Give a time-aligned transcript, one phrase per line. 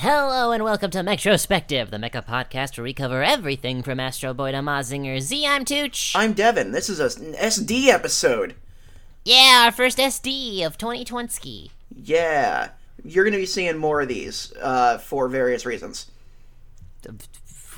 [0.00, 4.52] Hello and welcome to Metrospective, the Mecha podcast where we cover everything from Astro Boy
[4.52, 5.44] to Mazinger Z.
[5.44, 6.12] I'm Tooch.
[6.14, 6.70] I'm Devin.
[6.70, 8.54] This is a- an SD episode.
[9.24, 11.72] yeah, our first SD of 2020.
[11.94, 12.70] Yeah.
[13.04, 16.06] You're going to be seeing more of these uh, for various reasons.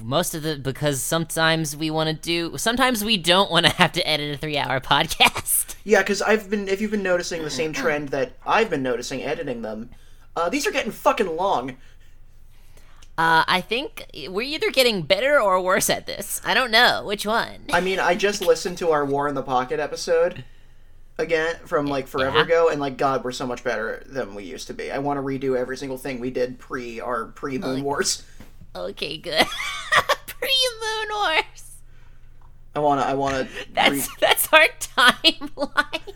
[0.02, 3.92] Most of the because sometimes we want to do, sometimes we don't want to have
[3.92, 5.74] to edit a three-hour podcast.
[5.84, 9.22] Yeah, because I've been, if you've been noticing the same trend that I've been noticing
[9.22, 9.90] editing them,
[10.36, 11.76] uh, these are getting fucking long.
[13.20, 16.40] Uh, I think we're either getting better or worse at this.
[16.42, 17.66] I don't know which one.
[17.70, 20.42] I mean, I just listened to our War in the Pocket episode
[21.18, 22.44] again from like forever Yeah.
[22.44, 24.90] ago, and like, God, we're so much better than we used to be.
[24.90, 28.22] I want to redo every single thing we did pre our pre Moon Wars.
[28.74, 29.44] Okay, good.
[30.26, 31.76] Pre-Moon Wars.
[32.74, 33.48] I want to, I want to.
[33.74, 36.14] That's that's our timeline.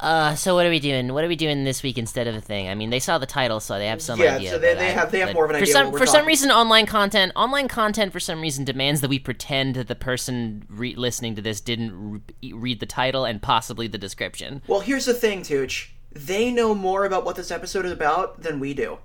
[0.00, 1.12] Uh, so what are we doing?
[1.12, 2.68] What are we doing this week instead of a thing?
[2.68, 4.50] I mean, they saw the title, so they have some Yeah, idea.
[4.50, 6.24] so they- they I- have- they have more of an for idea some for some
[6.24, 10.64] reason, online content, online content for some reason demands that we pretend that the person
[10.68, 14.62] re- listening to this didn't re- read the title and possibly the description.
[14.68, 15.92] Well, here's the thing, Tooch.
[16.12, 18.98] They know more about what this episode is about than we do.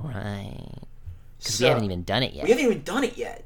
[0.00, 0.80] Right?
[1.38, 2.44] Because So- we haven't even done it yet.
[2.44, 3.44] We haven't even done it yet.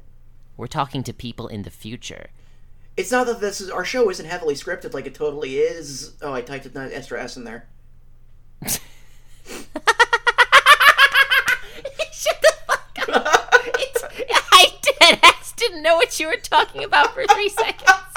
[0.57, 2.31] We're talking to people in the future.
[3.01, 6.13] It's not that this is our show isn't heavily scripted like it totally is.
[6.21, 7.67] Oh, I typed an extra S in there.
[8.63, 8.79] Shut
[12.43, 13.55] the fuck up.
[13.79, 14.03] It's,
[14.51, 17.89] I dead ass didn't know what you were talking about for three seconds.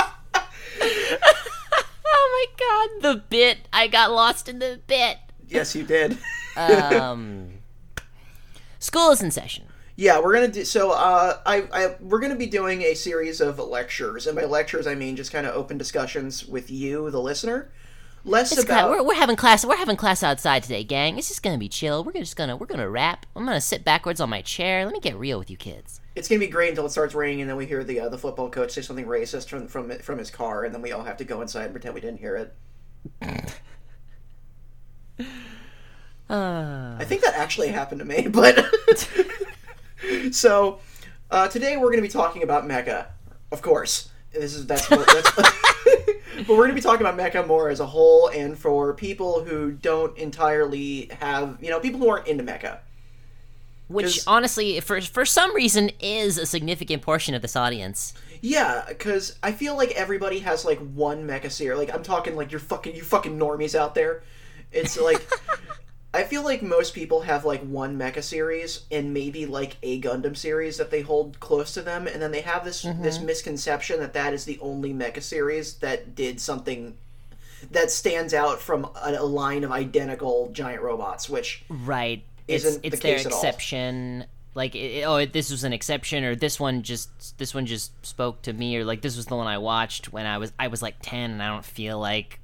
[2.05, 3.61] oh my god, the bit.
[3.73, 5.17] I got lost in the bit.
[5.49, 6.19] Yes, you did.
[6.59, 7.55] Um,
[8.81, 9.65] school is in session.
[9.97, 10.64] Yeah, we're gonna do.
[10.64, 14.87] So, uh, I, I, we're gonna be doing a series of lectures, and by lectures
[14.87, 17.70] I mean just kind of open discussions with you, the listener.
[18.27, 18.91] Less It's about.
[18.91, 19.67] we're, we're having class.
[19.67, 21.19] We're having class outside today, gang.
[21.19, 22.03] It's just gonna be chill.
[22.03, 23.27] We're just gonna we're gonna rap.
[23.37, 24.84] I'm gonna sit backwards on my chair.
[24.84, 26.00] Let me get real with you kids.
[26.17, 28.16] It's gonna be great until it starts raining, and then we hear the uh, the
[28.16, 31.19] football coach say something racist from from from his car, and then we all have
[31.19, 32.55] to go inside and pretend we didn't hear it.
[36.31, 38.56] Uh, I think that actually happened to me, but
[40.32, 40.81] so
[41.31, 43.06] uh, today we're going to be talking about mecha,
[43.53, 44.10] of course.
[44.32, 45.31] This is that's, what, that's
[46.38, 49.44] but we're going to be talking about mecha more as a whole, and for people
[49.44, 52.78] who don't entirely have, you know, people who aren't into mecha.
[53.88, 58.14] Which honestly, for for some reason, is a significant portion of this audience.
[58.41, 61.78] Yeah, because I feel like everybody has like one mecha series.
[61.78, 64.22] Like I'm talking like you're fucking you fucking normies out there.
[64.72, 65.22] It's like
[66.14, 70.36] I feel like most people have like one mecha series and maybe like a Gundam
[70.36, 73.02] series that they hold close to them, and then they have this mm-hmm.
[73.02, 76.97] this misconception that that is the only mecha series that did something
[77.72, 81.28] that stands out from a, a line of identical giant robots.
[81.28, 82.22] Which Right.
[82.46, 83.38] Isn't it's it's the their case at all.
[83.38, 84.26] exception.
[84.54, 87.91] Like, it, it- oh, this was an exception, or this one just this one just
[88.06, 90.69] spoke to me, or like this was the one I watched when I was I
[90.69, 92.38] was like ten, and I don't feel like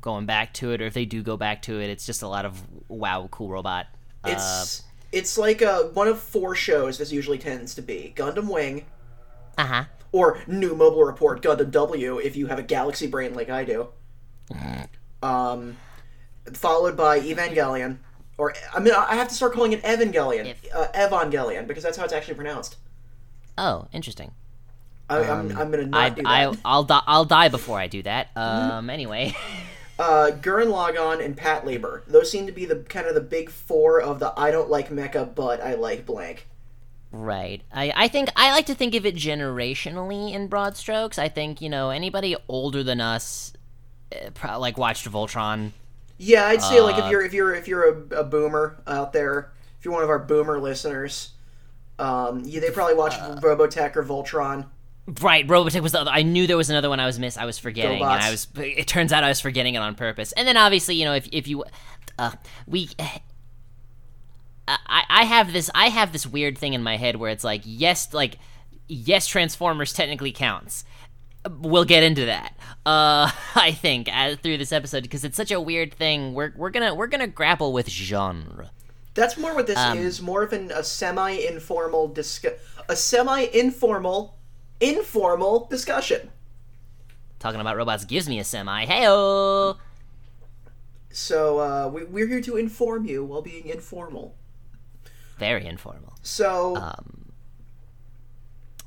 [0.00, 0.80] going back to it.
[0.80, 3.48] Or if they do go back to it, it's just a lot of wow, cool
[3.48, 3.86] robot.
[4.24, 6.98] Uh, it's it's like a, one of four shows.
[6.98, 8.84] This usually tends to be Gundam Wing.
[9.58, 9.84] uh huh.
[10.12, 13.88] or new mobile report Gundam W if you have a galaxy brain like I do.
[15.22, 15.76] Um,
[16.54, 17.98] followed by Evangelion,
[18.38, 20.74] or I mean I have to start calling it Evangelion, If.
[20.74, 22.76] uh, Evangelion because that's how it's actually pronounced.
[23.58, 24.32] Oh, interesting.
[25.08, 26.28] I, I'm, I'm gonna not I do that.
[26.28, 28.28] I I'll die I'll die before I do that.
[28.36, 28.88] Um.
[28.90, 29.34] Anyway.
[30.00, 32.06] Uh, Gurren Lagann and Patlabor.
[32.06, 34.88] Those seem to be the kind of the big four of the I don't like
[34.88, 36.46] mecha, but I like blank.
[37.12, 37.60] Right.
[37.72, 41.18] I, I think I like to think of it generationally in broad strokes.
[41.18, 43.52] I think, you know, anybody older than us
[44.14, 45.72] uh, pro- like watched Voltron.
[46.18, 49.12] Yeah, I'd say like if Uh, you're if you're if you're a, a boomer out
[49.12, 51.32] there, if you're one of our boomer listeners,
[51.98, 54.66] um, yeah, they probably watched Uh, Robotech or Voltron.
[55.06, 56.10] Right, Robotech was the other.
[56.10, 57.36] I knew there was another one I was miss.
[57.36, 58.46] I was forgetting, and I was.
[58.56, 60.32] It turns out I was forgetting it on purpose.
[60.32, 61.64] And then obviously, you know, if if you,
[62.18, 62.32] uh,
[62.66, 62.90] we.
[64.68, 67.62] I, I have this I have this weird thing in my head where it's like
[67.64, 68.36] yes like
[68.86, 70.84] yes Transformers technically counts.
[71.48, 72.54] We'll get into that.
[72.86, 76.34] Uh, I think as, through this episode because it's such a weird thing.
[76.34, 78.70] We're we're gonna we're gonna grapple with genre.
[79.14, 80.22] That's more what this Um, is.
[80.22, 82.52] More of an, a semi-informal discuss,
[82.88, 84.36] a semi-informal, informal
[84.80, 86.30] discussion.
[87.38, 88.86] Talking about robots gives me a semi.
[88.86, 89.76] Heyo.
[91.12, 94.34] So uh, we, we're here to inform you while being informal.
[95.38, 96.12] Very informal.
[96.22, 97.32] So Um,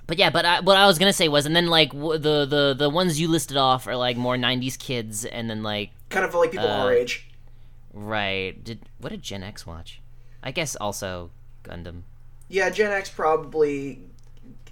[0.05, 2.45] but yeah, but I, what I was gonna say was, and then like w- the
[2.45, 6.23] the the ones you listed off are like more '90s kids, and then like kind
[6.25, 7.27] of like people Uh, our age.
[7.91, 8.63] Right.
[8.63, 9.99] Did what did Gen X watch?
[10.43, 11.31] I guess also
[11.63, 12.03] Gundam.
[12.49, 14.01] Yeah, Gen X probably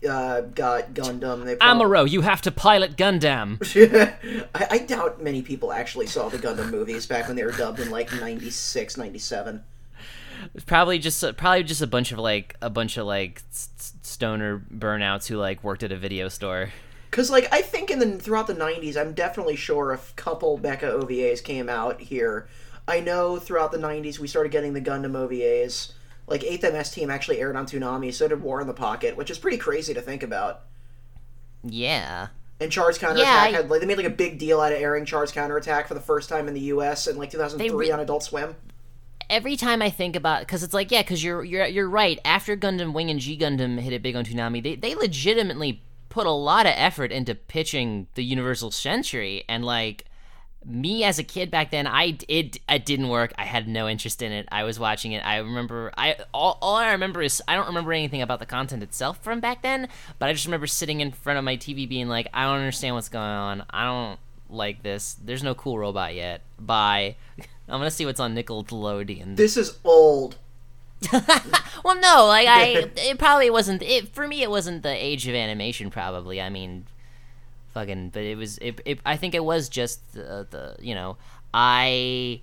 [0.08, 1.46] uh, got Gundam.
[1.46, 3.60] They Amuro, you have to pilot Gundam.
[4.56, 7.80] I, I doubt many people actually saw the Gundam movies back when they were dubbed
[7.80, 9.64] in like 96, 97.
[10.66, 15.38] probably just probably just a bunch of like a bunch of like stoner burnouts who
[15.38, 16.70] like worked at a video store.
[17.12, 20.84] Cause like I think in the throughout the '90s, I'm definitely sure a couple mecha
[20.84, 22.48] OVAs came out here.
[22.88, 25.92] I know throughout the '90s we started getting the Gundam OVAs.
[26.28, 29.30] Like 8th MS Team actually aired on Toonami, so did War in the Pocket, which
[29.30, 30.62] is pretty crazy to think about.
[31.64, 32.28] Yeah.
[32.60, 35.06] And Char's Counterattack I- had like they made like a big deal out of airing
[35.06, 37.08] Char's Counterattack for the first time in the U.S.
[37.08, 38.56] in like 2003 re- on Adult Swim.
[39.30, 42.20] Every time I think about, because it's like, yeah, because you're you're you're right.
[42.26, 46.28] After Gundam Wing and G Gundam hit it big on Toonami, they they legitimately put
[46.28, 50.06] a lot of effort into pitching the Universal Century, and like
[50.66, 53.34] me as a kid back then, I it it didn't work.
[53.38, 54.48] I had no interest in it.
[54.52, 55.26] I was watching it.
[55.26, 58.84] I remember I all, all I remember is I don't remember anything about the content
[58.84, 59.88] itself from back then,
[60.20, 62.96] but I just remember sitting in front of my TV being like, I don't understand
[62.96, 63.66] what's going on.
[63.70, 64.20] I don't
[64.50, 65.16] like this.
[65.24, 66.42] There's no cool robot yet.
[66.60, 67.16] Bye.
[67.68, 69.38] I'm gonna see what's on Nickelodeon.
[69.38, 70.38] This is old.
[71.84, 73.82] well, no, like I, it probably wasn't.
[73.82, 75.90] It for me, it wasn't the age of animation.
[75.90, 76.86] Probably, I mean,
[77.74, 78.10] fucking.
[78.10, 78.58] But it was.
[78.60, 78.80] It.
[78.86, 80.76] it I think it was just the, the.
[80.80, 81.18] You know,
[81.54, 82.42] I,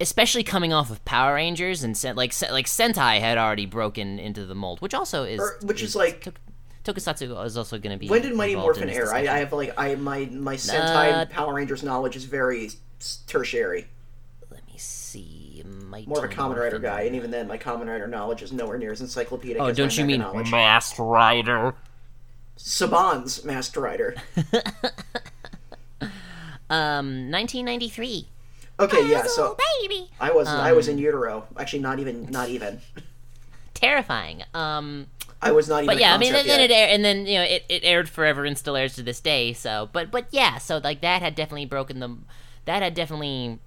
[0.00, 4.46] especially coming off of Power Rangers and Sen- like like Sentai had already broken into
[4.46, 6.40] the mold, which also is Or- which is like- Tok-
[6.84, 8.08] Tokusatsu is also going to be.
[8.08, 9.12] When did Mighty Morphin air?
[9.12, 9.20] I.
[9.20, 12.70] I have like I my my Sentai Uh, Power Rangers knowledge is very
[13.26, 13.88] tertiary.
[14.50, 15.64] Let me see.
[15.64, 18.52] Mighty More of a Kamen Rider guy, and even then, my Kamen Rider knowledge is
[18.52, 19.60] nowhere near as encyclopedic.
[19.60, 20.50] Oh, as don't you mean knowledge.
[20.50, 21.74] Masked Rider?
[22.56, 24.14] Saban's Masked Rider?
[26.68, 28.28] Um, 1993.
[28.80, 29.22] Okay, yeah.
[29.26, 30.10] So baby.
[30.20, 31.46] I was I was Um, in utero.
[31.56, 32.80] Actually, not even not even.
[33.74, 34.42] Terrifying.
[34.52, 35.06] Um.
[35.40, 35.86] I was not even.
[35.86, 36.70] but yeah, I mean, concept then, then yet.
[36.70, 39.20] it aired, and then you know it, it aired forever and still airs to this
[39.20, 39.52] day.
[39.52, 42.16] So, but but yeah, so like that had definitely broken the,
[42.64, 43.60] That had definitely.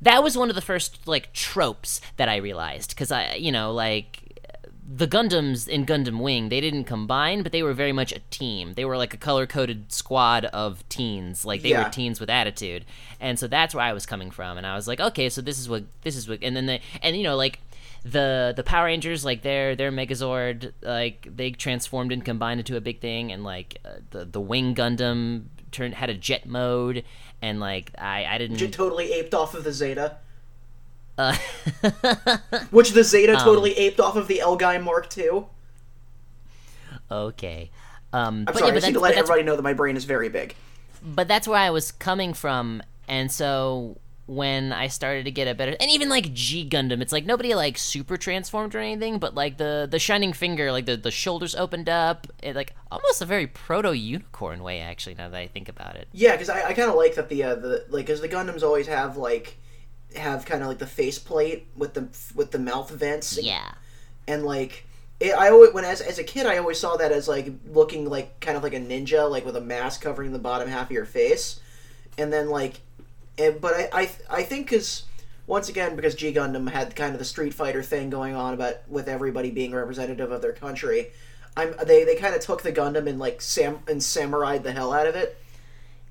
[0.00, 3.70] That was one of the first like tropes that I realized because I you know
[3.72, 4.22] like
[4.86, 8.74] the Gundams in Gundam Wing they didn't combine, but they were very much a team.
[8.74, 11.84] They were like a color coded squad of teens, like they Yeah.
[11.84, 12.84] were teens with attitude,
[13.20, 14.58] and so that's where I was coming from.
[14.58, 16.80] And I was like, okay, so this is what this is what, and then they
[17.02, 17.60] and you know like
[18.04, 22.80] the the Power Rangers like their their Megazord like they transformed and combined into a
[22.80, 27.04] big thing, and like uh, the the Wing Gundam turned had a jet mode,
[27.40, 28.58] and like I I didn't.
[28.72, 30.18] Totally aped off of the Zeta,
[31.18, 31.36] uh,
[32.70, 35.46] which the Zeta Um, totally aped off of the L-Gaim Mark II.
[37.10, 37.70] okay.
[38.12, 40.04] Um, I'm but sorry, yeah, I need to let everybody know that my brain is
[40.04, 40.56] very big.
[41.02, 45.54] but that's where I was coming from, and so when I started to get a
[45.54, 49.34] better, and even like G Gundam, it's like nobody like super transformed or anything, but
[49.34, 53.26] like the the shining finger, like the the shoulders opened up, it like almost a
[53.26, 55.14] very proto unicorn way actually.
[55.16, 57.42] Now that I think about it, Yeah, because I, I kind of like that the
[57.42, 59.58] uh, the like because the Gundams always have like
[60.16, 63.38] have kind of like the faceplate with the with the mouth vents.
[63.42, 63.72] yeah,
[64.26, 64.86] and like
[65.20, 68.08] it, I always when as as a kid I always saw that as like looking
[68.08, 70.92] like kind of like a ninja like with a mask covering the bottom half of
[70.92, 71.60] your face,
[72.18, 72.80] and then like,
[73.38, 75.04] and, but I I I think because
[75.46, 78.88] once again because G Gundam had kind of the Street Fighter thing going on about
[78.88, 81.10] with everybody being representative of their country.
[81.56, 84.92] I'm, they they kind of took the Gundam and like sam and samurai'd the hell
[84.92, 85.38] out of it.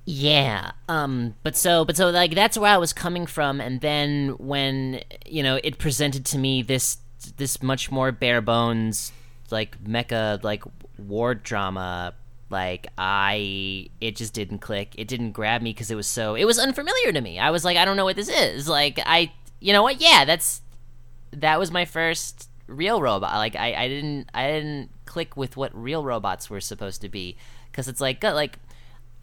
[0.04, 0.72] Yeah.
[0.88, 5.02] Um but so but so like that's where I was coming from and then when
[5.26, 6.98] you know it presented to me this
[7.36, 9.12] this much more bare bones
[9.50, 10.62] like mecha like
[10.98, 12.14] war drama
[12.50, 14.94] like I it just didn't click.
[14.96, 17.38] It didn't grab me cuz it was so it was unfamiliar to me.
[17.38, 18.68] I was like I don't know what this is.
[18.68, 20.00] Like I you know what?
[20.00, 20.60] Yeah, that's
[21.32, 23.34] that was my first real robot.
[23.36, 27.36] Like I, I didn't I didn't click with what real robots were supposed to be
[27.70, 28.58] because it's like like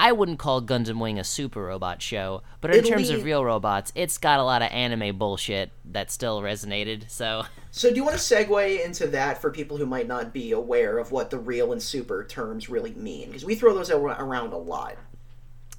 [0.02, 3.24] I wouldn't call Gundam Wing a super robot show, but in It'll terms be- of
[3.24, 7.10] real robots, it's got a lot of anime bullshit that still resonated.
[7.10, 10.52] So So do you want to segue into that for people who might not be
[10.52, 13.28] aware of what the real and super terms really mean?
[13.28, 14.98] Because we throw those around a lot.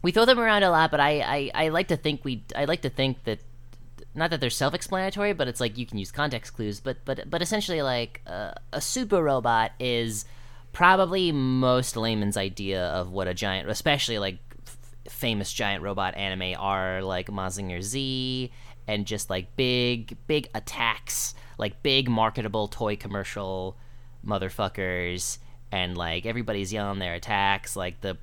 [0.02, 2.64] we throw them around a lot, but I, I, I like to think we I
[2.64, 3.40] like to think that
[4.14, 6.80] not that they're self-explanatory, but it's like you can use context clues.
[6.80, 10.24] But but but essentially, like uh, a super robot is
[10.72, 16.54] probably most layman's idea of what a giant, especially like f- famous giant robot anime
[16.58, 18.50] are, like Mazinger Z,
[18.88, 23.76] and just like big big attacks, like big marketable toy commercial
[24.26, 25.38] motherfuckers,
[25.70, 28.16] and like everybody's yelling their attacks, like the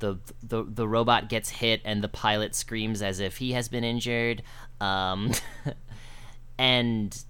[0.00, 3.84] the the the robot gets hit and the pilot screams as if he has been
[3.84, 4.42] injured.
[4.80, 5.32] Um,
[6.58, 7.24] and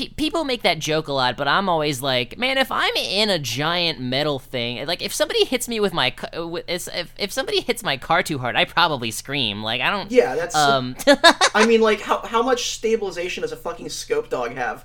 [0.00, 3.30] pe- people make that joke a lot, but I'm always like, man, if I'm in
[3.30, 7.60] a giant metal thing, like if somebody hits me with my with- if if somebody
[7.60, 9.62] hits my car too hard, I probably scream.
[9.62, 10.10] Like I don't.
[10.10, 10.54] Yeah, that's.
[10.54, 10.96] Um.
[11.54, 14.84] I mean, like, how how much stabilization does a fucking scope dog have?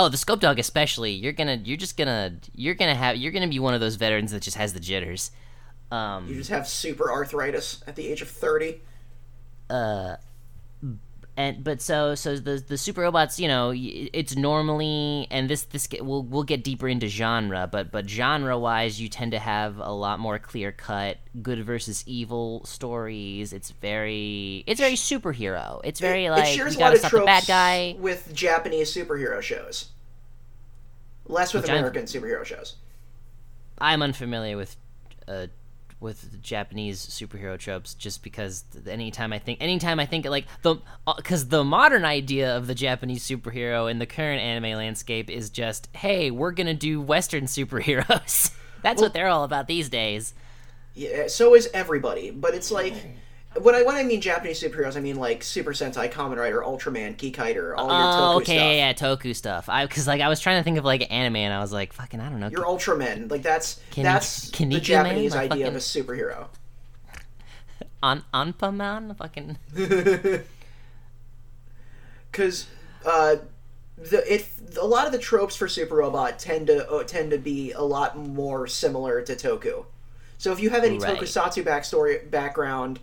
[0.00, 1.12] oh, the scope dog especially.
[1.12, 1.60] You're gonna.
[1.64, 2.36] You're just gonna.
[2.54, 3.16] You're gonna have.
[3.16, 5.30] You're gonna be one of those veterans that just has the jitters.
[5.90, 6.28] Um.
[6.28, 8.82] You just have super arthritis at the age of thirty.
[11.38, 15.88] And but so so the the super robots you know it's normally and this this
[16.00, 19.92] we'll we'll get deeper into genre but but genre wise you tend to have a
[19.92, 26.26] lot more clear cut good versus evil stories it's very it's very superhero it's very
[26.26, 29.90] it, like it shares you a lot of the bad guy with Japanese superhero shows.
[31.26, 32.76] Less with American superhero shows.
[33.78, 34.76] i'm unfamiliar with
[35.28, 35.46] uh
[36.00, 40.76] with Japanese superhero tropes, just because anytime I think, anytime I think like the,
[41.06, 45.50] uh, because the modern idea of the Japanese superhero in the current anime landscape is
[45.50, 48.52] just, hey, we're gonna do Western superheroes.
[48.82, 50.34] That's what they're all about these days.
[50.94, 52.30] Yeah, so is everybody.
[52.30, 52.94] But it's like
[53.62, 57.16] when I when I mean Japanese superheroes, I mean like Super Sentai, Kamen Rider, Ultraman,
[57.16, 58.54] Kikaider, all your Oh, Toku okay, stuff.
[58.54, 59.68] yeah, yeah, Toku stuff.
[59.68, 61.92] I because like I was trying to think of like anime, and I was like,
[61.92, 62.48] fucking, I don't know.
[62.48, 64.84] Your Ultraman, like that's Can- that's can the man?
[64.84, 66.46] Japanese Like idea of a fucking- superhero.
[68.02, 69.58] An Anpanman, fucking.
[72.30, 72.66] because
[73.04, 73.36] uh,
[73.96, 74.46] the it
[74.80, 77.82] a lot of the tropes for Super Robot tend to uh, tend to be a
[77.82, 79.84] lot more similar to Toku.
[80.36, 81.18] So if you have any Right.
[81.18, 83.00] Tokusatsu backstory background,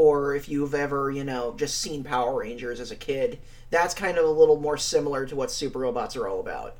[0.00, 3.38] or if you've ever you know just seen Power Rangers as a kid,
[3.68, 6.76] that's kind of a little more similar to what Super Robots are all about.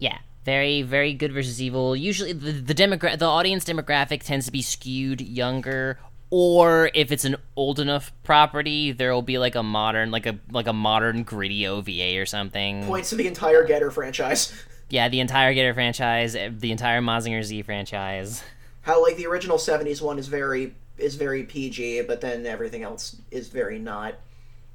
[0.00, 1.94] Yeah, very very good versus evil.
[1.94, 5.98] Usually the the demogra- the audience demographic tends to be skewed younger
[6.30, 10.38] or if it's an old enough property, there will be like a modern like a
[10.50, 12.84] like a modern gritty OVA or something.
[12.84, 14.52] Points to the entire Getter franchise.
[14.90, 18.42] Yeah, the entire Getter franchise, eh, the entire Mazinger Z franchise.
[18.80, 23.16] How like the original '70s one is very is very PG, but then everything else
[23.30, 24.14] is very not,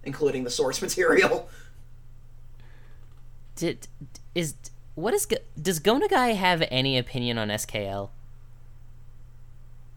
[0.04, 1.50] including the source material.
[3.56, 3.88] Did
[4.34, 4.56] is
[4.96, 5.28] what is
[5.62, 8.10] does Go Nagai have any opinion on SKL?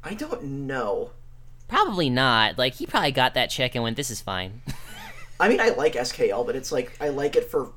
[0.02, 1.10] I don't know.
[1.68, 2.58] Probably not.
[2.58, 4.62] Like he probably got that check and went, "This is fine."
[5.40, 7.72] I mean, I like SKL, but it's like I like it for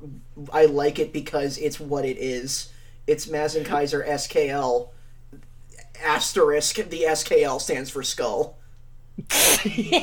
[0.52, 2.72] I like it because it's what it is.
[3.06, 4.90] It's Mazinkaiser SKL
[6.04, 6.76] asterisk.
[6.76, 8.56] The SKL stands for skull.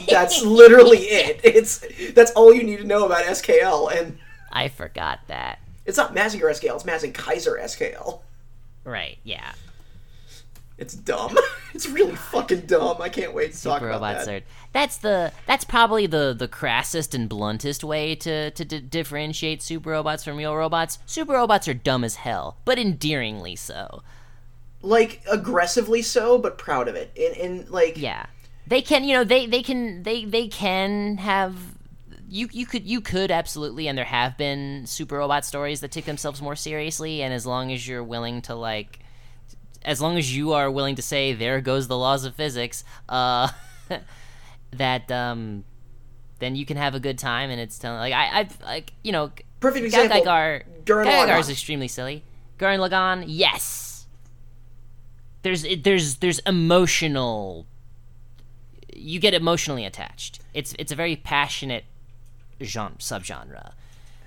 [0.09, 1.41] that's literally it.
[1.43, 4.17] It's that's all you need to know about SKL, and
[4.51, 5.59] I forgot that.
[5.85, 6.75] it's not Mazinger SKL.
[6.75, 8.21] It's Mazinkaiser SKL.
[8.83, 9.17] Right?
[9.23, 9.53] Yeah.
[10.77, 11.37] It's dumb.
[11.73, 12.99] It's really fucking dumb.
[13.01, 14.41] I can't wait to talk Super about robots that.
[14.41, 14.45] are.
[14.73, 15.31] That's the.
[15.45, 20.37] That's probably the the crassest and bluntest way to to d- differentiate super robots from
[20.37, 20.97] real robots.
[21.05, 24.01] Super robots are dumb as hell, but endearingly so.
[24.81, 27.11] Like aggressively so, but proud of it.
[27.15, 28.27] In in like Yeah,
[28.67, 29.03] they can.
[29.03, 31.55] You know, they they can they they can have.
[32.29, 36.05] You you could you could absolutely, and there have been super robot stories that take
[36.05, 38.99] themselves more seriously, and as long as you're willing to like.
[39.85, 43.49] As long as you are willing to say, "There goes the laws of physics," uh,
[44.71, 45.63] that um,
[46.39, 49.13] then you can have a good time, and it's telling like I I've like you
[49.13, 50.21] know perfect example.
[50.21, 52.23] Gagagar Gurren Gagagar is extremely silly.
[52.59, 53.86] Gurren Lagann, yes.
[55.47, 57.65] There's there's there's emotional.
[58.93, 60.41] You get emotionally attached.
[60.53, 61.85] It's it's a very passionate
[62.61, 63.71] genre subgenre.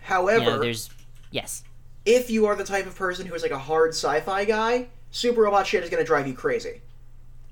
[0.01, 0.89] However, You know, there's
[1.31, 1.63] yes.
[2.07, 5.43] if you are the type of person who is like a hard sci-fi guy, super
[5.43, 6.81] robot shit is going to drive you crazy.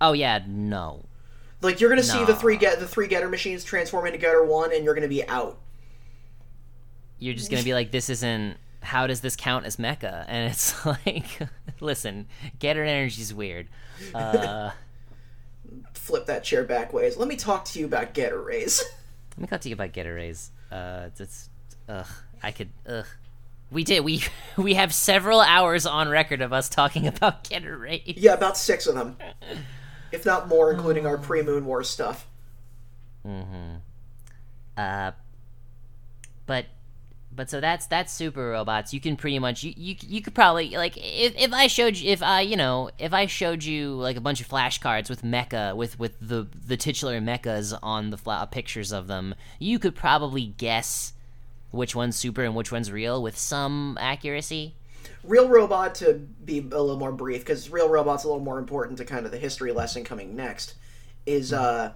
[0.01, 1.05] Oh yeah, no.
[1.61, 4.43] Like you're going to see the three get the three getter machines transform into getter
[4.43, 5.59] one, and you're going to be out.
[7.19, 8.57] You're just gonna be like, this isn't.
[8.81, 10.25] How does this count as mecha?
[10.27, 11.41] And it's like,
[11.81, 12.27] listen,
[12.59, 13.69] Getter Energy's weird.
[14.15, 14.71] Uh,
[15.93, 17.17] Flip that chair back ways.
[17.17, 18.83] Let me talk to you about getter rays.
[19.39, 20.51] Let me talk to you about Getter Rays.
[20.73, 21.49] Uh, it's,
[21.89, 22.07] ugh.
[22.43, 23.07] I could ugh.
[23.71, 24.01] We did.
[24.01, 24.25] We
[24.57, 28.15] we have several hours on record of us talking about Getter Rays.
[28.17, 29.17] yeah, about six of them,
[30.11, 32.27] if not more, including our pre-Moon War stuff.
[33.25, 33.77] Mm-hmm.
[34.77, 35.13] Uh,
[36.47, 36.67] but
[37.39, 38.93] but so that's that's super robots.
[38.93, 42.11] You can pretty much you you, you could probably like if, if I showed you
[42.11, 45.77] if I you know if I showed you like a bunch of flashcards with mecha
[45.77, 50.47] with with the the titular mechas on the fla- pictures of them, you could probably
[50.47, 51.13] guess
[51.71, 54.75] which one's super and which one's real with some accuracy.
[55.23, 58.99] Real Robot, to be a little more brief, because Real Robot's a little more important
[58.99, 60.75] to kind of the history lesson coming next,
[61.25, 61.93] is uh,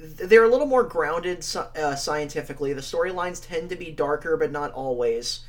[0.00, 2.72] they're a little more grounded uh, scientifically.
[2.72, 5.40] The storylines tend to be darker, but not always.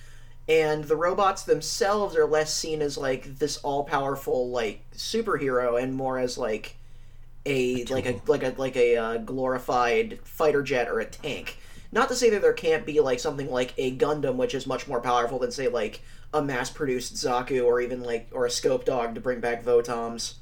[0.49, 5.93] And the robots themselves are less seen as like this all powerful like superhero, and
[5.93, 6.75] more as like
[7.45, 11.57] a, like a like a like a uh, glorified fighter jet or a tank.
[11.93, 14.87] Not to say that there can't be like something like a Gundam, which is much
[14.87, 16.01] more powerful than say like
[16.33, 20.35] a mass-produced Zaku or even like or a Scope Dog to bring back Votoms.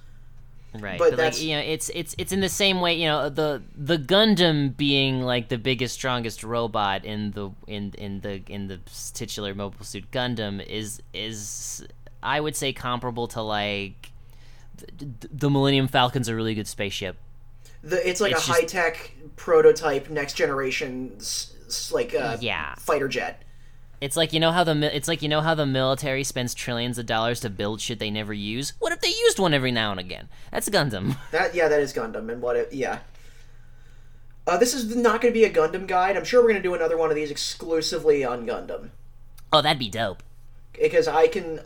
[0.73, 2.93] Right, but, but like you know, it's it's it's in the same way.
[2.93, 8.19] You know, the the Gundam being like the biggest, strongest robot in the in in
[8.21, 8.79] the in the
[9.13, 11.87] titular Mobile Suit Gundam is is
[12.21, 14.11] I would say comparable to like
[14.97, 17.17] the, the Millennium Falcon's a really good spaceship.
[17.81, 21.17] The it's like it's a high tech prototype, next generation,
[21.91, 23.43] like uh, yeah fighter jet.
[24.01, 26.97] It's like you know how the it's like you know how the military spends trillions
[26.97, 28.73] of dollars to build shit they never use.
[28.79, 30.29] What if they used one every now and again?
[30.51, 31.17] That's Gundam.
[31.31, 32.99] That yeah, that is Gundam, and what it yeah.
[34.47, 36.17] Uh, this is not going to be a Gundam guide.
[36.17, 38.89] I'm sure we're going to do another one of these exclusively on Gundam.
[39.53, 40.23] Oh, that'd be dope.
[40.73, 41.59] Because I can,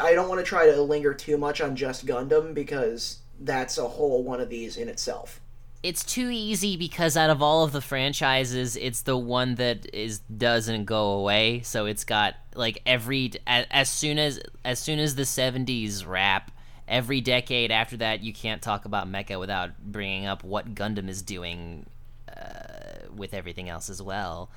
[0.00, 3.88] I don't want to try to linger too much on just Gundam because that's a
[3.88, 5.40] whole one of these in itself
[5.82, 10.18] it's too easy because out of all of the franchises, it's the one that is
[10.20, 11.60] doesn't go away.
[11.62, 16.50] So it's got like every as soon as as soon as the '70s wrap,
[16.88, 21.22] every decade after that, you can't talk about Mecha without bringing up what Gundam is
[21.22, 21.86] doing
[22.28, 24.50] uh, with everything else as well.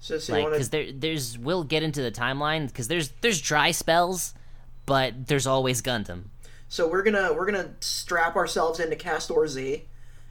[0.00, 0.84] So, so like, because wanna...
[0.84, 4.34] there, there's we'll get into the timeline because there's there's dry spells,
[4.86, 6.24] but there's always Gundam.
[6.68, 9.84] So we're gonna we're gonna strap ourselves into Castor Z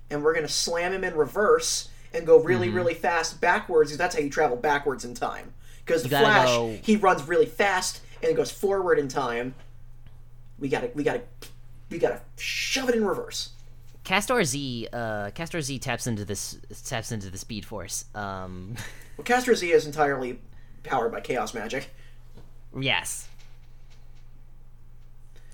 [0.10, 2.78] and we're going to slam him in reverse and go really, mm-hmm.
[2.78, 5.54] really fast backwards because that's how you travel backwards in time.
[5.86, 6.78] Because the Flash, go...
[6.82, 9.54] he runs really fast and it goes forward in time.
[10.58, 11.22] We gotta, we gotta,
[11.90, 13.52] we gotta shove it in reverse.
[14.04, 18.06] Castor Z, uh, Castor Z taps into this taps into the Speed Force.
[18.14, 18.76] Um...
[19.18, 20.40] well, Castor Z is entirely
[20.84, 21.90] powered by chaos magic.
[22.80, 23.28] Yes.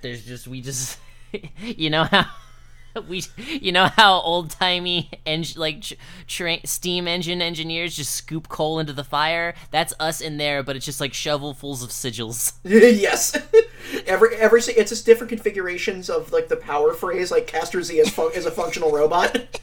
[0.02, 1.00] There's just we just
[1.62, 2.26] you know how
[3.08, 5.84] we you know how old timey eng- like
[6.28, 9.54] tra- steam engine engineers just scoop coal into the fire?
[9.72, 12.54] That's us in there but it's just like shovelfuls of sigils.
[13.02, 13.38] Yes.
[14.06, 18.10] Every every it's just different configurations of like the power phrase like caster Z is,
[18.10, 19.60] fun- is a functional robot.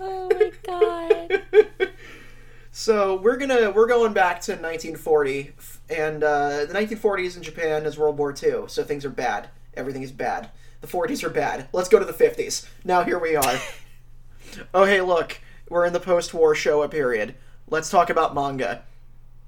[0.00, 1.92] Oh my god
[2.78, 5.52] so we're gonna we're going back to 1940
[5.88, 9.48] and uh, the 1940s in Japan is World War II, so things are bad.
[9.72, 10.50] Everything is bad.
[10.82, 11.68] The 40s are bad.
[11.72, 12.68] Let's go to the 50s.
[12.84, 13.58] Now here we are.
[14.74, 15.40] oh, hey, look.
[15.70, 17.34] We're in the post war Showa period.
[17.66, 18.82] Let's talk about manga.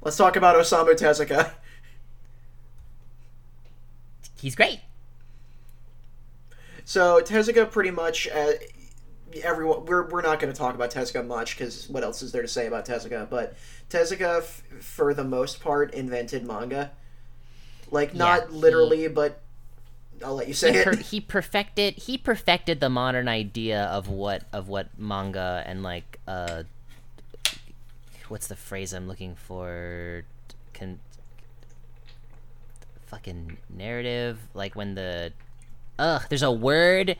[0.01, 1.53] Let's talk about Osamu Tezuka.
[4.41, 4.81] He's great.
[6.87, 8.53] So Tezuka pretty much uh,
[9.43, 12.43] everyone we're, we're not going to talk about Tezuka much because what else is there
[12.43, 13.29] to say about Tezuka?
[13.29, 13.55] But
[13.91, 16.91] Tezuka, f- for the most part, invented manga.
[17.91, 19.09] Like not yeah, literally, he...
[19.09, 19.41] but
[20.25, 20.99] I'll let you say he per- it.
[21.07, 26.65] He perfected he perfected the modern idea of what of what manga and like uh
[28.29, 30.25] what's the phrase I'm looking for
[30.73, 31.01] can
[33.07, 35.33] fucking narrative like when the
[35.99, 37.17] ugh there's a word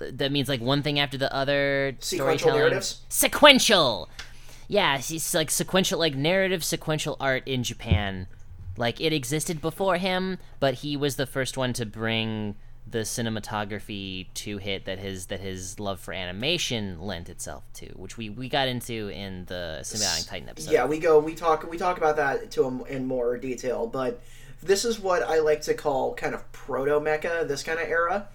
[0.00, 4.08] that means like one thing after the other sequential narratives sequential
[4.68, 8.26] yeah it's like sequential like narrative sequential art in Japan
[8.80, 12.56] like it existed before him, but he was the first one to bring
[12.90, 18.16] the cinematography to hit that his that his love for animation lent itself to, which
[18.16, 20.72] we, we got into in the Symbiotic Titan episode.
[20.72, 24.20] Yeah, we go we talk we talk about that to him in more detail, but
[24.62, 28.28] this is what I like to call kind of proto mecha, this kind of era.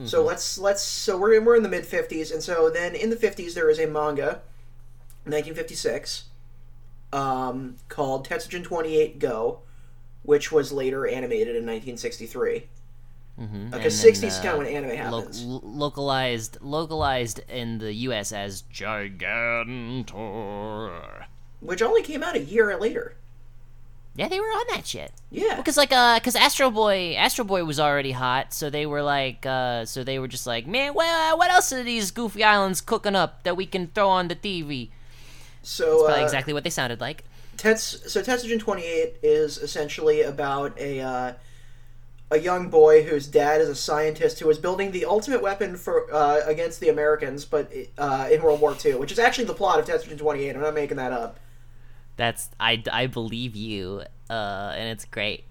[0.00, 0.08] Mm-hmm.
[0.08, 3.10] So let's let's so we're in, we're in the mid 50s and so then in
[3.10, 4.40] the 50s there is a manga
[5.26, 6.24] 1956
[7.12, 9.58] um, called Tetsujin 28 Go,
[10.22, 12.66] which was later animated in 1963.
[13.38, 13.68] Mm-hmm.
[13.70, 14.08] Because mm-hmm.
[14.08, 15.44] 60s is kind of when anime happens.
[15.44, 18.32] Lo- localized, localized in the U.S.
[18.32, 20.14] as Gigantor,
[21.60, 23.16] which only came out a year later.
[24.16, 25.12] Yeah, they were on that shit.
[25.30, 29.02] Yeah, because like, uh, because Astro Boy, Astro Boy was already hot, so they were
[29.02, 32.80] like, uh, so they were just like, man, well, what else are these goofy islands
[32.80, 34.90] cooking up that we can throw on the TV?
[35.62, 37.24] So That's probably uh, exactly what they sounded like.
[37.56, 41.32] Tets, so Tetsujin 28 is essentially about a uh,
[42.30, 46.12] a young boy whose dad is a scientist who is building the ultimate weapon for
[46.12, 49.78] uh, against the Americans, but uh, in World War II, which is actually the plot
[49.80, 50.54] of Tetsujin 28.
[50.54, 51.38] I'm not making that up.
[52.20, 55.44] That's I, I believe you, uh, and it's great.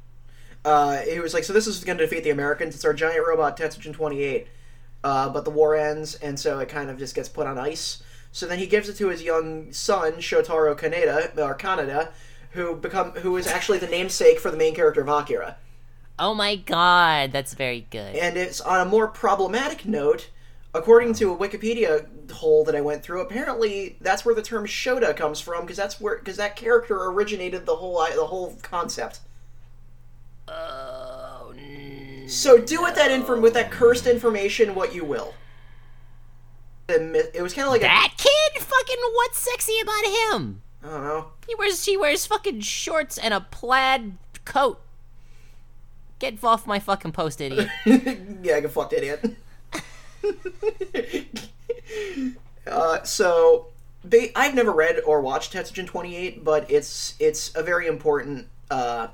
[0.63, 2.75] Uh, he was like, so this is going to defeat the Americans.
[2.75, 4.45] It's our giant robot Tetsujin 28.
[5.03, 8.03] Uh, but the war ends, and so it kind of just gets put on ice.
[8.32, 12.12] So then he gives it to his young son, Shotaro Kaneda, or Kaneda,
[12.51, 15.58] who become who is actually the namesake for the main character of Akira.
[16.19, 18.15] Oh my god, that's very good.
[18.15, 20.29] And it's on a more problematic note.
[20.73, 25.15] According to a Wikipedia hole that I went through, apparently that's where the term Shota
[25.15, 29.19] comes from because that's where because that character originated the whole the whole concept.
[30.47, 31.53] Oh,
[32.27, 35.34] So do with that inform with that cursed information what you will.
[36.88, 38.62] It was kind of like that kid?
[38.62, 40.62] Fucking what's sexy about him?
[40.84, 41.25] I don't know.
[41.47, 44.79] He wears he wears fucking shorts and a plaid coat.
[46.19, 47.69] Get off my fucking post, idiot.
[47.86, 49.36] yeah, get fucked, idiot.
[52.67, 53.67] uh, so,
[54.03, 59.08] they, I've never read or watched Tetsujin 28, but it's it's a very important uh,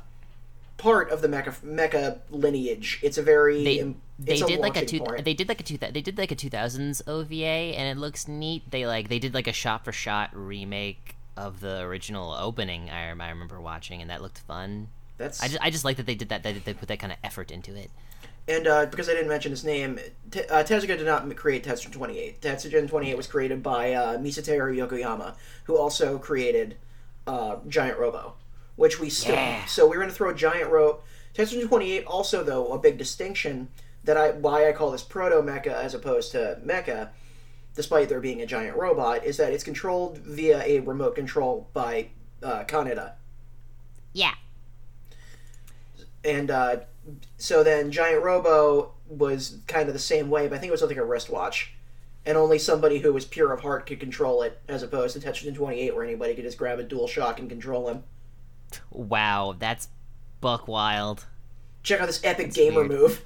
[0.77, 2.99] part of the mecha mecha lineage.
[3.01, 5.25] It's a very they im- they did like a two point.
[5.25, 8.69] they did like a two they did like a 2000s OVA and it looks neat.
[8.69, 12.89] They like they did like a shot for shot remake of the original opening.
[12.89, 14.89] I, I remember watching and that looked fun.
[15.17, 17.11] That's I just I just like that they did that they, they put that kind
[17.11, 17.89] of effort into it.
[18.47, 21.91] And uh, because I didn't mention his name, Te- uh, Tezuka did not create Tetsujin
[21.91, 22.41] 28.
[22.41, 26.77] Tetsujin 28 was created by uh, Mitsuteru Yokoyama, who also created
[27.25, 28.35] uh, Giant Robo,
[28.75, 29.33] which we still.
[29.33, 29.65] Yeah.
[29.65, 31.01] So we're going to throw Giant Robo.
[31.33, 33.69] Tetsujin 28 also, though, a big distinction
[34.03, 37.09] that I why I call this proto mecha as opposed to mecha,
[37.73, 42.09] despite there being a giant robot, is that it's controlled via a remote control by
[42.43, 43.13] uh, Kaneda.
[44.13, 44.33] Yeah.
[46.23, 46.77] and uh,
[47.37, 50.79] so then Giant Robo was kind of the same way, but I think it was
[50.79, 51.73] something like a wristwatch,
[52.25, 55.53] and only somebody who was pure of heart could control it, as opposed to Tetris
[55.53, 58.03] 28, where anybody could just grab a dual shock and control him.
[58.91, 59.89] Wow, that's
[60.41, 61.25] buck wild.
[61.83, 62.89] Check out this epic gamer weird.
[62.89, 63.25] move.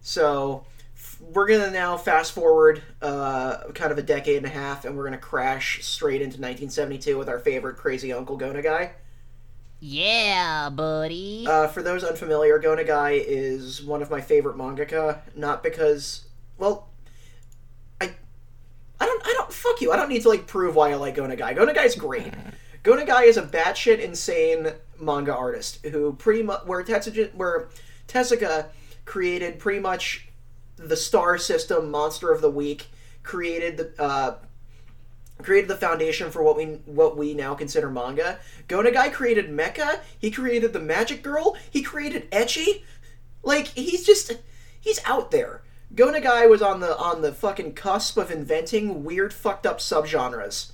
[0.00, 0.64] So
[0.96, 4.96] f- we're gonna now fast forward uh, kind of a decade and a half, and
[4.96, 8.90] we're gonna crash straight into 1972 with our favorite crazy Uncle Go Nagai.
[9.84, 11.44] Yeah, buddy.
[11.44, 15.22] Uh, for those unfamiliar, Go Nagai is one of my favorite mangaka.
[15.34, 16.88] Not because, well,
[18.00, 18.12] I,
[19.00, 19.52] I don't, I don't.
[19.52, 19.90] Fuck you.
[19.90, 21.56] I don't need to like prove why I like Go Nagai.
[21.56, 22.32] Gonagai's great.
[22.84, 24.68] Go Nagai is a batshit insane
[25.00, 27.68] manga artist who pretty much where Tetsuja, where
[28.06, 28.66] Tezuka
[29.04, 30.28] created pretty much
[30.76, 32.86] the star system monster of the week,
[33.24, 34.00] created the.
[34.00, 34.34] Uh,
[35.42, 38.38] created the foundation for what we what we now consider manga.
[38.68, 40.00] Go Nagai created Mecha.
[40.18, 41.56] He created the Magic Girl.
[41.70, 42.82] He created Ecchi.
[43.42, 44.38] Like he's just
[44.80, 45.62] he's out there.
[45.94, 50.72] Go Nagai was on the on the fucking cusp of inventing weird fucked up subgenres.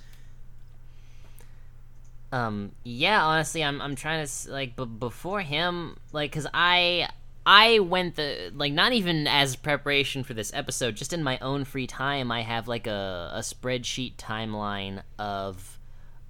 [2.31, 7.09] Um, yeah, honestly, I'm I'm trying to like b- before him, like, cause I
[7.51, 11.65] I went the like not even as preparation for this episode, just in my own
[11.65, 15.79] free time, I have like a a spreadsheet timeline of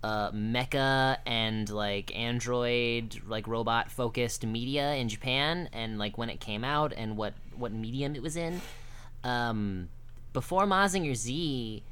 [0.01, 6.39] uh mecha and like android like robot focused media in Japan and like when it
[6.39, 8.62] came out and what what medium it was in.
[9.25, 9.89] Um,
[10.32, 11.84] before Mazinger Z,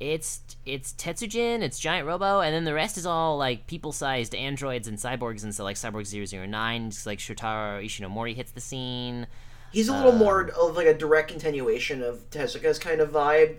[0.00, 4.86] it's it's Tetsujin, it's Giant Robo, and then the rest is all like people-sized androids
[4.86, 9.26] and cyborgs, and so like Cyborg 009, just like Shotaro Ishinomori hits the scene.
[9.72, 13.58] He's a little more um, of like a direct continuation of Tezuka's kind of vibe.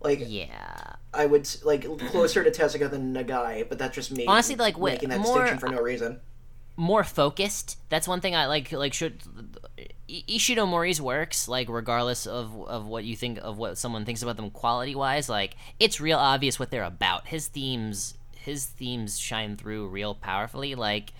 [0.00, 4.26] Like Yeah, I would like closer to Tezuka than Nagai, but that's just me.
[4.26, 6.20] Honestly, like, making that more- distinction for no reason.
[6.76, 7.78] more focused.
[7.88, 8.72] That's one thing I like.
[8.72, 9.22] Like should
[10.10, 14.36] I- Ishinomori's works, like regardless of of what you think of what someone thinks about
[14.36, 17.28] them quality wise, like it's real obvious what they're about.
[17.28, 20.74] His themes, his themes shine through real powerfully.
[20.74, 21.12] Like,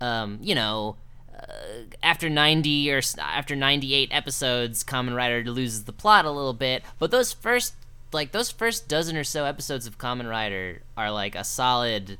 [0.00, 0.96] um, you know.
[1.36, 6.82] Uh, after 90 or after 98 episodes Kamen Rider loses the plot a little bit
[6.98, 7.74] but those first
[8.10, 12.16] like those first dozen or so episodes of Kamen Rider are like a solid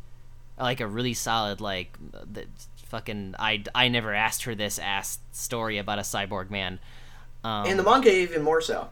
[0.61, 2.45] like a really solid like the
[2.89, 6.79] fucking I I never asked her this ass story about a cyborg man.
[7.45, 8.89] Um, And the manga even more so.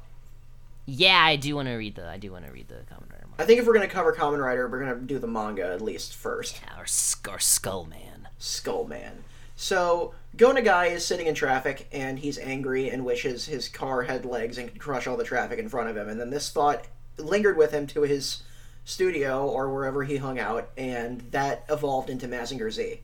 [0.87, 3.26] yeah, I do want to read the I do want to read the Kamen Rider
[3.26, 3.42] manga.
[3.42, 6.14] I think if we're gonna cover Kamen Rider, we're gonna do the manga at least
[6.14, 6.61] first.
[6.62, 8.28] Yeah, or, Sk- or Skull Man.
[8.38, 9.24] Skull Man.
[9.57, 14.24] So Go Nagai is sitting in traffic and he's angry and wishes his car had
[14.24, 16.09] legs and could crush all the traffic in front of him.
[16.09, 16.87] And then this thought
[17.18, 18.42] lingered with him to his
[18.85, 23.00] studio or wherever he hung out, and that evolved into Mazinger Z.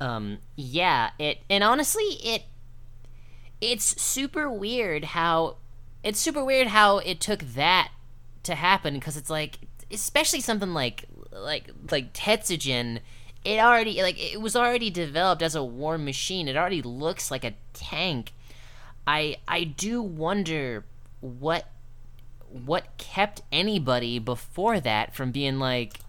[0.00, 2.44] Um, yeah, it and honestly, it
[3.60, 5.56] it's super weird how
[6.04, 7.90] it's super weird how it took that
[8.44, 9.58] to happen because it's like,
[9.90, 13.00] especially something like like like Tetsujin.
[13.44, 16.48] It already like it was already developed as a war machine.
[16.48, 18.32] It already looks like a tank.
[19.06, 20.84] I I do wonder
[21.20, 21.66] what
[22.48, 26.00] what kept anybody before that from being like,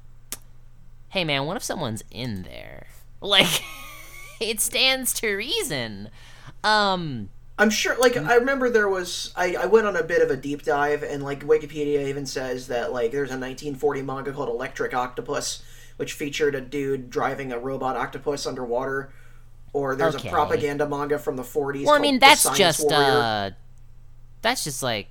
[1.10, 2.88] hey man, what if someone's in there?
[3.22, 3.64] Like,
[4.40, 6.10] it stands to reason.
[6.64, 7.98] Um, I'm sure.
[8.00, 9.34] Like I remember there was.
[9.36, 12.68] I, I went on a bit of a deep dive, and like Wikipedia even says
[12.68, 15.62] that like there's a 1940 manga called Electric Octopus,
[15.98, 19.12] which featured a dude driving a robot octopus underwater.
[19.72, 20.30] Or there's Okay.
[20.30, 21.86] a propaganda manga from the 40s.
[21.86, 22.98] well, I mean that's just Warrior.
[22.98, 23.50] uh,
[24.42, 25.08] that's just like,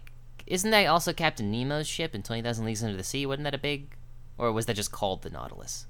[0.47, 3.25] isn't that also Captain Nemo's ship in Twenty Thousand Leagues Under the Sea?
[3.27, 3.95] Wasn't that a big,
[4.37, 5.87] or was that just called the Nautilus?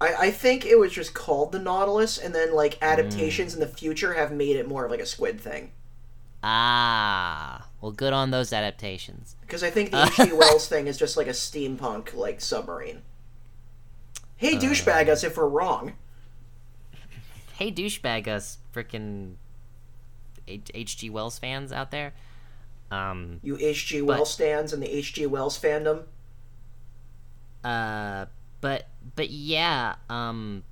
[0.00, 2.86] I, I think it was just called the Nautilus, and then like Mm.
[2.86, 5.72] adaptations in the future have made it more of like a squid thing.
[6.42, 9.36] Ah, well, good on those adaptations.
[9.42, 10.32] Because I think the H.G.
[10.32, 13.02] Wells thing is just like a steampunk like submarine.
[14.36, 14.60] Hey, Uh.
[14.60, 15.92] douchebag us if we're wrong.
[17.58, 19.34] Hey, douchebag, us freaking
[20.48, 21.10] H.G.
[21.10, 22.14] Wells fans out there.
[22.90, 24.00] Um, You H.G.
[24.00, 25.26] Wells stands and the H.G.
[25.26, 26.04] Wells fandom.
[27.62, 28.26] Uh,
[28.62, 28.86] but
[29.16, 30.64] but yeah, um,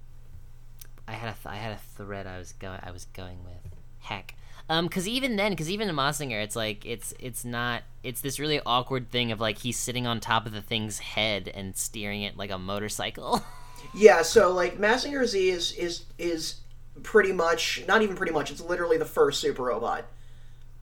[1.07, 3.73] I had a th- I had a thread I was going I was going with.
[4.01, 4.35] Heck,
[4.69, 8.39] um, because even then, because even in Mazinger, it's like it's it's not it's this
[8.39, 12.23] really awkward thing of like he's sitting on top of the thing's head and steering
[12.23, 13.43] it like a motorcycle.
[13.95, 16.57] Yeah, so like Mazinger Z is is is
[17.03, 18.51] pretty much not even pretty much.
[18.51, 20.05] It's literally the first super robot.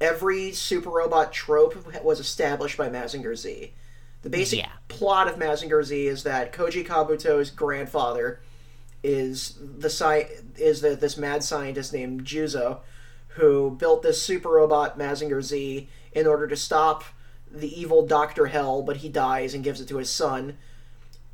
[0.01, 3.73] Every super robot trope was established by Mazinger Z.
[4.27, 4.73] The basic Yeah.
[4.89, 8.41] plot of Mazinger Z is that Koji Kabuto's grandfather
[9.05, 12.81] is the sci- is the, this mad scientist named Juzo,
[13.29, 17.05] who built this super robot Mazinger Z in order to stop
[17.53, 20.59] the evil Doctor Hell, but he dies and gives it to his son.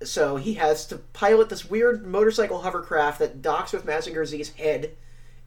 [0.04, 4.94] So he has to pilot this weird motorcycle hovercraft that docks with Mazinger Z's head,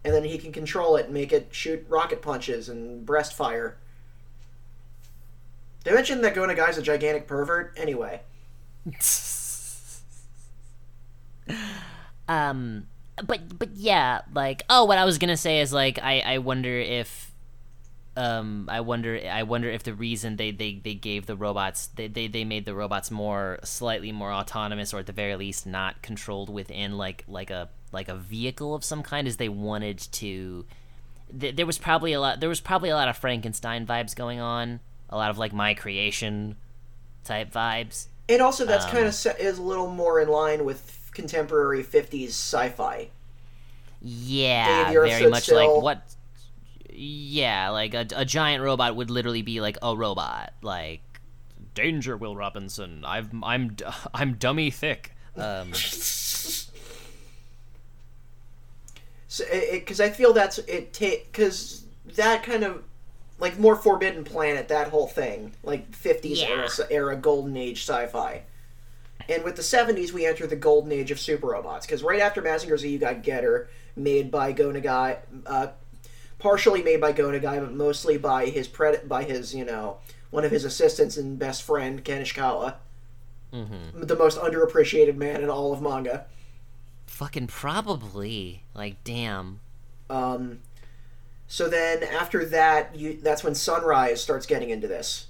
[0.04, 3.78] and then he can control it and make it shoot rocket punches and breast fire.
[5.86, 7.71] They mentioned that Go Nagai's a gigantic pervert.
[7.78, 8.21] Anyway,
[12.28, 12.88] um,
[13.24, 16.78] but but yeah, like oh, what I was gonna say is like I I wonder
[16.78, 17.32] if.
[18.17, 19.19] Um, I wonder.
[19.30, 22.63] I wonder if the reason they, they, they gave the robots they, they, they made
[22.63, 27.26] the robots more slightly more autonomous, or at the very least not controlled within like
[27.28, 30.65] like a like a vehicle of some kind, is they wanted to.
[31.38, 32.39] Th- there was probably a lot.
[32.39, 34.80] There was probably a lot of Frankenstein vibes going on.
[35.15, 36.58] A lot of like my creation
[37.23, 38.08] type vibes.
[38.28, 41.84] and also that's Um, kind of se- is a little more in line with contemporary
[41.84, 43.10] '50s sci-fi.
[44.01, 45.75] Yeah, Day the Earth very much Still.
[45.75, 46.01] like what.
[46.97, 51.01] Yeah, like a, a giant robot would literally be like a robot, like
[51.73, 53.04] danger, Will Robinson.
[53.06, 53.75] I've I'm
[54.13, 55.13] I'm dummy thick.
[55.38, 55.71] Um,
[59.28, 60.93] So, because I feel that's it.
[60.93, 61.84] Because
[62.15, 62.84] that kind of
[63.39, 66.48] like more Forbidden Planet, that whole thing, like '50s Yeah.
[66.50, 68.43] era, era golden age sci-fi.
[69.28, 71.86] And with the '70s, we enter the golden age of super robots.
[71.86, 75.17] Because right after Mazinger Z, you got Getter, made by Go Nagai,
[75.48, 75.67] uh,
[76.39, 79.98] partially made by Go Nagai, but mostly by his pred- by his you know
[80.30, 82.76] one of his assistants and best friend Ken Ishikawa,
[83.52, 86.26] the most underappreciated man in all of manga.
[87.08, 88.63] fucking probably.
[88.74, 89.62] Like, damn.
[90.10, 90.60] Um,
[91.48, 95.28] so then after that, you that's when Sunrise starts getting into this,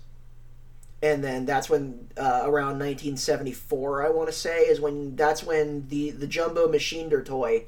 [1.01, 5.88] and then that's when uh, around 1974, I want to say, is when that's when
[5.89, 7.65] the the Jumbo Machinder toy,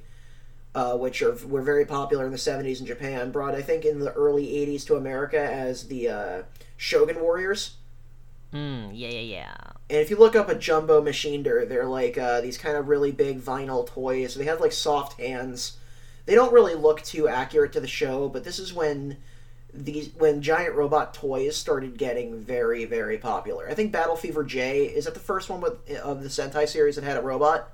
[0.74, 4.00] uh, which are were very popular in the 70s in Japan, brought I think in
[4.00, 6.42] the early 80s to America as the uh,
[6.78, 7.76] Shogun Warriors.
[8.54, 9.56] Mm, yeah, yeah, yeah.
[9.90, 13.12] And if you look up a jumbo machinder, they're like uh, these kind of really
[13.12, 14.36] big vinyl toys.
[14.36, 15.78] They have like soft hands.
[16.28, 19.18] They don't really look too accurate to the show, but this is when
[19.74, 23.68] these when giant robot toys started getting very very popular.
[23.70, 26.96] I think Battle Fever J is that the first one with of the Sentai series
[26.96, 27.72] that had a robot.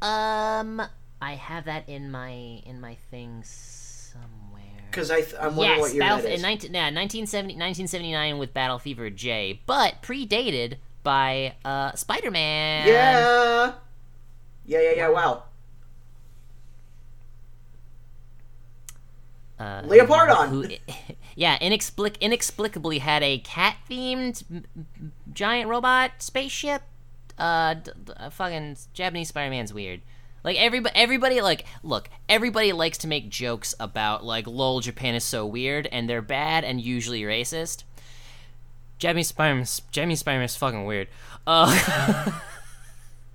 [0.00, 0.80] Um,
[1.20, 2.30] I have that in my
[2.64, 4.62] in my thing somewhere.
[4.90, 6.40] Because I th- I'm wondering yes, what year Battle, that is.
[6.40, 12.86] in 19, yeah, 1970, 1979 with Battle Fever J, but predated by uh, Spider Man.
[12.88, 13.72] yeah,
[14.64, 15.08] yeah, yeah, yeah.
[15.10, 15.44] Wow.
[19.58, 20.48] Uh, Leopardon!
[20.48, 20.92] Who,
[21.36, 24.64] yeah, inexplic- inexplicably had a cat themed
[25.32, 26.82] giant robot spaceship.
[27.38, 30.00] Uh, d- d- uh, fucking Japanese Spider Man's weird.
[30.44, 32.08] Like everybody, everybody like look.
[32.28, 36.64] Everybody likes to make jokes about like, lol, Japan is so weird and they're bad
[36.64, 37.84] and usually racist.
[38.98, 41.08] Japanese Spider-Man, Japanese Spider-Man is fucking weird.
[41.46, 42.30] Uh,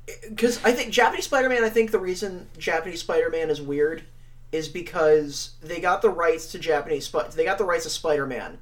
[0.30, 1.63] because I think Japanese Spider-Man.
[1.63, 4.03] I think the reason Japanese Spider-Man is weird
[4.51, 7.12] is because they got the rights to Japanese.
[7.36, 8.60] They got the rights to Spider-Man,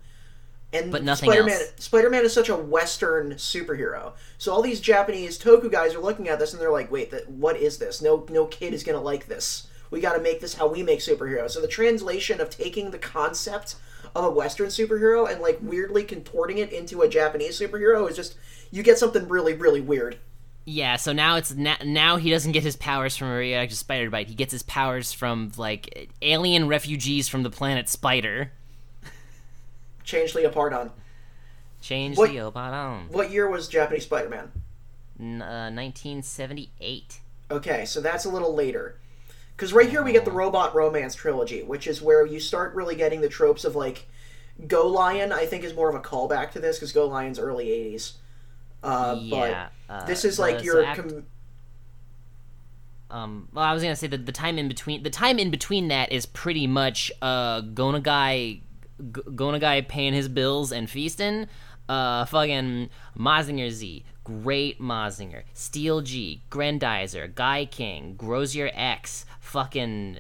[0.74, 1.56] and But nothing Spider-Man.
[1.56, 1.74] else.
[1.78, 4.14] Spider-Man is such a Western superhero.
[4.38, 7.30] So all these Japanese toku guys are looking at this and they're like, "Wait, that
[7.30, 8.02] what is this?
[8.02, 9.68] No, no kid is gonna like this.
[9.92, 12.98] We got to make this how we make superheroes." So the translation of taking the
[12.98, 13.76] concept
[14.16, 18.36] of a Western superhero and like weirdly contorting it into a Japanese superhero is just
[18.72, 20.18] you get something really, really weird.
[20.66, 24.10] Yeah, so now it's na- now he doesn't get his powers from a radioactive spider
[24.10, 24.28] bite.
[24.28, 28.52] He gets his powers from like alien refugees from the planet Spider.
[30.04, 30.92] Change Leopardon.
[31.82, 33.10] Change What- the Obadon.
[33.10, 34.52] What year was Japanese Spider-Man?
[35.20, 37.20] N- uh, 1978.
[37.52, 38.98] Okay, so that's a little later.
[39.56, 42.96] Because right here we get the Robot Romance trilogy, which is where you start really
[42.96, 44.08] getting the tropes of like
[44.68, 45.32] Go Lion.
[45.32, 48.14] I think is more of a callback to this because Go Lion's early '80s.
[48.86, 49.68] Uh, yeah.
[49.88, 51.26] but uh, this is like your act- com-
[53.12, 55.90] um well i was gonna say that the time in between the time in between
[55.90, 58.62] that is pretty much uh Go Nagai
[59.00, 61.48] G- Go Nagai paying his bills and feasting.
[61.88, 65.44] Uh fucking mazinger z great mazinger.
[65.54, 70.18] Steel Jeeg Grendizer guy king Groizer X fucking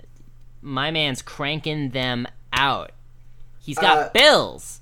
[0.61, 2.91] my man's cranking them out.
[3.59, 4.79] He's got Uh, bills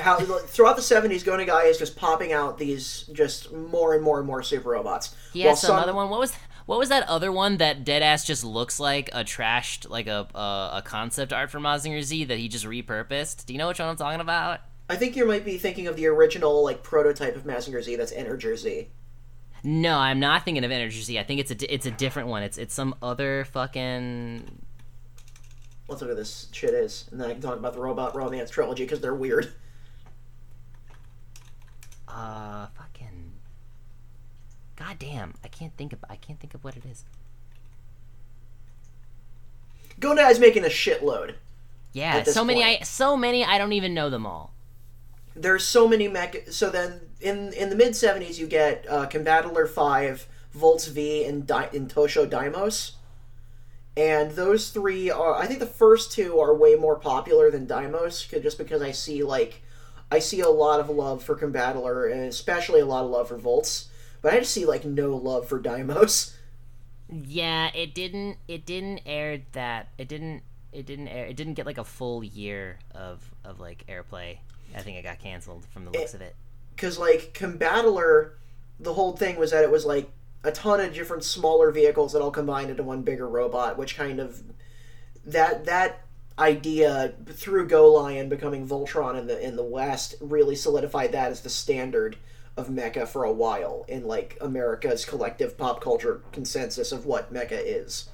[0.00, 4.02] how like, throughout the '70s, Go Nagai is just popping out these just more and
[4.02, 5.14] more and more super robots.
[5.32, 6.10] He While has some some- other one.
[6.10, 6.32] What was
[6.66, 10.78] what was that other one that Deadass just looks like a trashed like a a,
[10.78, 13.46] a concept art for Mazinger Z that he just repurposed?
[13.46, 14.60] Do you know which one I'm talking about?
[14.88, 17.96] I think you might be thinking of the original like prototype of Mazinger Z.
[17.96, 18.88] That's Energer Z.
[19.62, 21.18] No, I'm not thinking of Energer Z.
[21.18, 22.42] I think it's a it's a different one.
[22.42, 24.62] It's it's some other fucking
[25.88, 28.48] Let's look at this shit is, and then I can talk about the Robot Romance
[28.48, 29.52] trilogy because they're weird.
[32.12, 33.32] Uh fucking
[34.76, 37.04] God damn, I can't think of I can't think of what it is.
[39.98, 41.34] Go Nagai's making a shitload.
[41.92, 42.80] Yeah, so many point.
[42.80, 44.52] I so many I don't even know them all.
[45.36, 46.48] there's so many mech.
[46.50, 51.46] So then, in in the mid '70s, you get uh, Combattler Five, Volts V, and
[51.46, 52.92] Di- and Tosho Daimos,
[53.96, 55.34] and those three are.
[55.34, 59.22] I think the first two are way more popular than Daimos, just because I see
[59.22, 59.62] like,
[60.10, 63.36] I see a lot of love for Combattler, and especially a lot of love for
[63.36, 63.88] Volts,
[64.22, 66.34] but I just see like no love for Daimos.
[67.08, 68.38] Yeah, it didn't.
[68.48, 69.88] It didn't air that.
[69.98, 70.42] It didn't.
[70.72, 71.26] It didn't air.
[71.26, 74.38] It didn't get like a full year of of like airplay.
[74.74, 76.36] I think it got canceled from the looks eh, of it.
[76.76, 78.32] because like Combattler,
[78.78, 80.10] the whole thing was that it was like
[80.44, 84.20] a ton of different smaller vehicles that all combined into one bigger robot, which kind
[84.20, 84.42] of
[85.24, 86.04] that that
[86.38, 91.42] idea through Go Lion becoming Voltron in the in the West really solidified that as
[91.42, 92.16] the standard
[92.56, 97.60] of mecha for a while in like America's collective pop culture consensus of what mecha
[97.62, 98.08] is.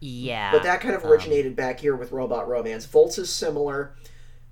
[0.00, 2.86] Yeah, But that kind of um, originated back here with Robot Romance.
[2.86, 3.96] Volts is similar.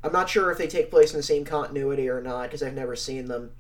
[0.03, 2.75] I'm not sure if they take place in the same continuity or not because I've
[2.75, 3.53] never seen them.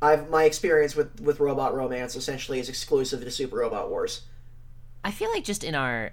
[0.00, 4.22] I've my experience with with Robot Romance essentially is exclusive to Super Robot Wars.
[5.02, 6.12] I feel like just in our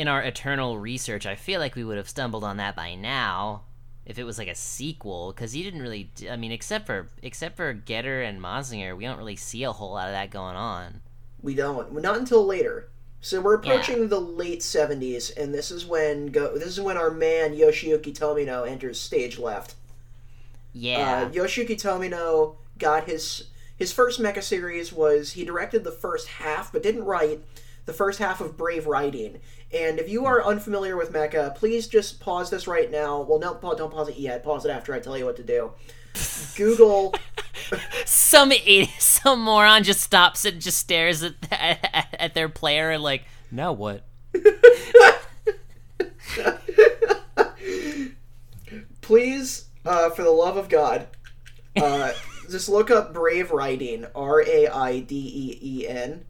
[0.00, 3.64] in our eternal research, I feel like we would have stumbled on that by now
[4.06, 7.54] if it was like a sequel because you didn't really i mean, except for except
[7.54, 11.02] for Getter and Mazinger, we don't really see a whole lot of that going on.
[11.42, 12.88] We don't not until later.
[13.20, 16.56] So we're approaching the late 70s, and this is when go.
[16.56, 19.74] This is when our man Yoshiyuki Tomino enters stage left.
[20.72, 26.28] Yeah, Uh, Yoshiyuki Tomino got his his first mecha series was he directed the first
[26.28, 27.42] half but didn't write
[27.84, 29.40] the first half of Brave Raideen.
[29.72, 33.20] And if you are unfamiliar with mecha, please just pause this right now.
[33.20, 34.42] Well, no, don't pause it yet.
[34.42, 35.70] Pause it after I tell you what to do.
[36.56, 37.14] Google.
[38.04, 43.02] some idiot, some moron just stops and just stares at at, at their player and
[43.02, 44.04] like, now what?
[49.00, 51.06] please, uh, for the love of God,
[51.76, 52.12] uh,
[52.50, 56.24] just look up Brave Raideen, R A I D E E N,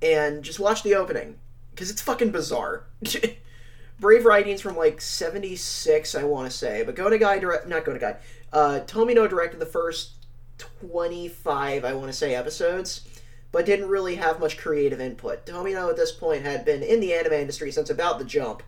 [0.00, 1.38] and just watch the opening
[1.72, 2.84] because it's fucking bizarre.
[4.00, 7.92] Brave Raideen's from like '76, I want to say, but Go Nagai direct, not Go
[7.92, 8.16] Nagai.
[8.52, 10.12] Uh, Tomino directed the first
[10.58, 13.08] 25, I want to say, episodes.
[13.50, 15.44] But didn't really have much creative input.
[15.44, 18.62] Tomino at this point had been in the anime industry since about the jump.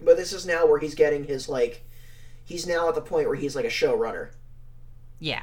[0.00, 1.84] But this is now where he's getting his like
[2.44, 4.30] he's now at the point where he's like a showrunner.
[5.20, 5.42] Yeah,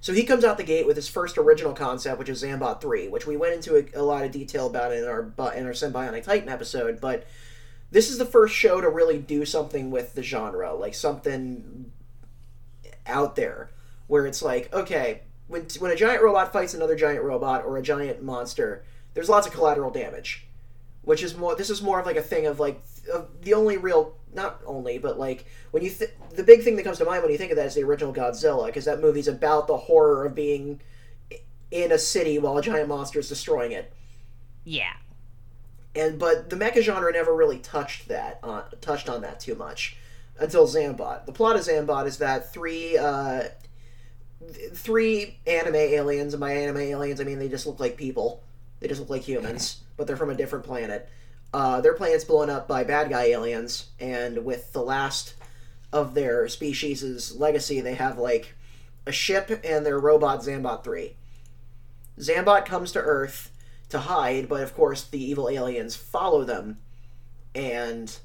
[0.00, 3.08] So he comes out the gate with his first original concept, which is Zambot Three,
[3.08, 5.20] which we went into a, a lot of detail about in our
[5.54, 7.00] in our Symbionic Titan episode.
[7.00, 7.26] But
[7.90, 11.92] this is the first show to really do something with the genre, like something
[13.06, 13.70] out there
[14.06, 17.82] where it's like, okay, when when a giant robot fights another giant robot or a
[17.82, 18.84] giant monster,
[19.14, 20.46] there's lots of collateral damage,
[21.02, 21.54] which is more.
[21.54, 22.82] This is more of like a thing of like
[23.12, 26.84] of the only real, not only, but like when you th- the big thing that
[26.84, 29.28] comes to mind when you think of that is the original Godzilla, because that movie's
[29.28, 30.80] about the horror of being
[31.70, 33.92] in a city while a giant monster is destroying it.
[34.64, 34.92] Yeah.
[35.94, 39.96] And but the mecha genre never really touched that on touched on that too much
[40.38, 41.26] until Zambot.
[41.26, 43.44] The plot of Zambot is that three uh,
[44.52, 48.42] th- three anime aliens, and by anime aliens I mean they just look like people.
[48.80, 51.08] They just look like humans, but they're from a different planet.
[51.52, 55.34] Uh, their planet's blown up by bad guy aliens, and with the last
[55.92, 58.54] of their species' legacy, they have like
[59.06, 61.16] a ship and their robot Zambot three.
[62.18, 63.50] Zambot comes to Earth
[63.88, 66.78] to hide, but of course the evil aliens follow them,
[67.54, 68.18] and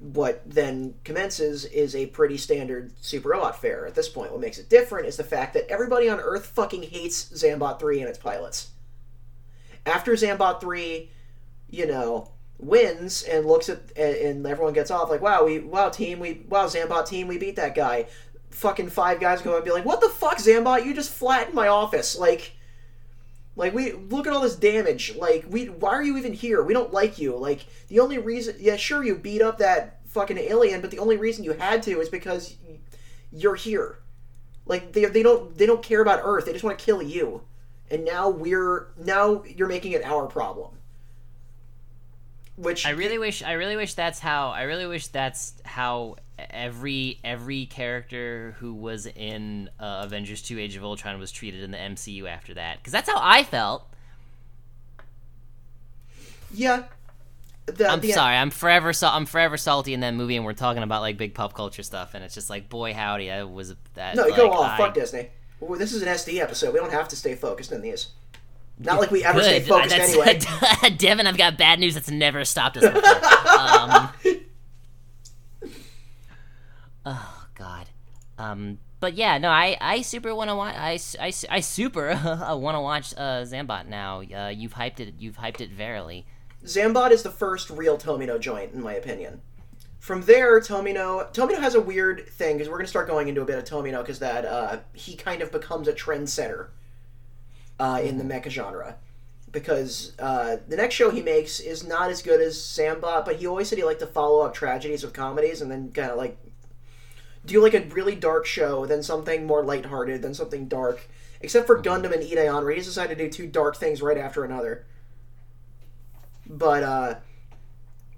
[0.00, 4.32] what then commences is a pretty standard Super Robot fair at this point.
[4.32, 8.00] What makes it different is the fact that everybody on Earth fucking hates Zambot 3
[8.00, 8.70] and its pilots.
[9.90, 11.10] After Zambot 3,
[11.68, 16.20] you know, wins and looks at and everyone gets off like, "Wow, we wow team,
[16.20, 18.06] we wow Zambot team, we beat that guy."
[18.50, 20.84] Fucking five guys go and be like, "What the fuck, Zambot?
[20.84, 22.52] You just flattened my office." Like
[23.56, 25.16] like we look at all this damage.
[25.16, 26.62] Like we why are you even here?
[26.62, 27.36] We don't like you.
[27.36, 31.16] Like the only reason yeah, sure you beat up that fucking alien, but the only
[31.16, 32.56] reason you had to is because
[33.32, 33.98] you're here.
[34.66, 36.46] Like they, they don't they don't care about Earth.
[36.46, 37.42] They just want to kill you.
[37.90, 40.70] And now we're now you're making it our problem.
[42.56, 47.18] Which I really wish I really wish that's how I really wish that's how every
[47.24, 51.78] every character who was in uh, Avengers 2 Age of Ultron was treated in the
[51.78, 53.86] MCU after that cuz that's how I felt.
[56.52, 56.84] Yeah.
[57.66, 58.36] The, I'm the- sorry.
[58.36, 61.34] I'm forever so I'm forever salty in that movie and we're talking about like big
[61.34, 64.50] pop culture stuff and it's just like boy howdy I was that No, like, go
[64.52, 64.72] off.
[64.72, 65.30] I- Fuck Disney.
[65.60, 66.72] Well, this is an SD episode.
[66.72, 68.08] We don't have to stay focused in these.
[68.78, 70.16] Not like we ever stay focused That's-
[70.82, 70.96] anyway.
[70.96, 73.04] Devin, I've got bad news that's never stopped us before.
[73.58, 74.10] um,
[77.04, 77.86] oh God.
[78.38, 80.74] Um, but yeah, no, I, I super want to watch.
[80.76, 82.08] I, I, I super
[82.56, 84.22] want to watch uh, Zambot now.
[84.22, 85.14] Uh, you've hyped it.
[85.18, 86.26] You've hyped it verily.
[86.64, 89.40] Zambot is the first real Tomino joint, in my opinion.
[90.00, 93.44] From there, Tomino Tomino has a weird thing because we're gonna start going into a
[93.44, 96.68] bit of Tomino because that uh, he kind of becomes a trendsetter
[97.78, 98.96] uh, in the mecha genre.
[99.52, 103.46] Because uh, the next show he makes is not as good as Zambot, but he
[103.46, 106.38] always said he liked to follow up tragedies with comedies and then kind of like
[107.44, 111.08] do like a really dark show, then something more lighthearted, then something dark.
[111.42, 114.18] Except for Gundam and Ideon, where he just decided to do two dark things right
[114.18, 114.86] after another.
[116.46, 117.14] But uh,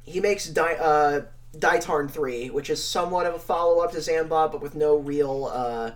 [0.05, 1.23] he makes Di- uh,
[1.57, 5.51] Daitarn 3, which is somewhat of a follow up to Zambot, but with no real
[5.53, 5.93] uh,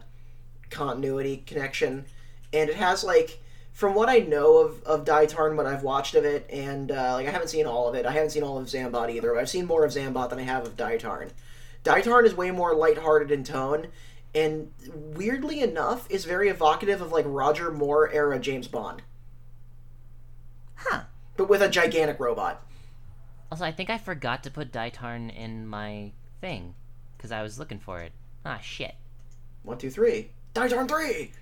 [0.70, 2.04] continuity connection.
[2.52, 3.40] And it has, like,
[3.72, 7.26] from what I know of, of Daitarn, what I've watched of it, and, uh, like,
[7.26, 8.04] I haven't seen all of it.
[8.04, 9.38] I haven't seen all of Zambot either.
[9.38, 11.30] I've seen more of Zambot than I have of Daitarn.
[11.84, 13.88] Daitarn is way more lighthearted in tone,
[14.34, 19.02] and weirdly enough, is very evocative of, like, Roger Moore era James Bond.
[20.74, 21.02] Huh.
[21.36, 22.65] But with a gigantic robot.
[23.50, 26.74] Also, I think I forgot to put Daitarn in my thing
[27.16, 28.12] because I was looking for it.
[28.44, 28.94] Ah, shit.
[29.62, 30.30] One, two, three.
[30.54, 31.32] Daitarn three.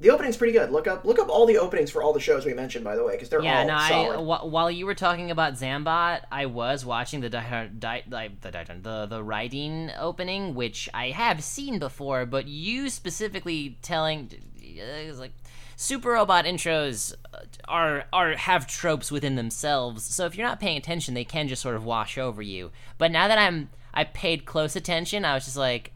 [0.00, 0.70] The opening's pretty good.
[0.70, 3.02] Look up, look up all the openings for all the shows we mentioned, by the
[3.02, 4.20] way, because they're Yeah, all no, I, solid.
[4.24, 8.50] wh- while you were talking about Zambot, I was watching the di- di- di- the
[8.52, 14.70] di- the the Raideen opening, which I have seen before, but you specifically telling uh,
[15.08, 15.32] it's like
[15.78, 20.02] super robot intros uh, are are have tropes within themselves.
[20.04, 22.70] So if you're not paying attention, they can just sort of wash over you.
[22.98, 25.92] But now that I'm I paid close attention, I was just like,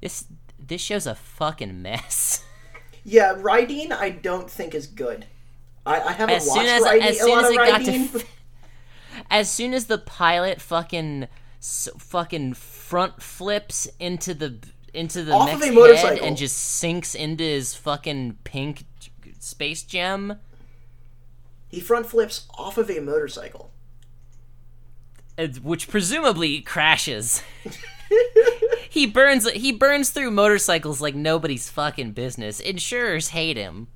[0.00, 0.26] this
[0.64, 2.44] this show's a fucking mess.
[3.04, 5.26] yeah, Raideen, I don't think is good.
[5.86, 7.56] I, I haven't as watched soon as Raideen, as a soon lot as of it
[7.56, 8.26] got to
[9.30, 11.28] as soon as the pilot fucking
[11.60, 14.58] s- fucking front flips into the
[14.92, 16.26] into the Off of mech's a head motorcycle.
[16.26, 18.84] and just sinks into his fucking pink
[19.44, 20.38] space gem
[21.68, 23.70] he front flips off of a motorcycle.
[25.38, 27.42] uh, which presumably crashes
[28.88, 33.88] he burns he burns through motorcycles like nobody's fucking business insurers hate him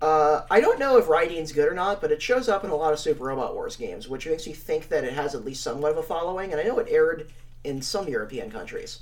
[0.00, 2.76] Uh, I don't know if Raideen's good or not, but it shows up in a
[2.76, 5.62] lot of Super Robot Wars games, which makes me think that it has at least
[5.62, 7.30] somewhat of a following, and I know it aired
[7.64, 9.00] in some European countries.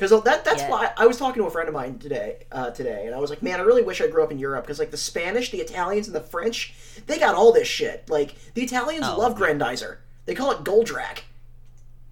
[0.00, 0.70] Because that, that's Yeah.
[0.70, 3.28] why I was talking to a friend of mine today, uh, today, and I was
[3.28, 5.58] like, man, I really wish I grew up in Europe, because, like, the Spanish, the
[5.60, 6.72] Italians, and the French,
[7.06, 8.08] they got all this shit.
[8.08, 9.36] Like, the Italians Oh, love.
[9.36, 9.98] Grendizer.
[10.24, 11.24] They call it Goldrake.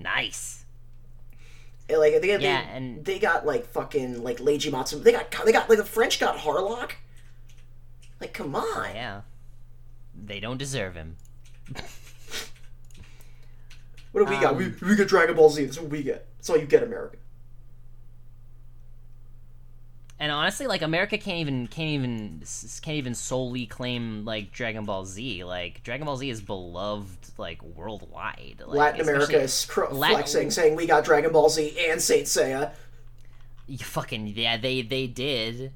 [0.00, 0.64] nice
[1.88, 5.02] And, like they, Yeah, they, and- they got like fucking like Leiji Matsumoto.
[5.04, 6.90] They got they got like the French got Harlock.
[8.20, 8.94] Like come on.
[8.94, 9.22] Yeah.
[10.14, 11.16] They don't deserve him.
[14.12, 14.56] What do we got?
[14.56, 15.64] We, Um, we get Dragon Ball Z.
[15.64, 16.26] That's what we get.
[16.36, 17.16] That's all you get, America.
[20.20, 22.42] And honestly, like America can't even can't even
[22.82, 25.44] can't even solely claim like Dragon Ball Z.
[25.44, 28.62] Like Dragon Ball Z is beloved like worldwide.
[28.66, 32.26] Like, Latin America is cr- Lat- flexing, saying we got Dragon Ball Z and Saint
[32.26, 32.72] Seiya.
[33.68, 35.72] You fucking yeah, they they did.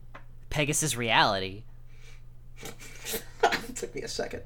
[0.50, 1.62] Pegasus Reality.
[2.62, 3.22] it
[3.76, 4.42] took me a second.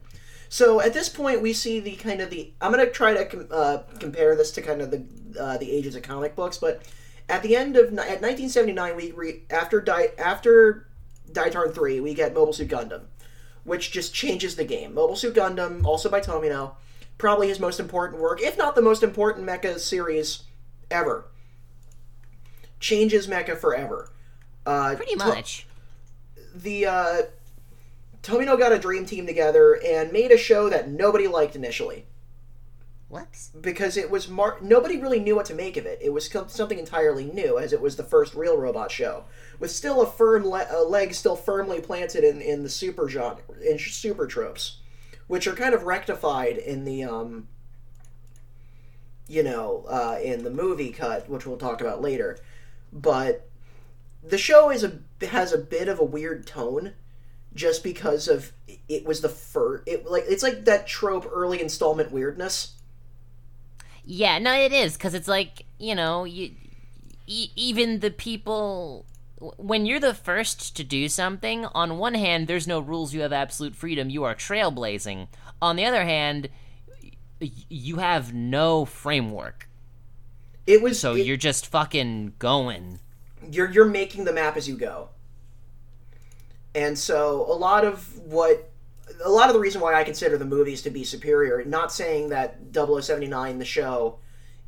[0.48, 2.52] So at this point, we see the kind of the.
[2.60, 5.04] I'm gonna try to com- uh, compare this to kind of the
[5.40, 6.82] uh, the ages of comic books, but
[7.28, 10.86] at the end of at 1979, we re- after Di- after
[11.30, 13.02] Daitarn three, we get Mobile Suit Gundam,
[13.64, 14.94] which just changes the game.
[14.94, 16.72] Mobile Suit Gundam, also by Tomino,
[17.18, 20.44] probably his most important work, if not the most important mecha series
[20.90, 21.24] ever.
[22.78, 24.10] Changes mecha forever.
[24.64, 25.66] Uh, Pretty To- much.
[26.54, 27.16] the uh,
[28.22, 32.04] Tomino got a dream team together and made a show that nobody liked initially
[33.08, 33.28] What?
[33.60, 36.00] because it was mar- nobody really knew what to make of it.
[36.02, 39.24] It was something entirely new, as it was the first real robot show,
[39.60, 43.38] with still a firm le- a leg still firmly planted in, in the super genre
[43.64, 44.80] in super tropes,
[45.28, 47.46] which are kind of rectified in the um,
[49.28, 52.38] you know, uh, in the movie cut, which we'll talk about later.
[52.92, 53.48] But
[54.22, 56.94] the show is a has a bit of a weird tone
[57.54, 58.52] just because of
[58.88, 62.75] it was the first it like it's like that trope early installment weirdness
[64.06, 66.52] Yeah, no, it is because it's like you know, you
[67.26, 69.04] e- even the people
[69.58, 71.66] when you're the first to do something.
[71.66, 74.08] On one hand, there's no rules; you have absolute freedom.
[74.08, 75.26] You are trailblazing.
[75.60, 76.48] On the other hand,
[77.40, 79.68] y- you have no framework,
[80.66, 83.00] it was so it- you're just fucking going.
[83.50, 85.08] you're you're making the map as you go
[86.74, 88.70] and so a lot of what
[89.24, 92.28] a lot of the reason why I consider the movies to be superior not saying
[92.30, 94.18] that 0079 the show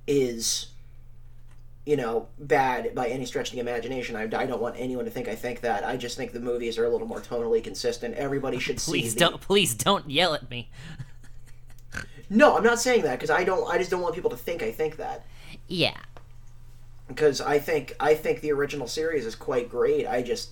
[0.07, 0.69] is
[1.85, 4.15] you know bad by any stretch of the imagination.
[4.15, 5.85] I, I don't want anyone to think I think that.
[5.87, 8.15] I just think the movies are a little more tonally consistent.
[8.15, 10.69] Everybody should see Please the- don't, please don't yell at me.
[12.31, 14.63] no I'm not saying that because I don't I just don't want people to think
[14.63, 15.25] I think that.
[15.67, 15.97] Yeah,
[17.09, 20.07] because I think I think the original series is quite great.
[20.07, 20.51] I just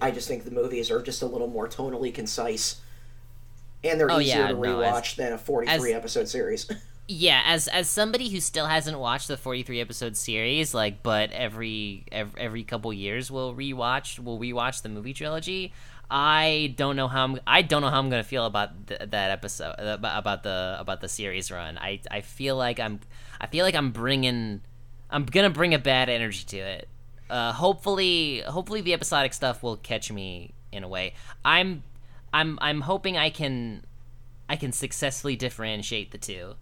[0.00, 2.80] I just think the movies are just a little more tonally concise,
[3.88, 6.70] and they're Oh, easier yeah, to no, rewatch as- than a forty-three as- episode series.
[7.08, 7.42] yeah.
[7.46, 12.40] As as somebody who still hasn't watched the 43 episode series, like, but every every,
[12.40, 15.72] every couple years will rewatch will rewatch the movie trilogy.
[16.08, 17.40] I don't know how I'm.
[17.48, 21.00] I don't know how I'm gonna feel about th- that episode about, about the about
[21.00, 21.78] the series run.
[21.78, 23.00] I I feel like I'm.
[23.40, 24.60] I feel like I'm bringing.
[25.10, 26.88] I'm gonna bring a bad energy to it.
[27.28, 31.14] Uh, hopefully, hopefully the episodic stuff will catch me in a way.
[31.44, 31.82] I'm,
[32.32, 33.84] I'm, I'm hoping I can,
[34.48, 36.54] I can successfully differentiate the two.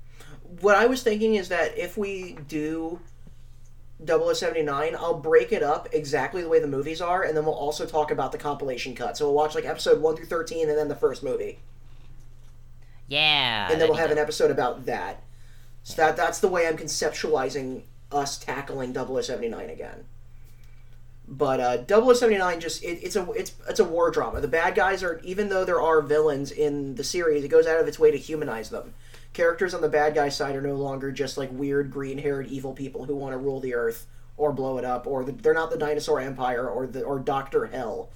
[0.60, 3.00] what I was thinking is that if we do
[4.04, 7.86] 0079, I'll break it up exactly the way the movies are, and then we'll also
[7.86, 9.16] talk about the compilation cut.
[9.16, 11.60] So we'll watch like episode one through thirteen, and then the first movie,
[13.06, 15.22] Yeah, and then we'll have an episode about that.
[15.82, 20.06] So that that's the way I'm conceptualizing us tackling 0079 again.
[21.26, 24.40] But uh, 0079 just it, it's a it's it's a war drama.
[24.40, 27.80] The bad guys are even though there are villains in the series, it goes out
[27.80, 28.92] of its way to humanize them.
[29.32, 33.04] Characters on the bad guy side are no longer just like weird green-haired evil people
[33.04, 34.06] who want to rule the earth
[34.36, 37.66] or blow it up, or the, they're not the dinosaur empire or the or Doctor
[37.66, 38.10] Hell.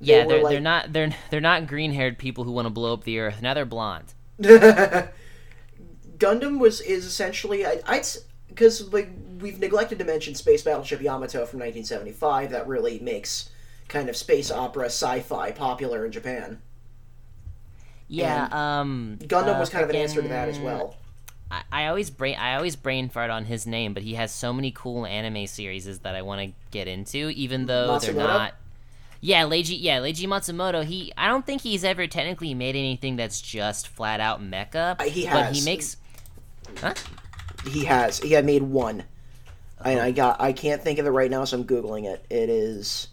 [0.00, 2.70] They Yeah, they're like- they're not they're they're not green haired people who want to
[2.70, 3.42] blow up the earth.
[3.42, 4.14] Now they're blonde.
[6.18, 8.06] Gundam was is essentially I, I'd
[8.54, 13.50] because like we've neglected to mention Space Battleship Yamato from 1975 that really makes
[13.88, 16.60] kind of space opera sci-fi popular in Japan.
[18.06, 20.96] Yeah, um, Gundam uh, was kind of an answer to that as well.
[21.50, 24.52] I, I always brain I always brain fart on his name, but he has so
[24.52, 28.54] many cool anime series that I want to get into, even though they're not.
[29.20, 29.78] Yeah, Leiji.
[29.80, 30.84] Yeah, Leiji Matsumoto.
[30.84, 31.12] He.
[31.16, 35.00] I don't think he's ever technically made anything that's just flat out mecha.
[35.00, 35.96] Uh, he But he makes.
[36.78, 36.92] Huh?
[37.66, 39.88] He has he had made one, uh-huh.
[39.90, 42.24] and I got I can't think of it right now, so I'm googling it.
[42.30, 43.08] It is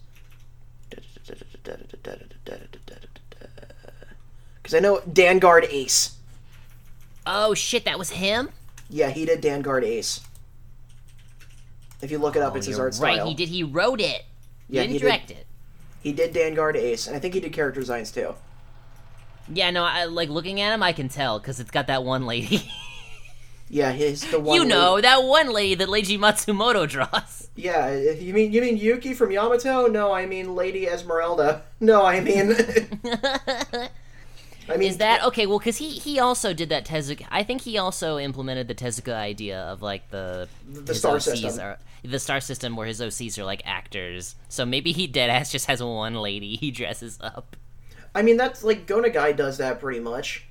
[4.62, 6.16] because I know Danguard Ace.
[7.26, 7.84] Oh shit!
[7.84, 8.50] That was him.
[8.90, 10.20] Yeah, he did Danguard Ace.
[12.02, 13.14] If you look it up, Oh, it's his art right.
[13.14, 13.28] style.
[13.28, 13.48] He did.
[13.48, 14.24] He wrote it.
[14.68, 15.30] He Yeah, didn't he did.
[15.30, 15.46] it.
[16.02, 18.34] He did Danguard Ace, and I think he did character designs too.
[19.48, 19.84] Yeah, no.
[19.84, 20.82] I like looking at him.
[20.82, 22.68] I can tell because it's got that one lady.
[23.72, 24.54] Yeah, his the one.
[24.54, 27.48] You know lady- that one lady that Leiji Matsumoto draws.
[27.56, 29.86] Yeah, you mean you mean Yuki from Yamato?
[29.86, 31.62] No, I mean Lady Esmeralda.
[31.80, 32.54] No, I mean.
[34.68, 35.46] I mean Is that okay?
[35.46, 37.26] Well, because he he also did that Tezuka.
[37.30, 41.60] I think he also implemented the Tezuka idea of like the The star OCs system.
[41.60, 44.36] Are, the star system where his OCs are like actors.
[44.48, 47.56] So maybe he deadass just has one lady he dresses up.
[48.14, 50.44] I mean that's like Go Nagai does that pretty much.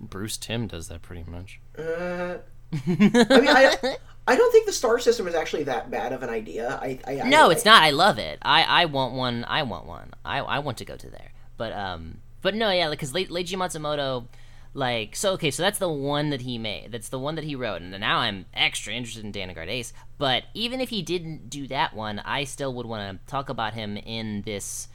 [0.00, 1.60] Bruce Timm does that pretty much.
[1.78, 2.38] Uh,
[2.72, 6.28] I mean, I, I don't think the star system is actually that bad of an
[6.30, 6.78] idea.
[6.82, 7.82] I, I No, I- it's not.
[7.82, 8.38] I love it.
[8.42, 9.44] I, I want one.
[9.44, 10.12] I want one.
[10.24, 11.32] I, I want to go to there.
[11.56, 14.26] But um, but no, yeah, because Le- Leiji Matsumoto,
[14.74, 16.92] like, so okay, so that's the one that he made.
[16.92, 19.92] That's the one that he wrote, and now I'm extra interested in Danguard Ace.
[20.18, 23.72] But even if he didn't do that one, I still would want to talk about
[23.74, 24.88] him in this,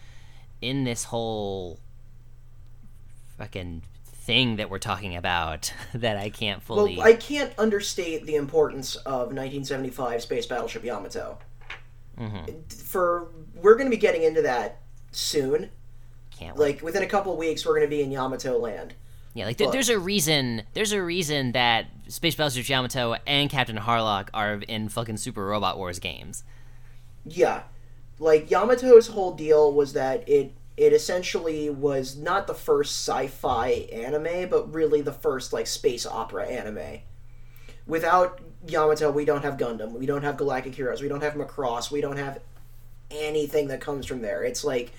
[0.62, 1.80] in this whole,
[3.38, 3.82] fucking
[4.32, 6.98] thing that we're talking about that I can't fully.
[6.98, 7.06] Well.
[7.06, 11.38] I can't understate the importance of 1975 Space Battleship Yamato.
[12.18, 12.62] Mm-hmm.
[12.70, 15.70] For we're going to be getting into that soon.
[16.38, 16.76] can't wait.
[16.76, 18.94] Like within a couple weeks, we're going to be in Yamato land.
[19.34, 20.64] Yeah, like But- there's a reason.
[20.74, 25.78] There's a reason that Space Battleship Yamato and Captain Harlock are in fucking Super Robot
[25.78, 26.44] Wars games.
[27.26, 27.64] Yeah,
[28.20, 34.50] like Yamato's whole deal was that it it essentially was not the first sci-fi anime,
[34.50, 37.02] but really the first like space opera anime.
[37.86, 41.92] Without Yamato, we don't have Gundam, we don't have Galactic Heroes, we don't have Macross,
[41.92, 42.40] we don't have
[43.12, 44.44] anything that comes from there.
[44.44, 44.92] It's like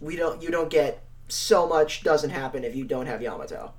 [0.00, 3.74] we don't you don't get so much doesn't happen if you don't have Yamato.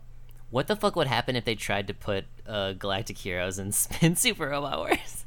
[0.51, 4.15] What the fuck would happen if they tried to put uh, Galactic Heroes in, in
[4.15, 5.25] Super Robot Wars?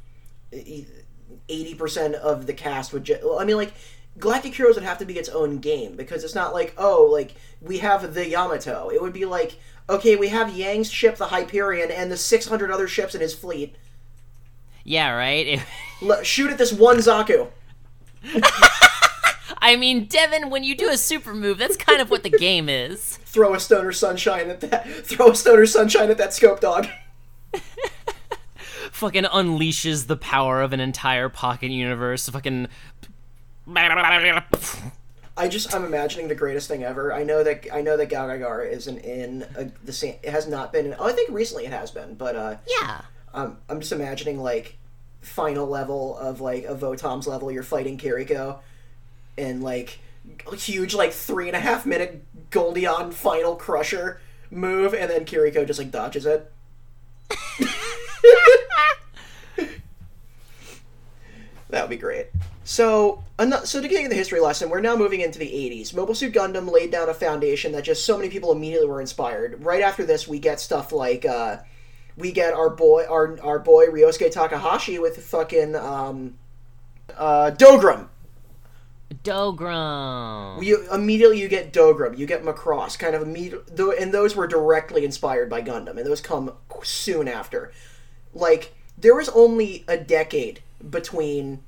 [0.53, 3.03] eighty percent of the cast would.
[3.03, 3.73] Ju- I mean, like
[4.17, 7.35] Galactic Heroes would have to be its own game because it's not like oh, like
[7.61, 8.89] we have the Yamato.
[8.89, 9.57] It would be like
[9.89, 13.33] okay, we have Yang's ship, the Hyperion, and the six hundred other ships in his
[13.33, 13.75] fleet.
[14.83, 15.61] Yeah, right.
[16.23, 17.49] Shoot at this one Zaku.
[19.57, 22.69] I mean, Devin, when you do a super move, that's kind of what the game
[22.69, 23.17] is.
[23.25, 24.87] Throw a stoner sunshine at that.
[25.05, 26.87] Throw a stoner sunshine at that scope dog.
[28.91, 32.29] Fucking unleashes the power of an entire pocket universe.
[32.29, 32.67] Fucking.
[35.37, 37.13] I just I'm imagining the greatest thing ever.
[37.13, 40.15] I know that I know that GaoGaiGar isn't in a, the same.
[40.23, 40.85] It has not been.
[40.87, 43.01] In, oh, I think recently it has been, but uh, Yeah.
[43.33, 44.77] um, I'm just imagining like
[45.21, 47.51] final level of like a Votoms level.
[47.51, 48.59] You're fighting Kiriko,
[49.37, 49.99] and like
[50.53, 55.79] huge like three and a half minute Goldion final crusher move, and then Kiriko just
[55.79, 56.49] like dodges it.
[61.69, 62.27] that would be great.
[62.65, 63.23] So,
[63.63, 65.93] so to get into the history lesson, we're now moving into the 80s.
[65.93, 69.63] Mobile Suit Gundam laid down a foundation that just so many people immediately were inspired.
[69.63, 71.57] Right after this, we get stuff like uh,
[72.17, 76.39] we get our boy, our our boy Ryosuke Takahashi with fucking um,
[77.15, 78.07] uh, Dougram.
[79.23, 80.63] Dougram.
[80.63, 85.05] You immediately you get Dougram, you get Macross, kind of immediate, and those were directly
[85.05, 86.51] inspired by Gundam, and those come
[86.81, 87.71] soon after.
[88.33, 91.61] Like there was only a decade between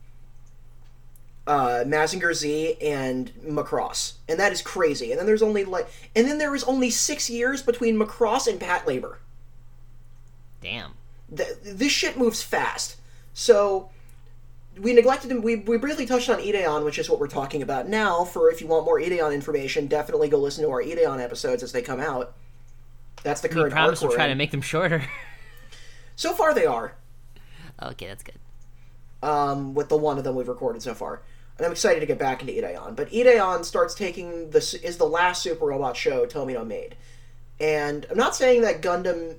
[1.48, 5.12] uh, Mazinger Z and Macross, and that is crazy.
[5.12, 8.60] And then there's only like, and then there was only six years between Macross and
[8.60, 9.18] Patlabor.
[10.62, 10.94] Damn.
[11.36, 12.98] Th- this shit moves fast.
[13.34, 13.90] So
[14.80, 17.88] we neglected to, we, we briefly touched on Ideon, which is what we're talking about
[17.88, 18.24] now.
[18.26, 21.72] For if you want more Ideon information, definitely go listen to our Ideon episodes as
[21.72, 22.34] they come out.
[23.24, 25.04] That's the We current promise we'll we're try to make them shorter.
[26.16, 26.96] So far, they are.
[27.82, 28.36] okay, that's good.
[29.22, 31.22] um, with the one of them we've recorded so far.
[31.58, 32.96] And I'm excited to get back into Ideon.
[32.96, 36.96] But Ideon starts taking this is the last Super Robot show Tomino made.
[37.60, 39.36] And I'm not saying that Gundam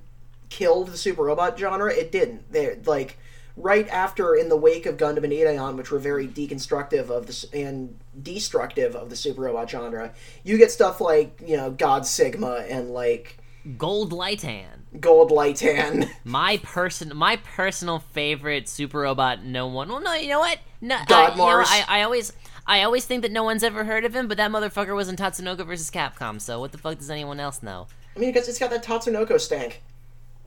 [0.49, 1.93] killed the Super Robot genre.
[1.93, 2.53] It didn't.
[2.53, 3.19] They like
[3.57, 7.45] right after in the wake of Gundam and Ideon, which were very deconstructive of this
[7.53, 10.13] and destructive of the Super Robot genre,
[10.45, 13.39] you get stuff like you know God Sigma and like
[13.77, 15.01] Gold Lightan.
[15.01, 16.09] Gold Lightan.
[16.25, 19.45] My person, my personal favorite super robot.
[19.45, 19.89] No one.
[19.89, 20.59] Well, no, you know what?
[20.81, 22.33] No, uh, God you know, I, I always,
[22.67, 25.17] I always think that no one's ever heard of him, but that motherfucker was in
[25.17, 26.41] Tatsunoko versus Capcom.
[26.41, 27.89] So what the fuck does anyone else know?
[28.15, 29.83] I mean, because it's got that Tatsunoko stank.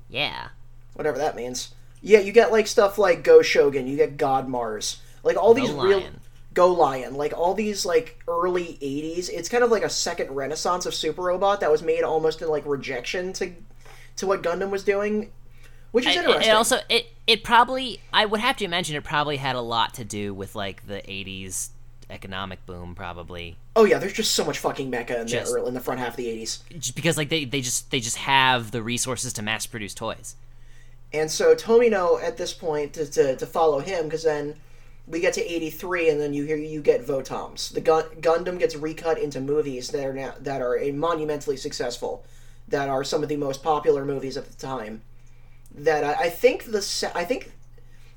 [0.09, 0.49] Yeah.
[0.93, 1.73] whatever that means.
[2.01, 5.69] Yeah, you get like stuff like Go Shogun, you get God Mars, like all these
[5.71, 6.19] Go real Lion.
[6.53, 9.29] Go Lion, like all these like early '80s.
[9.29, 12.49] It's kind of like a second renaissance of Super Robot that was made almost in
[12.49, 13.53] like rejection to
[14.17, 15.32] to what Gundam was doing,
[15.91, 16.49] which is it- interesting.
[16.51, 19.93] it also, it, it probably, I would have to imagine it probably had a lot
[19.95, 21.69] to do with like the '80s
[22.09, 23.55] economic boom, probably.
[23.75, 25.99] oh yeah, there's just so much fucking mecha in Just- the early, in the front
[25.99, 26.59] half of the '80s.
[26.77, 30.35] Just because like they, they just they just have the resources to mass produce toys.
[31.13, 34.55] And so Tomino at this point to, to, to follow him because then
[35.07, 37.73] we get to 83 and then you hear you get Votoms.
[37.73, 42.23] The Gun- Gundam gets recut into movies that are now, that are monumentally successful
[42.69, 45.01] that are some of the most popular movies at the time.
[45.74, 47.51] That I, I think the I think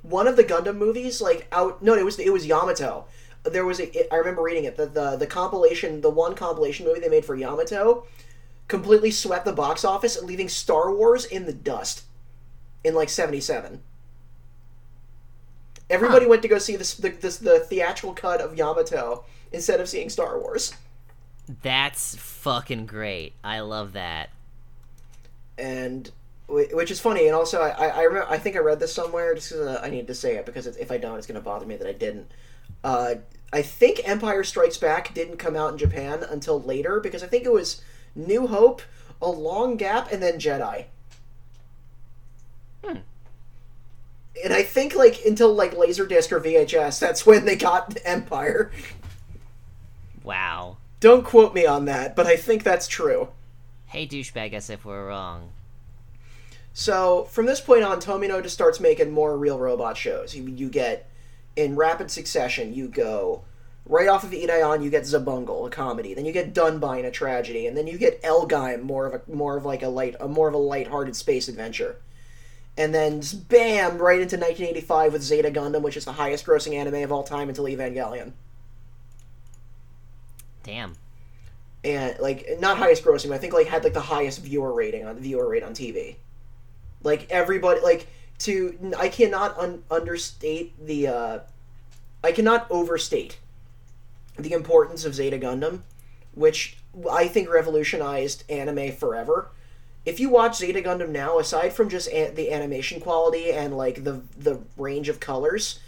[0.03, 3.07] one of the Gundam movies like out no it was it was Yamato.
[3.45, 7.01] There was a I remember reading it the the, the compilation the one compilation movie
[7.01, 8.07] they made for Yamato
[8.69, 12.05] completely swept the box office leaving Star Wars in the dust
[12.83, 13.83] in like 77.
[15.91, 16.31] Everybody Huh.
[16.31, 20.09] went to go see this, the, this the theatrical cut of Yamato instead of seeing
[20.09, 20.75] Star Wars.
[21.63, 23.35] That's fucking great.
[23.45, 24.31] I love that.
[25.59, 26.11] and
[26.47, 27.27] which is funny.
[27.27, 29.35] And also, I I, I, remember, I think I read this somewhere.
[29.35, 31.45] Just 'cause, uh, I need to say it because if I don't, it's going to
[31.45, 32.31] bother me that I didn't.
[32.83, 33.17] Uh,
[33.53, 37.45] I think Empire Strikes Back didn't come out in Japan until later because I think
[37.45, 37.83] it was
[38.15, 38.83] New Hope,
[39.23, 40.87] a long gap, and then Jedi.
[42.85, 42.99] Hmm.
[44.45, 48.71] And I think like until like Laserdisc or VHS, that's when they got Empire.
[50.23, 50.79] Wow.
[51.01, 53.29] Don't quote me on that, but I think that's true.
[53.87, 55.51] Hey, douchebag, as if we're wrong.
[56.77, 60.35] So from this point on, Tomino just starts making more real robot shows.
[60.35, 61.09] You, you get
[61.55, 62.75] in rapid succession.
[62.75, 63.45] You go
[63.87, 66.15] right off of Ideon, you get Zabungle, a comedy.
[66.15, 69.57] Then you get Dunbine, a tragedy, and then you get L-Gaim, more of a more
[69.57, 71.97] of like a light, a more of a light-hearted space adventure.
[72.77, 77.13] And then bam, right into 1985 with Zeta Gundam, which is the highest-grossing anime of
[77.13, 78.33] all time until Evangelion.
[80.65, 80.97] Damn.
[81.85, 85.05] and like not highest grossing, but I think like had like the highest viewer rating
[85.07, 86.17] on viewer rate on TV.
[87.05, 88.09] Like everybody, like
[88.41, 91.39] to I cannot un- understate the, uh,
[92.25, 93.39] I cannot overstate
[94.37, 95.83] the importance of Zeta Gundam,
[96.33, 96.79] which
[97.11, 99.51] I think revolutionized anime forever.
[100.05, 104.23] If you watch Zeta Gundam now, aside from just the animation quality and like the
[104.37, 105.79] the range of colors,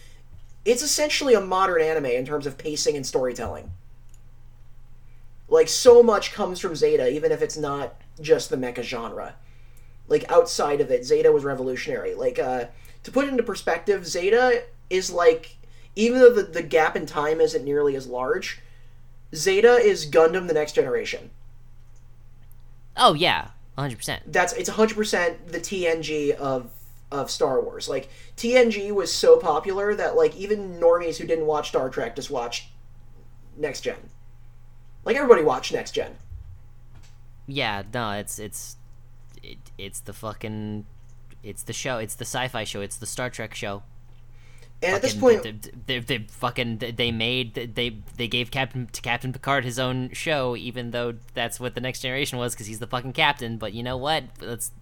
[0.64, 3.73] it's essentially a modern anime in terms of pacing and storytelling
[5.49, 9.35] like so much comes from Zeta, even if it's not just the mecha genre.
[10.09, 12.15] Like outside of it, Zeta was revolutionary.
[12.15, 12.67] Like uh,
[13.03, 15.57] to put it into perspective, Zeta is like
[15.97, 18.61] even though the, the gap in time isn't nearly as large,
[19.35, 21.31] Zeta is Gundam the next generation.
[22.97, 24.21] Oh yeah, 100%.
[24.27, 26.71] That's it's 100% the TNG of
[27.13, 27.89] of Star Wars.
[27.89, 32.31] Like TNG was so popular that like even normies who didn't watch Star Trek just
[32.31, 32.69] watched
[33.57, 34.11] Next Gen.
[35.05, 36.17] Like everybody watched Next Gen.
[37.47, 38.77] Yeah, no, it's it's
[39.53, 40.87] it, it's the fucking
[41.43, 41.99] it's the show.
[41.99, 42.81] It's the sci-fi show.
[42.81, 43.83] It's the Star Trek show.
[44.83, 48.87] And at this Fucking- point, they, they, they fucking they made they they gave Captain
[48.93, 52.67] to Captain Picard his own show, even though that's what the next generation was, because
[52.67, 53.57] he's the fucking captain.
[53.57, 54.25] But you know what?
[54.41, 54.73] Let's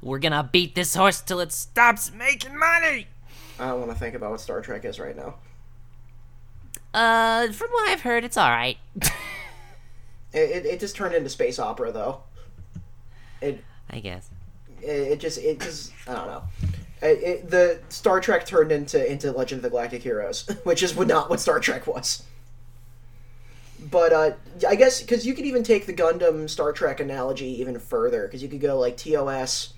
[0.00, 3.08] we're gonna beat this horse till it stops making money.
[3.58, 5.34] I don't want to think about what Star Trek is right now.
[6.94, 8.78] Uh, from what I've heard, it's all right.
[10.34, 12.22] It, it, it just turned into space opera, though.
[13.42, 13.62] It
[13.92, 14.30] I guess.
[14.80, 16.42] it, it just it just I don't know.
[17.02, 20.96] It, it, the Star Trek turned into into Legend of the Galactic Heroes, which is
[20.96, 22.22] not what Star Trek was.
[23.90, 24.30] But uh,
[24.68, 28.42] I guess because you could even take the Gundam Star Trek analogy even further, because
[28.42, 29.74] you could go like TOS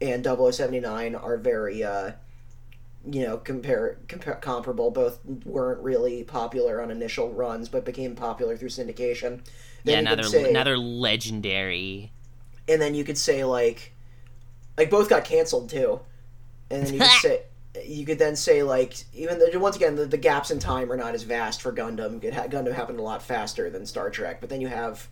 [0.00, 2.12] and 0079 are very uh,
[3.10, 4.90] you know compare, comparable.
[4.90, 9.40] Both weren't really popular on initial runs, but became popular through syndication.
[9.84, 12.12] Then yeah, now they're say- now they're legendary.
[12.68, 13.92] And then you could say like
[14.76, 16.00] like both got canceled too.
[16.70, 17.42] And then you could say
[17.84, 20.96] you could then say like even though once again the, the gaps in time are
[20.96, 22.22] not as vast for gundam.
[22.32, 25.08] Ha- gundam happened a lot faster than star trek but then you have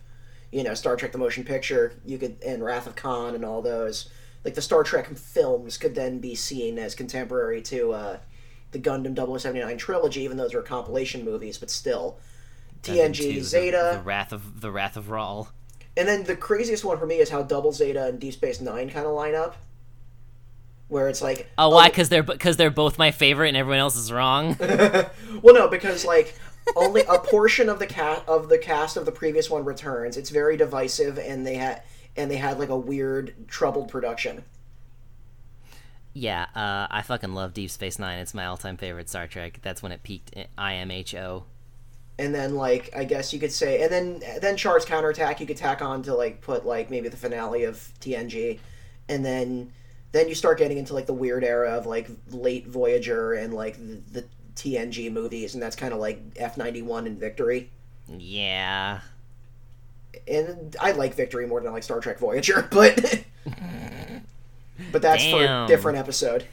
[0.51, 3.61] you know star trek the motion picture you could and wrath of khan and all
[3.61, 4.09] those.
[4.43, 8.17] Like the star trek films could then be seen as contemporary to uh,
[8.71, 12.17] the gundam 0079 trilogy even though those are compilation movies but still.
[12.81, 13.91] Tng 2, the- zeta.
[13.97, 15.47] The, wrath of the wrath of Rawl.
[15.97, 18.89] And then the craziest one for me is how Double Zeta and Deep Space Nine
[18.89, 19.55] kind of line up,
[20.87, 21.89] where it's like, Oh, why?
[21.89, 24.55] Because they're because they're both my favorite, and everyone else is wrong.
[25.41, 26.35] well, no, because like
[26.75, 30.17] only a portion of the cast of the cast of the previous one returns.
[30.17, 31.83] It's very divisive, and they had
[32.15, 34.43] and they had like a weird troubled production.
[36.13, 38.19] yeah, uh, I fucking love Deep Space Nine.
[38.19, 39.59] It's my all-time favorite Star Trek.
[39.63, 40.29] That's when it peaked.
[40.31, 41.43] in IMHO.
[42.19, 45.57] And then like I guess you could say, and then then Char's counterattack you could
[45.57, 48.59] tack on to like put like maybe the finale of TNG,
[49.09, 49.71] and then
[50.11, 53.77] then you start getting into like the weird era of like late Voyager and like
[53.77, 57.71] the, the TNG movies, and that's kind of like F ninety one and Victory.
[58.07, 58.99] Yeah.
[60.27, 63.23] And I like Victory more than I like Star Trek Voyager, but
[64.91, 66.45] but that's for a different episode.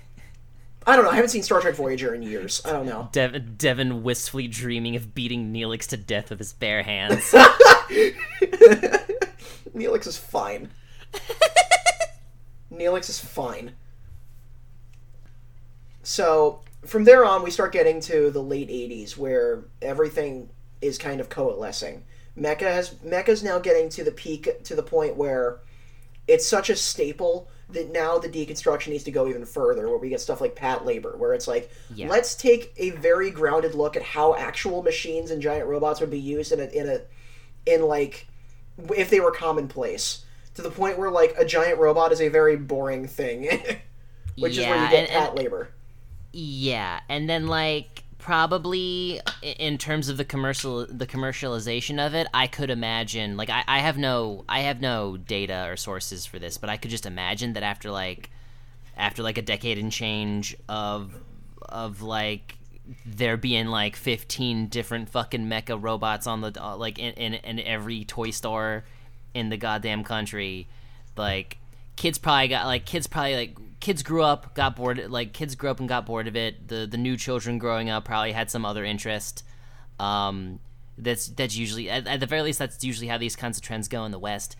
[0.90, 1.12] I don't know.
[1.12, 2.60] I haven't seen Star Trek Voyager in years.
[2.64, 3.08] I don't know.
[3.12, 7.22] Dev- Devin wistfully dreaming of beating Neelix to death with his bare hands.
[9.72, 10.70] Neelix is fine.
[12.72, 13.74] Neelix is fine.
[16.02, 20.50] So from there on, we start getting to the late '80s, where everything
[20.82, 22.02] is kind of coalescing.
[22.36, 25.60] Mecha has Mecha's now getting to the peak, to the point where
[26.26, 30.08] it's such a staple that now the deconstruction needs to go even further, where we
[30.08, 32.08] get stuff like Patlabor, where it's like, Yeah.
[32.08, 36.18] let's take a very grounded look at how actual machines and giant robots would be
[36.18, 37.00] used in a in a
[37.66, 38.26] in like
[38.96, 42.56] if they were commonplace to the point where like a giant robot is a very
[42.56, 43.42] boring thing
[44.38, 45.68] which is where you get and- pat and- labor
[46.32, 52.46] Yeah, and then like probably in terms of the commercial the commercialization of it, I
[52.46, 56.58] could imagine like I, I have no I have no data or sources for this,
[56.58, 58.30] but I could just imagine that after like
[58.96, 61.12] after like a decade and change of
[61.68, 62.56] of like
[63.06, 67.60] there being like 15 different fucking mecha robots on the uh, like in, in in
[67.60, 68.84] every toy store
[69.32, 70.66] in the goddamn country
[71.16, 71.58] like
[71.96, 75.70] kids probably got like kids probably like kids grew up got bored like kids grew
[75.70, 76.68] up and got bored of it.
[76.68, 79.44] The the new children growing up probably had some other interest
[79.98, 80.60] um
[80.96, 83.88] that's that's usually at, at the very least that's usually how these kinds of trends
[83.88, 84.56] go in the west.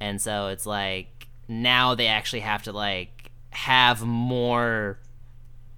[0.00, 4.98] And so it's like now they actually have to like have more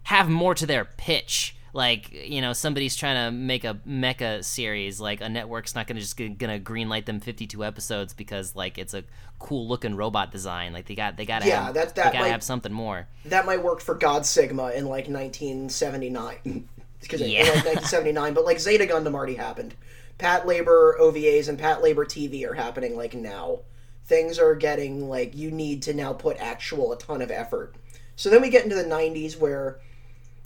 [0.05, 4.99] have more to their pitch like you know somebody's trying to make a mecha series
[5.01, 8.95] like a network's not gonna just g- gonna greenlight them 52 episodes because like it's
[8.95, 9.05] a
[9.39, 10.73] cool looking robot design.
[10.73, 13.07] Like they got they gotta Yeah, have, that- that they gotta might- have something more.
[13.27, 16.69] That might work for god sigma in like 1979
[17.01, 17.41] because Yeah.
[17.41, 19.75] in like 1979 but like zeta gundam already happened.
[20.19, 23.61] Patlabor ovas and Patlabor tv are happening like now.
[24.07, 27.75] Things are getting like you need to now put actual a ton of effort.
[28.15, 29.79] So then we get into the 90s where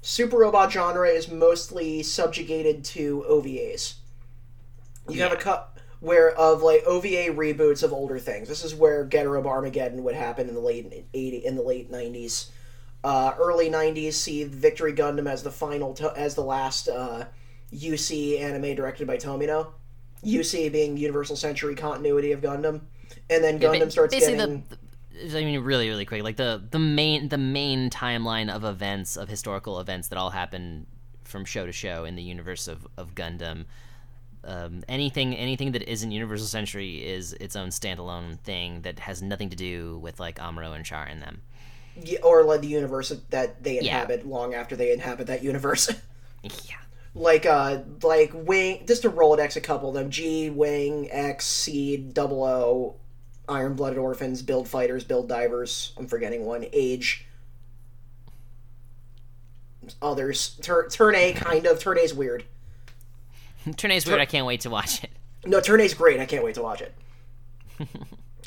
[0.03, 3.95] super robot genre is mostly subjugated to ovas
[5.09, 8.49] you have a cut where of like OVA reboots of older things.
[8.49, 11.91] This is where Getter of Armageddon would happen in the late eighty in the late
[11.91, 12.51] nineties,
[13.05, 14.17] uh, early nineties.
[14.17, 17.25] See Victory Gundam as the final to- as the last uh,
[17.75, 19.73] UC anime directed by Tomino.
[20.25, 22.81] UC being Universal Century continuity of Gundam,
[23.29, 24.79] and then Gundam Ba- starts basically getting the
[25.23, 29.29] I mean really really quick like the the main the main timeline of events of
[29.29, 30.87] historical events that all happen
[31.25, 33.65] from show to show in the universe of, of Gundam
[34.43, 39.51] um, anything anything that isn't Universal Century is its own standalone thing that has nothing
[39.51, 41.43] to do with like Amuro and Char in them.
[41.97, 43.81] y- or like the universe that they Yeah.
[44.03, 45.91] inhabit long after they inhabit that universe.
[46.43, 46.77] Yeah.
[47.15, 52.15] like uh like wing just to rolodex a couple of them g wing x seed
[52.15, 52.97] double o
[53.51, 57.27] iron blooded orphans build fighters build divers i'm forgetting one age
[60.01, 62.45] others Tur- turn a kind of turn a's weird
[63.77, 64.21] Turn A's weird.
[64.21, 65.11] I can't wait to watch it.
[65.45, 66.95] no turn a's great i can't wait to watch it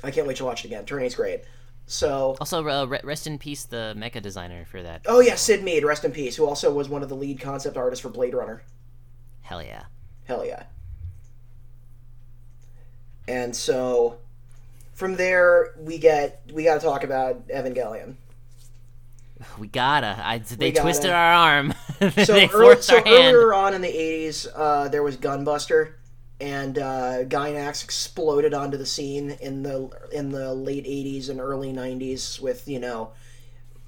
[0.03, 1.41] i can't wait to watch it again turn a's great
[1.85, 5.01] so Also, uh, rest in peace, the mecha designer for that.
[5.05, 7.75] oh yeah Syd Mead rest in peace who also was one of the lead concept
[7.77, 8.63] artists for blade runner
[9.41, 9.83] Hell yeah.
[10.23, 10.63] Hell yeah.
[13.27, 14.17] And so
[15.03, 18.15] from there we get we got to talk about Evangelion.
[19.59, 20.17] We gotta.
[20.25, 20.83] I, they gotta.
[20.83, 21.73] twisted our arm.
[22.03, 23.33] So, they early, forced so our hand.
[23.35, 25.93] earlier on in the 80s uh, there was Gunbuster
[26.41, 31.71] and uh, Gainax exploded onto the scene in the in the late 80s and early
[31.71, 33.11] 90s with, you know,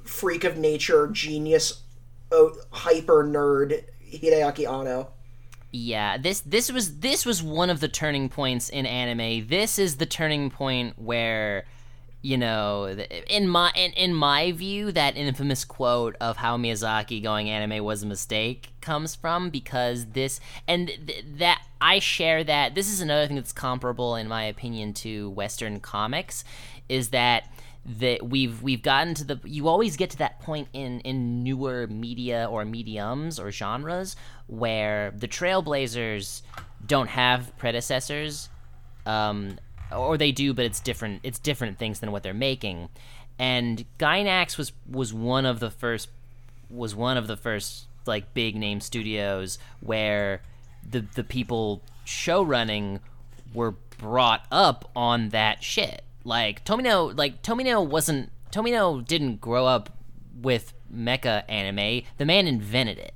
[0.05, 1.81] freak of nature, genius,
[2.31, 5.09] oh, hyper nerd Hideaki Anno.
[5.77, 9.47] Yeah, this this was this was one of the turning points in anime.
[9.47, 11.65] This is the turning point where
[12.21, 12.95] you know,
[13.27, 18.03] in my in, in my view, that infamous quote of how Miyazaki going anime was
[18.03, 22.73] a mistake comes from because this and th- that I share that.
[22.73, 26.45] This is another thing that's comparable, in my opinion, to Western comics,
[26.87, 27.49] is that
[27.85, 31.85] that we've we've gotten to the you always get to that point in in newer
[31.87, 34.15] media or mediums or genres
[34.47, 36.41] where the trailblazers
[36.87, 38.49] don't have predecessors
[39.05, 39.57] um,
[39.91, 41.21] or they do, but it's different.
[41.23, 42.89] It's different things than what they're making.
[43.37, 46.09] And Gainax was was one of the first
[46.69, 50.41] was one of the first like big name studios where
[50.89, 52.99] the the people show running
[53.53, 56.03] were brought up on that shit.
[56.25, 59.89] Like Tomino, like Tomino wasn't Tomino didn't grow up
[60.41, 62.03] with mecha anime.
[62.17, 63.13] The man invented it.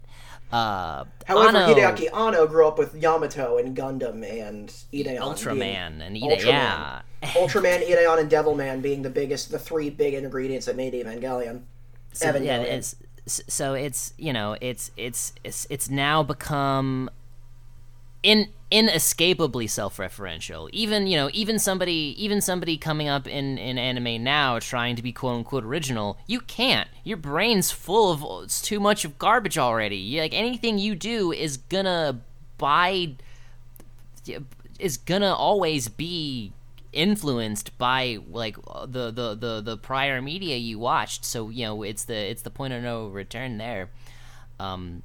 [0.52, 5.20] Uh, However, Anno- Hideaki Anno grew up with Yamato and Gundam and Ideon.
[5.20, 7.02] Ultraman and Ida, yeah.
[7.22, 11.62] Ultraman, Ideon, and Devilman being the biggest, the three big ingredients that made Evangelion.
[12.14, 12.46] So, Evangelion.
[12.46, 12.96] yeah, it's
[13.28, 17.10] so it's you know it's it's it's it's now become
[18.24, 20.70] in inescapably self-referential.
[20.72, 25.02] Even you know even somebody even somebody coming up in in anime now trying to
[25.02, 26.88] be quote unquote original, you can't.
[27.04, 30.20] Your brain's full of it's too much of garbage already.
[30.20, 32.22] Like anything you do is gonna
[32.58, 33.16] buy
[34.78, 36.54] is gonna always be
[36.92, 38.56] influenced by like
[38.88, 42.50] the, the the the prior media you watched so you know it's the it's the
[42.50, 43.90] point of no return there
[44.60, 45.04] um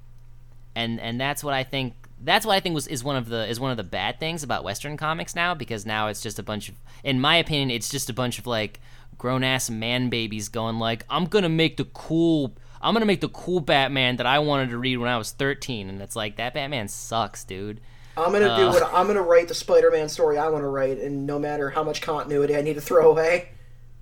[0.75, 1.93] and and that's what i think
[2.25, 4.43] that's what i think was is one of the is one of the bad things
[4.43, 7.89] about western comics now because now it's just a bunch of in my opinion it's
[7.89, 8.81] just a bunch of like
[9.19, 12.53] grown-ass man babies going like i'm gonna make the cool
[12.83, 15.89] i'm gonna make the cool batman that i wanted to read when i was 13
[15.89, 17.81] and it's like that batman sucks dude
[18.17, 18.57] I'm gonna Uh.
[18.57, 21.69] do what I'm gonna write the Spider-Man story I want to write, and no matter
[21.71, 23.49] how much continuity I need to throw away.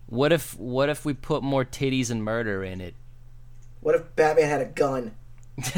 [0.04, 2.94] What if what if we put more titties and murder in it?
[3.80, 5.12] What if Batman had a gun?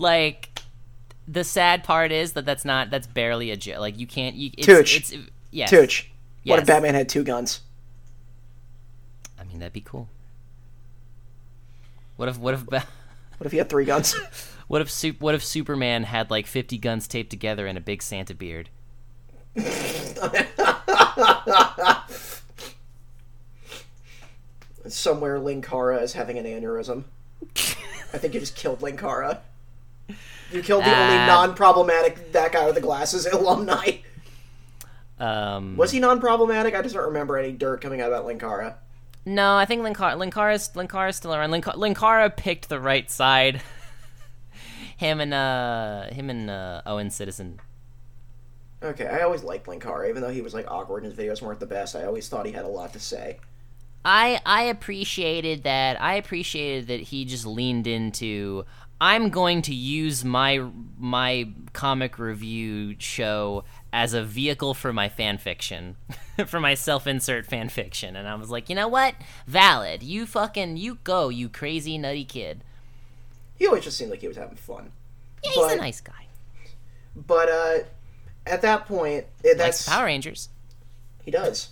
[0.00, 0.62] Like
[1.28, 3.80] the sad part is that that's not that's barely a joke.
[3.80, 4.96] Like you can't you it's, Tooch.
[4.96, 5.14] it's
[5.50, 5.68] yes.
[5.68, 6.10] Tooch.
[6.44, 7.60] What if Batman had two guns?
[9.38, 10.08] I mean that'd be cool.
[12.16, 12.86] What if what if Ba-
[13.36, 14.14] What if he had three guns?
[14.68, 18.34] what if what if Superman had like 50 guns taped together and a big Santa
[18.34, 18.70] beard?
[24.88, 27.04] Somewhere Linkara is having an aneurysm.
[28.12, 29.40] I think you just killed Linkara.
[30.52, 33.98] You killed the only non-problematic that guy with the glasses alumni.
[35.18, 36.74] Um Was he non-problematic?
[36.74, 38.74] I just don't remember any dirt coming out about Linkara.
[39.24, 41.50] No, I think Linkara Linkara's Linkara's still around.
[41.50, 43.62] Linkara, Linkara picked the right side.
[44.96, 47.58] him and uh him and uh Oancitizen
[48.82, 51.60] Okay, I always liked Linkara, even though he was like awkward and his videos weren't
[51.60, 51.94] the best.
[51.94, 53.38] I always thought he had a lot to say.
[54.04, 56.00] I I appreciated that.
[56.00, 58.64] I appreciated that he just leaned into
[59.00, 60.64] I'm going to use my
[60.98, 65.96] my comic review show as a vehicle for my fan fiction,
[66.46, 69.14] for my self-insert fan fiction, and I was like, you know what?
[69.46, 70.02] Valid.
[70.02, 72.62] You fucking you go, you crazy nutty kid.
[73.56, 74.92] He always just seemed like he was having fun.
[75.42, 76.12] Yeah, he's But- a nice guy.
[77.16, 77.78] But uh,
[78.46, 80.48] at that point, it, Likes that's Power Rangers.
[81.24, 81.70] he does.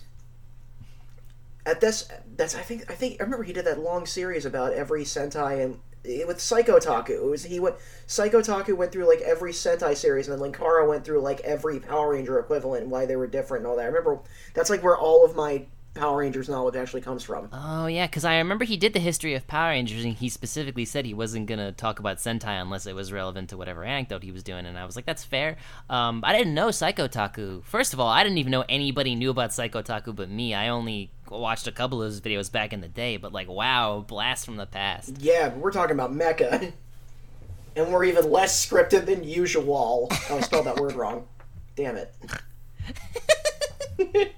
[1.65, 4.73] At this, that's I think I think I remember he did that long series about
[4.73, 7.13] every Sentai and eh, with Psycho Taku.
[7.13, 7.75] It was he went
[8.07, 11.79] Psycho Taku went through like every Sentai series, and then Linkara went through like every
[11.79, 13.83] Power Ranger equivalent and why they were different and all that.
[13.83, 14.19] I remember
[14.53, 15.65] that's like where all of my
[15.99, 17.49] Power Rangers knowledge actually comes from.
[17.51, 20.85] Oh yeah, because I remember he did the history of Power Rangers, and he specifically
[20.85, 24.31] said he wasn't gonna talk about Sentai unless it was relevant to whatever anecdote he
[24.31, 25.57] was doing, and I was like, that's fair.
[25.89, 27.61] Um, I didn't know Psycho Taku.
[27.61, 30.53] First of all, I didn't even know anybody knew about Psycho Taku but me.
[30.53, 34.03] I only watched a couple of his videos back in the day, but like, wow,
[34.07, 35.17] blast from the past.
[35.19, 36.73] Yeah, but we're talking about mecha.
[37.75, 40.07] And we're even less scripted than usual.
[40.11, 41.27] Oh, I spelled that word wrong.
[41.75, 42.13] Damn it.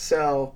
[0.00, 0.54] so,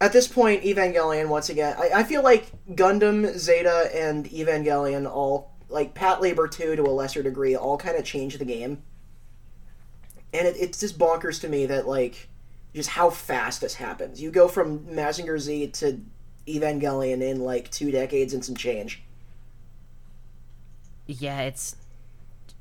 [0.00, 5.52] at this point, Evangelion, once again, I, I feel like Gundam, Zeta, and Evangelion all,
[5.70, 8.82] like Patlabor 2 to a lesser degree, all kind of change the game.
[10.34, 12.28] And it, it's just bonkers to me that, like,
[12.74, 14.20] just how fast this happens.
[14.20, 16.00] You go from Mazinger Z to
[16.46, 19.02] Evangelion in like two decades and some change.
[21.06, 21.76] Yeah, it's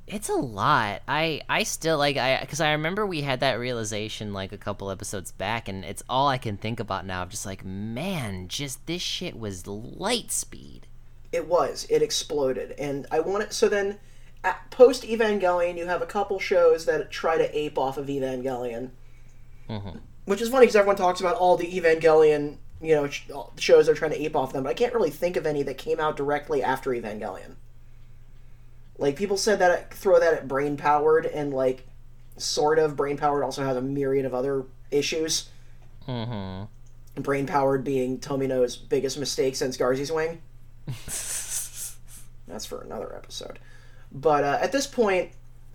[0.08, 1.02] it's a lot.
[1.08, 4.92] I I still like I because I remember we had that realization like a couple
[4.92, 7.22] episodes back, and it's all I can think about now.
[7.22, 10.88] I'm just like, man, just this shit was light speed.
[11.32, 11.88] It was.
[11.90, 13.54] It exploded, and I want it.
[13.54, 13.98] So then,
[14.70, 18.92] post Evangelion, you have a couple shows that try to ape off of Evangelion,
[19.70, 20.00] Mhm.
[20.26, 23.24] which is funny because everyone talks about all the Evangelion, you know, sh-
[23.58, 24.64] shows they're trying to ape off them.
[24.64, 27.56] But I can't really think of any that came out directly after Evangelion.
[28.98, 31.88] Like people said that throw that at Brain Powered, and like
[32.38, 35.50] sort of Brain Powered also has a myriad of other issues.
[36.08, 37.22] Mm-hmm.
[37.22, 40.42] Brain Powered being Tomino's biggest mistake since Garzey's Wing.
[42.48, 43.60] That's for another episode.
[44.12, 45.32] But uh, at this point,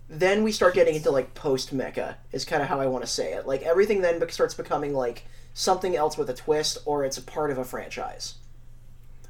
[0.09, 3.09] then we start getting into like post mecha, is kind of how I want to
[3.09, 3.47] say it.
[3.47, 7.51] Like everything then starts becoming like something else with a twist, or it's a part
[7.51, 8.35] of a franchise.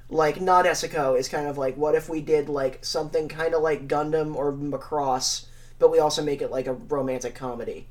[0.10, 3.88] Like Nadesico is kind of like what if we did like something kind of like
[3.88, 5.46] Gundam or Macross,
[5.78, 7.88] but we also make it like a romantic comedy.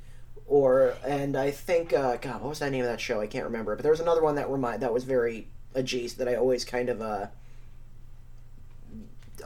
[0.46, 3.20] Or and I think uh, God, what was that name of that show?
[3.20, 3.76] I can't remember.
[3.76, 6.88] But there was another one that remind that was very adjacent that I always kind
[6.88, 7.26] of uh,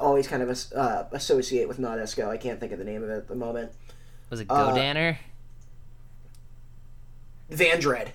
[0.01, 2.29] always kind of uh, associate with Nadesico.
[2.29, 3.73] I can't think of the name of it at the moment.
[4.31, 5.19] Was it Uh, Godannar?
[7.51, 8.09] Vandred.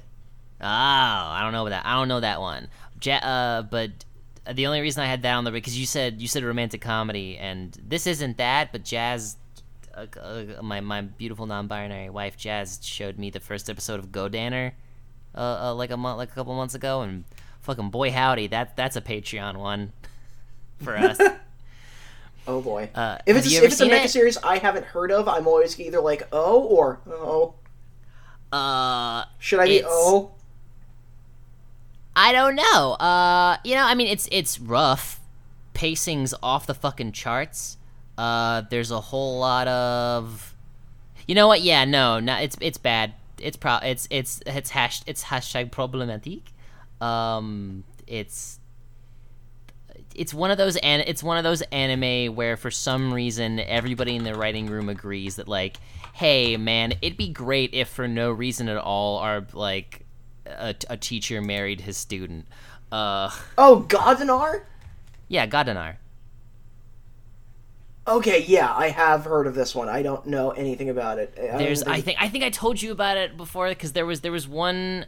[0.60, 1.86] Oh, I don't know that.
[1.86, 2.70] I don't know that one.
[3.04, 3.92] Ja- uh, but
[4.54, 7.38] the only reason I had that on the because you said you said romantic comedy,
[7.38, 8.72] and this isn't that.
[8.72, 9.38] But Jazz,
[9.96, 14.74] uh, uh, my my beautiful non-binary wife Jazz showed me the first episode of Godannar,
[15.36, 17.26] uh, uh, like a month, like a couple months ago, and
[17.62, 19.94] fucking boy howdy, that that's a Patreon one
[20.84, 21.20] for us.
[22.48, 22.90] Oh boy.
[22.96, 24.10] Uh, if it's a, if it's a mecha it?
[24.10, 27.56] series I haven't heard of, I'm always either like oh or oh.
[28.54, 30.32] Uh, Should I be oh?
[32.18, 32.94] I don't know.
[32.94, 35.22] Uh, you know, I mean, it's it's rough.
[35.76, 37.78] Pacing's off the fucking charts.
[38.18, 40.56] Uh, there's a whole lot of.
[41.28, 41.62] You know what?
[41.62, 43.14] Yeah, no, no, it's it's bad.
[43.40, 43.78] It's pro.
[43.84, 45.02] It's it's it's hash.
[45.06, 46.42] It's hashtag problematic.
[47.00, 48.60] Um, it's
[50.16, 54.16] it's one of those an it's one of those anime where for some reason everybody
[54.16, 55.78] in the writing room agrees that like
[56.14, 60.07] hey man it'd be great if for no reason at all our like
[60.48, 62.46] a, a teacher married his student
[62.92, 64.64] uh Oh, Godannar?
[65.28, 65.96] yeah Godannar
[68.08, 69.90] Okay, yeah, I have heard of this one.
[69.90, 71.38] I don't know anything about it.
[71.38, 74.06] I there's think- I think I think I told you about it before because there
[74.06, 75.06] was there was one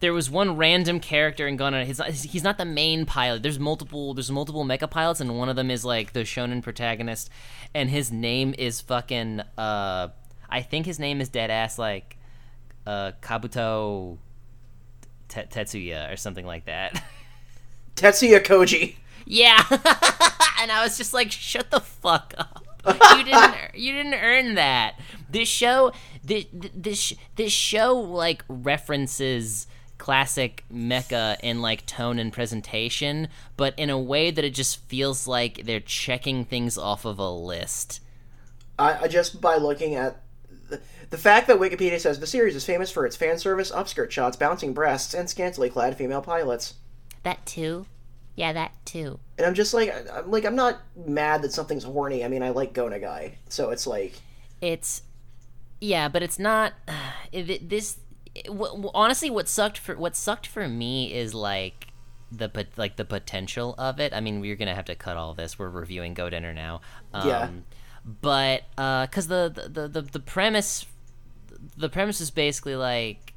[0.00, 1.84] there was one random character in Gunnar.
[1.84, 3.42] He's not, he's not the main pilot.
[3.42, 7.30] There's multiple there's multiple mecha pilots, and one of them is like the shonen protagonist,
[7.74, 10.08] and his name is fucking uh
[10.50, 12.18] I think his name is dead ass like
[12.86, 14.18] uh Kabuto
[15.30, 17.02] Te- Tetsuya or something like that.
[17.96, 18.96] Tetsuya Koji.
[19.24, 19.62] yeah,
[20.60, 22.64] and I was just like, shut the fuck up.
[23.16, 24.94] you didn't you didn't earn that.
[25.30, 25.92] This show
[26.24, 29.66] this this this show like references
[29.98, 33.28] classic mecha in like tone and presentation,
[33.58, 37.30] but in a way that it just feels like they're checking things off of a
[37.30, 38.00] list.
[38.78, 40.22] I, I just by looking at
[40.70, 40.80] the,
[41.10, 44.36] the fact that Wikipedia says the series is famous for its fan service, upskirt shots,
[44.36, 46.74] bouncing breasts, and scantily clad female pilots.
[47.24, 47.86] That too.
[48.36, 49.18] Yeah, that too.
[49.36, 52.24] And I'm just like, I'm like, I'm not mad that something's horny.
[52.24, 54.14] I mean, I like Go Nagai, so it's like,
[54.60, 55.02] it's
[55.80, 56.74] yeah but it's not
[57.32, 57.98] it, this
[58.34, 61.86] it, w- honestly what sucked for what sucked for me is like
[62.30, 65.58] the like the potential of it i mean we're gonna have to cut all this
[65.58, 66.82] we're reviewing Godannar now
[67.14, 67.48] um, Yeah.
[68.04, 70.84] but uh because the, the the the premise
[71.76, 73.34] the premise is basically like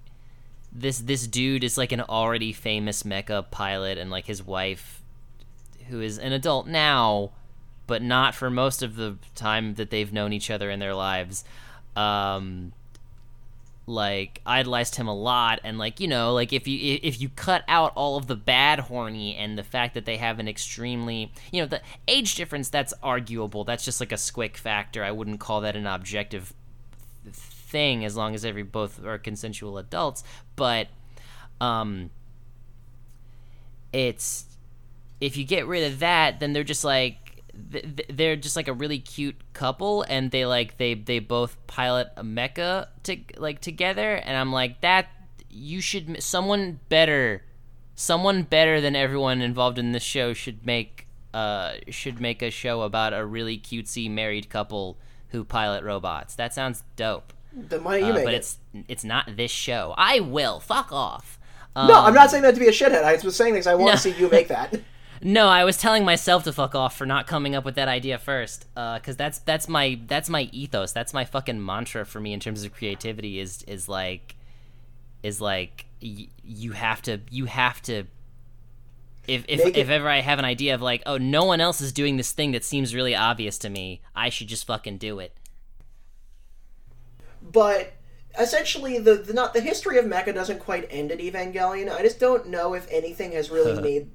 [0.72, 5.02] this this dude is like an already famous mecha pilot and like his wife
[5.90, 7.32] who is an adult now
[7.86, 11.44] but not for most of the time that they've known each other in their lives.
[11.96, 12.74] Um
[13.86, 17.66] like idolized him a lot and like you know like if you if you cut
[17.68, 21.62] out all of the bad horny and the fact that they have an extremely you
[21.62, 23.66] know the age difference that's arguable.
[23.66, 25.04] That's just like a squick factor.
[25.04, 26.54] I wouldn't call that an objective
[27.74, 30.24] thing as long as every both are consensual adults
[30.56, 30.88] but
[31.60, 32.12] um
[33.92, 34.46] it's
[35.20, 38.68] if you get rid of that then they're just like th- th- they're just like
[38.68, 43.60] a really cute couple and they like they they both pilot a mecha to like
[43.60, 45.08] together and i'm like that
[45.50, 47.42] you should someone better
[47.96, 52.82] someone better than everyone involved in this show should make uh should make a show
[52.82, 54.98] about a really cutesy married couple
[55.34, 56.36] who pilot robots.
[56.36, 58.38] That sounds dope then why don't you uh, make but it?
[58.38, 61.40] it's it's not this show i will fuck off
[61.76, 63.04] no, I'm Um, not saying that to be a shithead.
[63.04, 63.66] I was saying this.
[63.66, 63.92] I want No.
[63.94, 64.80] to see you make that.
[65.24, 68.20] No, I was telling myself to fuck off for not coming up with that idea
[68.20, 70.92] first, because that's that's my that's my ethos.
[70.92, 73.40] That's my fucking mantra for me in terms of creativity.
[73.40, 74.36] Is is like,
[75.24, 78.04] is like y- you have to you have to.
[79.28, 81.92] If if, if ever I have an idea of like, oh, no one else is
[81.92, 85.32] doing this thing that seems really obvious to me, I should just fucking do it.
[87.54, 87.94] But
[88.40, 91.90] essentially the, the not the history of mecha doesn't quite end at evangelion.
[91.90, 94.12] I just don't know if anything has really made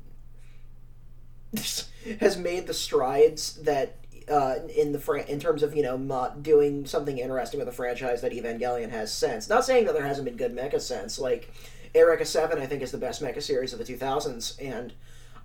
[2.21, 3.97] has made the strides that
[4.31, 7.73] uh, in the fran- in terms of you know mo- doing something interesting with the
[7.73, 9.49] franchise that evangelion has since.
[9.49, 11.19] Not saying that there hasn't been good mecha since.
[11.19, 11.51] Like
[11.95, 14.93] Eureka 7 i think is the best mecha series of the 2000s and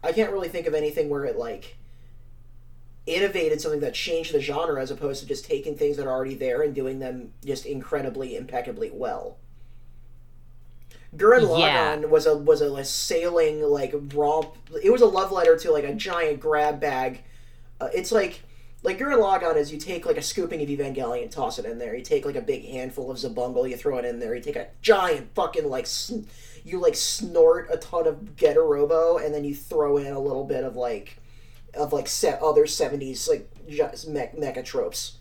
[0.04, 1.78] i can't really think of anything where it like
[3.06, 6.36] innovated something that changed the genre as opposed to just taking things that are already
[6.36, 9.38] there and doing them just incredibly impeccably well.
[11.16, 11.96] Gurren Yeah.
[11.96, 14.56] Lagann was a was a like, sailing like romp.
[14.82, 17.22] It was a love letter to like a giant grab bag.
[17.80, 18.42] Uh, it's like
[18.82, 21.96] like Gurren Lagann is you take like a scooping of Evangelion, toss it in there.
[21.96, 24.36] You take like a big handful of Zabungle, you throw it in there.
[24.36, 26.28] You take a giant fucking like sn-
[26.66, 30.64] you like snort a ton of Robo, and then you throw in a little bit
[30.64, 31.18] of like
[31.76, 35.18] of like set other seventies like just me- mecha tropes,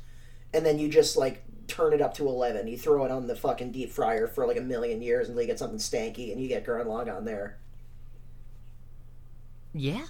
[0.52, 2.66] and then you just like turn it up to eleven.
[2.66, 5.48] You throw it on the fucking deep fryer for like a million years until you
[5.48, 7.58] get something stanky, and you get Gurren on there.
[9.72, 10.06] Yeah.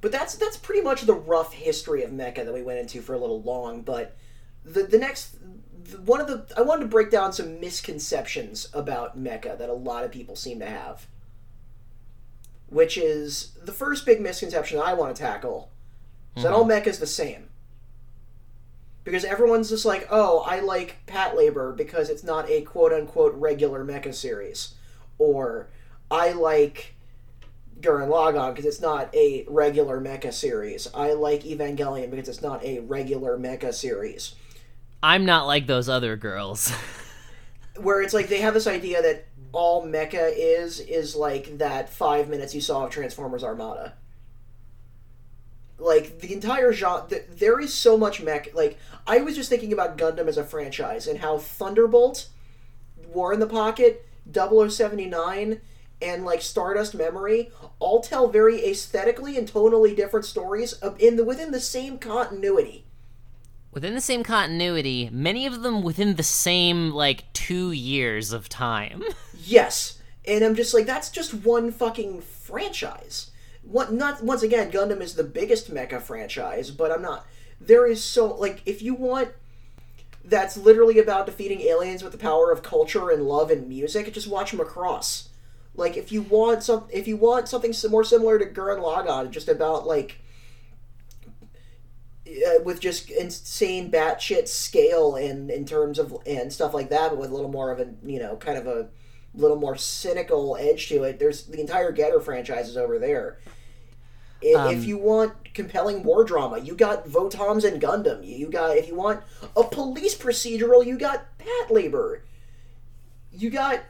[0.00, 3.14] But that's that's pretty much the rough history of mecha that we went into for
[3.14, 3.82] a little long.
[3.82, 4.16] But
[4.64, 5.36] the the next
[5.84, 9.74] the, one of the I wanted to break down some misconceptions about mecha that a
[9.74, 11.06] lot of people seem to have.
[12.74, 15.70] Which is the first big misconception I want to tackle
[16.36, 16.56] is that hmm.
[16.56, 17.48] all mecha is the same.
[19.04, 23.84] Because everyone's just like, oh, I like Patlabor because it's not a quote unquote regular
[23.84, 24.74] mecha series.
[25.18, 25.68] Or
[26.10, 26.96] I like
[27.80, 30.88] Gurren Lagann because it's not a regular mecha series.
[30.92, 34.34] I like Evangelion because it's not a regular mecha series.
[35.00, 36.72] I'm not like those other girls.
[37.76, 42.28] Where it's like they have this idea that all mecha is is like that five
[42.28, 43.94] minutes you saw of Transformers Armada.
[45.78, 48.54] Like the entire genre, th- there is so much mech.
[48.54, 52.28] Like I was just thinking about Gundam as a franchise and how Thunderbolt,
[53.12, 55.60] War in the Pocket, 0079,
[56.00, 61.50] and like Stardust Memory all tell very aesthetically and tonally different stories in the within
[61.50, 62.84] the same continuity.
[63.72, 69.02] within the same continuity, many of them within the same like 2 years of time.
[69.44, 73.30] Yes, and I'm just like that's just one fucking franchise.
[73.62, 77.26] What not once again, Gundam is the biggest mecha franchise, but I'm not.
[77.60, 79.30] There is so like if you want
[80.24, 84.26] that's literally about defeating aliens with the power of culture and love and music, just
[84.28, 85.28] watch Macross.
[85.74, 89.48] Like if you want some, if you want something more similar to Gurren Lagann, just
[89.48, 90.20] about like
[92.26, 97.18] uh, with just insane batshit scale and in terms of and stuff like that, but
[97.18, 98.88] with a little more of a you know kind of a
[99.34, 101.18] little more cynical edge to it.
[101.18, 103.38] There's the entire Getter franchise is over there.
[104.40, 108.26] If, Um, if you want compelling war drama, you got Votoms and Gundam.
[108.26, 109.22] You, got if you want
[109.56, 112.20] a police procedural, you got Patlabor.
[113.32, 113.80] You got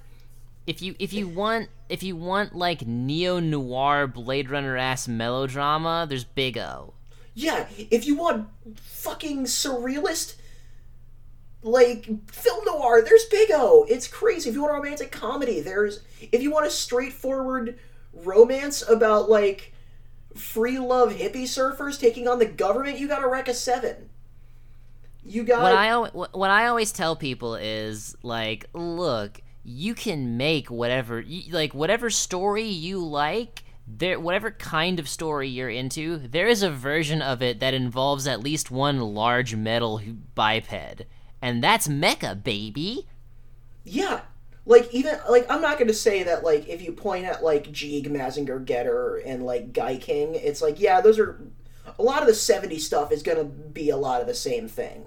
[0.67, 6.07] if you if you want if you want like neo noir Blade Runner ass melodrama,
[6.09, 6.95] there's Big O.
[7.35, 7.67] yeah.
[7.91, 10.37] If you want fucking surrealist,
[11.65, 13.87] like film noir, there's Big O.
[13.89, 14.51] It's crazy.
[14.51, 16.01] If you want a romantic comedy, there's.
[16.31, 17.79] If you want a straightforward
[18.13, 19.73] romance about like
[20.37, 24.11] free love hippie surfers taking on the government, you got Eureka Seven.
[25.25, 30.71] You got What I what I always tell people is like, look, you can make
[30.71, 33.65] whatever like whatever story you like.
[33.87, 38.27] There, whatever kind of story you're into, there is a version of it that involves
[38.27, 40.01] at least one large metal
[40.35, 41.03] biped,
[41.45, 43.07] and that's mecha, baby.
[43.85, 44.23] Yeah.
[44.65, 48.07] Like even like I'm not gonna say that like if you point at like Jeeg,
[48.09, 51.39] Mazinger, Getter, and like Gaiking, it's like yeah, those are
[51.99, 55.05] a lot of the '70s stuff is gonna be a lot of the same thing.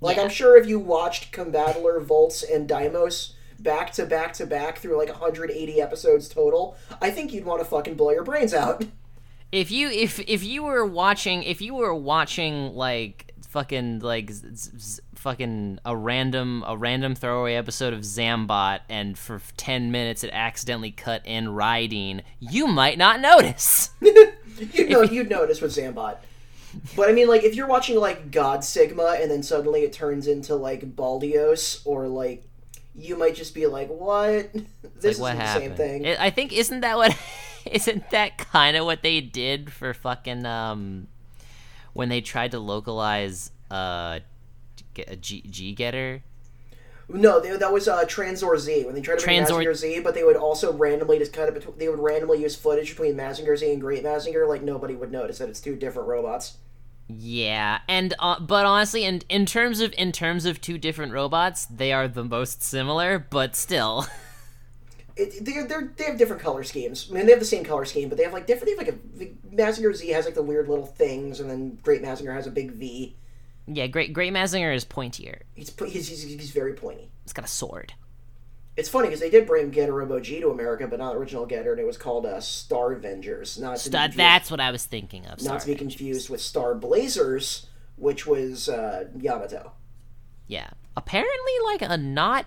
[0.00, 0.22] Like Yeah.
[0.22, 4.98] I'm sure if you watched Combattler, Voltes, and Daimos back to back to back through
[4.98, 8.84] like 180 episodes total, I think you'd want to fucking blow your brains out.
[9.50, 14.48] if you if if you were watching if you were watching like fucking like z-
[14.54, 20.30] z- fucking a random a random throwaway episode of Zambot and for 10 minutes it
[20.32, 26.16] accidentally cut in Raideen you might not notice you'd know you'd notice with Zambot.
[26.96, 30.26] But I mean, like, if you're watching like God Sigma and then suddenly it turns
[30.26, 32.44] into like Baldios, or like,
[32.94, 34.50] you might just be like, "What?
[35.00, 37.16] This like what isn't the happened same thing." I think isn't that what
[37.70, 41.08] isn't that kind of what they did for fucking um
[41.92, 44.20] when they tried to localize uh
[44.94, 46.22] G- a G, G getter
[47.08, 50.14] No, they, that was uh, Tranzor Z when they tried to Tranzor- Mazinger Z, but
[50.14, 51.54] they would also randomly just cut it.
[51.54, 55.12] between they would randomly use footage between Mazinger Z and Great Mazinger, like nobody would
[55.12, 56.56] notice that it's two different robots.
[57.08, 61.66] Yeah, and uh, but honestly, in in terms of in terms of two different robots,
[61.66, 64.06] they are the most similar, but still.
[65.14, 67.08] It, they're, they're, they have different color schemes.
[67.10, 68.64] I mean, they have the same color scheme, but they have like different.
[68.66, 71.78] They have like a the Mazinger Z has like the weird little things, and then
[71.82, 73.14] Great Mazinger has a big V.
[73.66, 75.40] yeah, Great Great Mazinger is pointier.
[75.54, 77.10] He's he's, he's, he's very pointy.
[77.24, 77.94] It's got a sword.
[78.74, 81.80] It's funny because they did bring Getter G to America, but not original Getter, and
[81.80, 83.58] it was called uh, Star Avengers.
[83.58, 83.78] Not
[84.16, 85.42] that's what I was thinking of.
[85.42, 87.66] not to be confused with Star Blazers,
[87.96, 89.72] which was uh, Yamato.
[90.46, 92.46] Yeah, apparently, like a not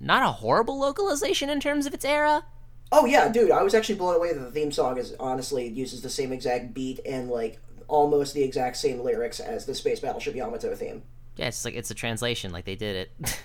[0.00, 2.44] not a horrible localization in terms of its era.
[2.90, 3.52] Oh yeah, dude!
[3.52, 6.74] I was actually blown away that the theme song is honestly uses the same exact
[6.74, 11.02] beat and like almost the exact same lyrics as the Space Battleship Yamato theme.
[11.36, 13.40] Yeah, it's like it's a translation, like they did it.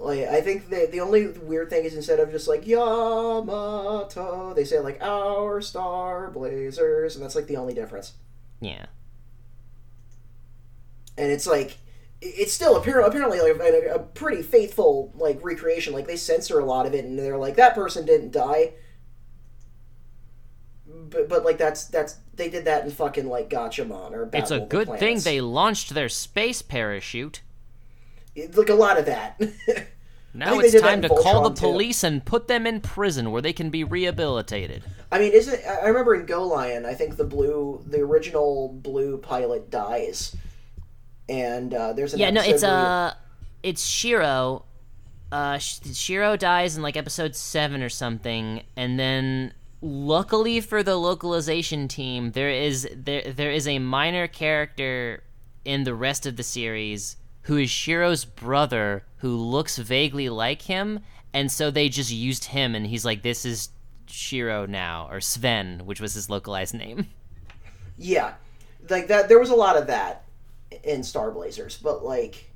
[0.00, 4.64] Like I think the the only weird thing is instead of just like Yamato, they
[4.64, 8.12] say like our Star Blazers, and that's like the only difference.
[8.60, 8.86] Yeah.
[11.16, 11.78] and it's like
[12.20, 15.92] it's still apparently apparently like a, a pretty faithful like recreation.
[15.92, 18.74] Like they censor a lot of it, and they're like that person didn't die.
[21.10, 24.50] But, but like that's that's they did that in fucking like Gatchaman or Battle It's
[24.50, 27.42] a of the good thing they launched their space parachute.
[28.34, 29.40] It- like a lot of that.
[30.34, 31.60] Now it's time in to call the Voltron, too.
[31.62, 34.84] police and put them in prison where they can be rehabilitated.
[35.10, 38.68] I mean, isn't I I remember in Go Lion, I think the blue the original
[38.68, 40.36] blue pilot dies,
[41.28, 43.14] and uh, there's an Yeah, no, it's where you- uh,
[43.62, 44.64] it's Shiro.
[45.32, 51.88] Uh, Shiro dies in like episode seven or something, and then luckily for the localization
[51.88, 55.22] team, there is there there is a minor character
[55.64, 61.00] in the rest of the series who is Shiro's brother who looks vaguely like him,
[61.32, 63.70] and so they just used him, and he's like, "This is
[64.06, 67.06] Shiro now," or Sven, which was his localized name.
[68.00, 68.34] Yeah,
[68.88, 69.28] like that.
[69.28, 70.24] There was a lot of that
[70.84, 72.52] in Star Blazers, but like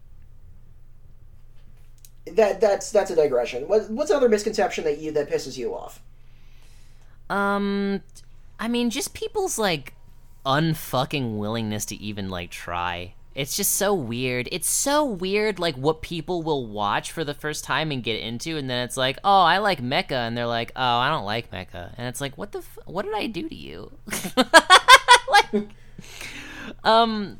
[2.26, 2.60] that.
[2.60, 3.66] That's that's a digression.
[3.66, 6.00] What, what's another misconception that you that pisses you off?
[7.32, 8.02] Um,
[8.60, 9.94] I mean, just people's like
[10.44, 13.14] unfucking willingness to even like try.
[13.34, 14.48] It's just so weird.
[14.52, 18.58] It's so weird, like what people will watch for the first time and get into,
[18.58, 21.50] and then it's like, oh, I like Mecha, and they're like, oh, I don't like
[21.50, 23.90] Mecha, and it's like, what the, f- what did I do to you?
[25.30, 25.68] like,
[26.84, 27.38] um,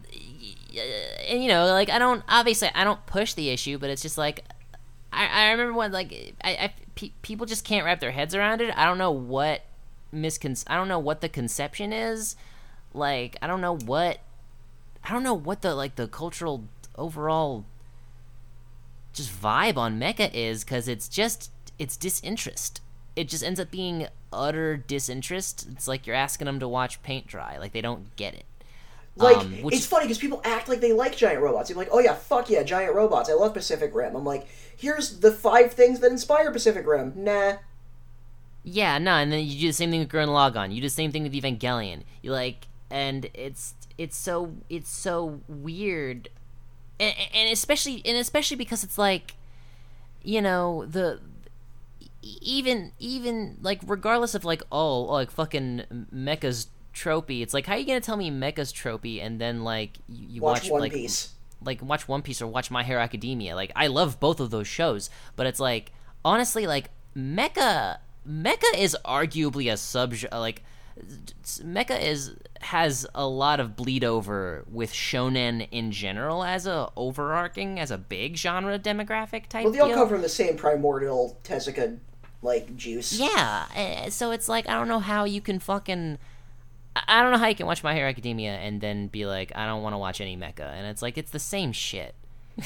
[1.28, 4.16] and you know, like I don't obviously I don't push the issue, but it's just
[4.16, 4.44] like
[5.12, 8.62] I, I remember when like I, I pe- people just can't wrap their heads around
[8.62, 8.76] it.
[8.76, 9.62] I don't know what
[10.14, 12.36] miscon I don't know what the conception is.
[12.94, 14.18] Like I don't know what
[15.04, 16.64] I don't know what the like the cultural
[16.96, 17.64] overall
[19.12, 22.80] just vibe on mecha is cuz it's just it's disinterest.
[23.16, 25.66] It just ends up being utter disinterest.
[25.70, 27.58] It's like you're asking them to watch paint dry.
[27.58, 28.44] Like they don't get it.
[29.16, 31.68] Like Um, which- it's funny because people act like they like giant robots.
[31.68, 33.28] You're like, oh yeah, fuck yeah, giant robots.
[33.28, 34.16] I love Pacific Rim.
[34.16, 37.12] I'm like, here's the five things that inspire Pacific Rim.
[37.16, 37.56] Nah.
[38.64, 40.70] Yeah, no, and then you do the same thing with Gurren Lagann.
[40.70, 42.02] You do the same thing with Evangelion.
[42.22, 46.28] You like, and it's it's so it's so weird,
[47.00, 49.34] and, and especially and especially because it's like,
[50.22, 51.20] you know, the
[52.22, 57.42] even even like regardless of like oh, oh like fucking mecha's tropey.
[57.42, 60.40] It's like how are you gonna tell me mecha's tropey and then like you, you
[60.40, 61.34] Watch, watch, One like Piece.
[61.64, 63.56] like watch One Piece or watch My Hero Academia.
[63.56, 65.90] Like I love both of those shows, but it's like
[66.24, 67.98] honestly like Mecha
[68.28, 70.62] Mecha is arguably a sub like
[70.96, 77.80] Mecha is has a lot of bleed over with shonen in general as a overarching
[77.80, 79.64] as a big genre demographic type.
[79.64, 79.96] Well, they all deal.
[79.96, 81.98] come from the same primordial Tezuka
[82.42, 83.18] like juice.
[83.18, 86.18] Yeah, eh, so it's like I don't know how you can fucking.
[86.94, 89.50] I- I don't know how you can watch My Hero Academia and then be like,
[89.54, 92.14] I don't want to watch any mecha, and it's like it's the same shit.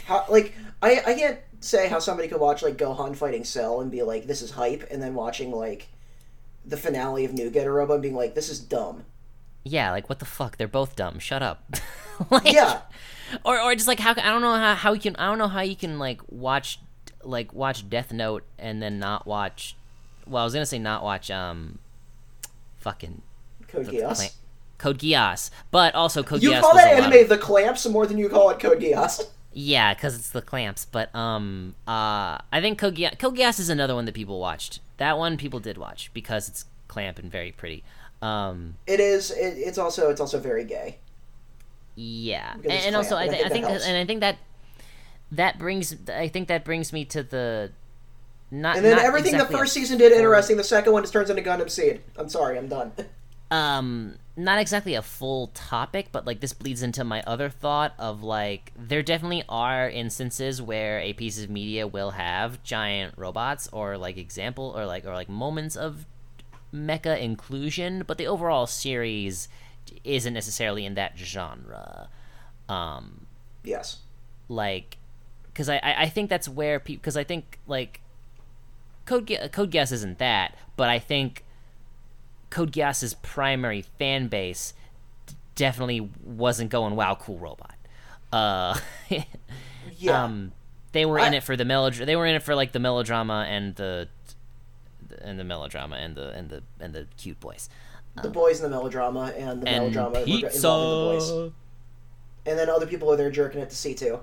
[0.05, 3.91] How, like I I can't say how somebody could watch like Gohan fighting Cell and
[3.91, 5.89] be like this is hype, and then watching like
[6.65, 9.05] the finale of New Getter and being like this is dumb.
[9.65, 10.57] Yeah, like what the fuck?
[10.57, 11.19] They're both dumb.
[11.19, 11.65] Shut up.
[12.31, 12.83] like, Yeah.
[13.45, 15.49] Or or just like how I don't know how how you can I don't know
[15.49, 16.79] how you can like watch
[17.23, 19.77] like watch Death Note and then not watch.
[20.27, 21.79] Well, I was gonna say not watch um,
[22.79, 23.23] fucking
[23.69, 24.35] Code Geass.
[24.79, 28.29] Code Geass, but also Code You Geass call that anime the Clamps more than you
[28.29, 29.29] call it Code Geass.
[29.59, 30.85] Yeah, because it's the clamps.
[30.85, 34.81] But um, uh, I think Code Geass is another one that people watched.
[34.99, 37.83] That one people did watch because it's clamp and very pretty.
[38.21, 39.31] Um, It is.
[39.31, 40.11] It, it's also.
[40.11, 40.99] It's also very gay.
[41.95, 43.87] yeah, and, and also I, I th- I think think, that helps.
[43.87, 44.37] and I think that
[45.33, 47.73] that brings I think that brings me to the
[48.51, 50.59] not And then not everything exactly the first season did interesting.
[50.59, 52.03] The second one just turns into Gundam Seed.
[52.17, 52.59] I'm sorry.
[52.59, 52.93] I'm done.
[53.51, 58.23] um not exactly a full topic but like this bleeds into my other thought of
[58.23, 63.97] like there definitely are instances where a piece of media will have giant robots or
[63.97, 66.07] like example or like or like moments of
[66.75, 69.49] mecha inclusion but the overall series
[70.03, 72.09] isn't necessarily in that genre
[72.69, 73.27] um
[73.63, 73.99] yes.
[74.49, 74.99] like
[75.47, 78.01] because I, I I think that's where people because I think like
[79.07, 81.45] Code Ge- Code Geass isn't that, but I think
[82.51, 84.73] Code Geass's primary fan base
[85.55, 87.75] definitely wasn't going wow cool robot.
[88.33, 88.79] Uh,
[89.99, 90.25] Yeah.
[90.25, 90.53] um,
[90.93, 92.05] they were in it for the melod.
[92.05, 94.09] They were in it for like the melodrama and the
[95.23, 97.69] and the melodrama and the and the and the cute boys.
[98.23, 100.57] the boys in the melodrama and the And melodrama pizza.
[100.57, 101.53] involving the boys.
[102.47, 104.21] And then other people are there jerking it to C two.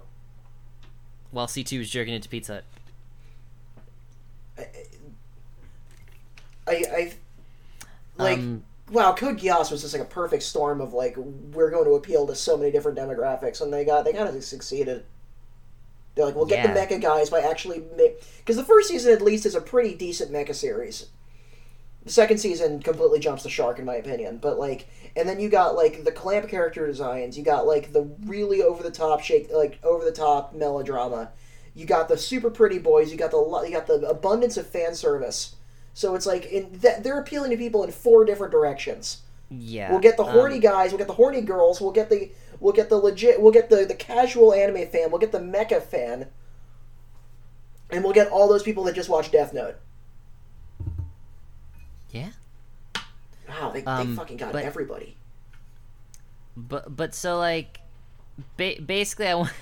[1.32, 2.62] While C two was jerking into pizza.
[4.58, 4.64] I
[6.68, 7.14] I
[8.18, 11.86] like Um, wow, Code Geass was just like a perfect storm of like we're going
[11.86, 15.06] to appeal to so many different demographics, and they got they kind of succeeded.
[16.16, 16.74] They're like, we'll get Yeah.
[16.74, 17.82] the mecha guys by actually
[18.38, 21.08] because the first season at least is a pretty decent mecha series.
[22.04, 25.50] The second season completely jumps the shark in my opinion, but like, and then you
[25.50, 29.50] got like the clamp character designs, you got like the really over the top shake,
[29.52, 31.32] like over the top melodrama,
[31.74, 34.94] you got the super pretty boys, you got the you got the abundance of fan
[34.96, 35.56] service.
[35.94, 39.22] So it's like in th- they're appealing to people in four different directions.
[39.50, 39.92] Yeah.
[39.92, 40.92] We'll get the um, horny guys.
[40.92, 41.80] We'll get the horny girls.
[41.80, 43.40] We'll get the we'll get the legit.
[43.42, 45.12] We'll get the the casual anime fan.
[45.12, 46.28] We'll get the mecha fan,
[47.92, 49.76] and we'll get all those people that just watch Death Note.
[52.10, 52.30] Yeah.
[53.50, 55.18] Wow, they, Um, they fucking got but- everybody.
[56.56, 57.80] But but so like,
[58.58, 59.50] ba- basically I.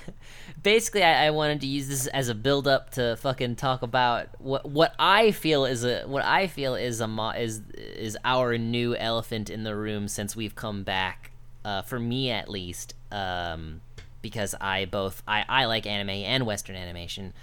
[0.63, 4.27] Basically, I, I wanted to use this as a build up to fucking talk about
[4.39, 8.55] what what I feel is a what I feel is a mo- is is our
[8.59, 11.31] new elephant in the room since we've come back.
[11.65, 13.81] Uh, for me at least, um,
[14.21, 17.33] because I both I, I like anime and Western animation.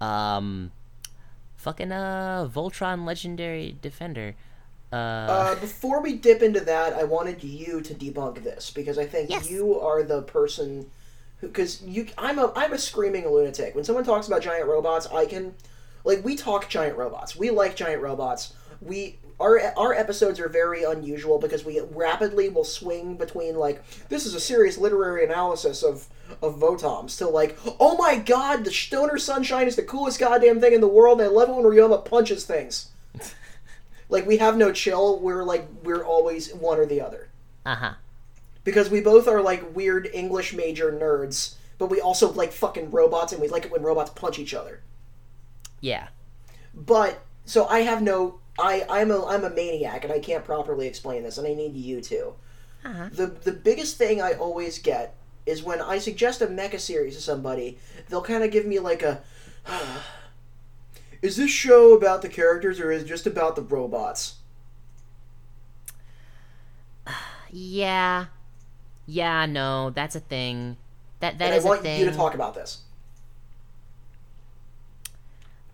[0.00, 0.72] Um,
[1.56, 4.34] fucking uh, Voltron Legendary Defender.
[4.92, 9.06] Uh, Uh, before we dip into that, I wanted you to debunk this because I
[9.06, 9.50] think Yes.
[9.50, 10.90] you are the person
[11.40, 13.74] who because you I'm a I'm a screaming lunatic.
[13.74, 15.54] When someone talks about giant robots, I can
[16.04, 17.34] like we talk giant robots.
[17.34, 18.52] We like giant robots.
[18.80, 24.26] We our our episodes are very unusual because we rapidly will swing between like this
[24.26, 26.06] is a serious literary analysis of
[26.42, 30.74] of Votoms to like oh my god the Stoner Sunshine is the coolest goddamn thing
[30.74, 31.20] in the world.
[31.20, 32.88] and I love it when Ryoma punches things.
[34.12, 35.18] Like we have no chill.
[35.18, 37.30] We're like we're always one or the other
[37.64, 37.94] uh huh.
[38.62, 43.32] because we both are like weird English major nerds, but we also like fucking robots
[43.32, 44.82] and we like it when robots punch each other.
[45.80, 46.08] Yeah.
[46.74, 50.86] But so I have no I I'm a I'm a maniac and I can't properly
[50.86, 52.34] explain this and I need you to.
[52.84, 53.08] Uh-huh.
[53.10, 55.16] The the biggest thing I always get
[55.46, 57.78] is when I suggest a mecha series to somebody,
[58.08, 59.22] they'll kind of give me like a
[61.22, 64.34] Is this show about the characters or is it just about the robots?
[67.52, 68.26] Yeah.
[69.06, 70.76] Yeah, no, that's a thing.
[71.20, 72.78] That that and is I want you to talk about this.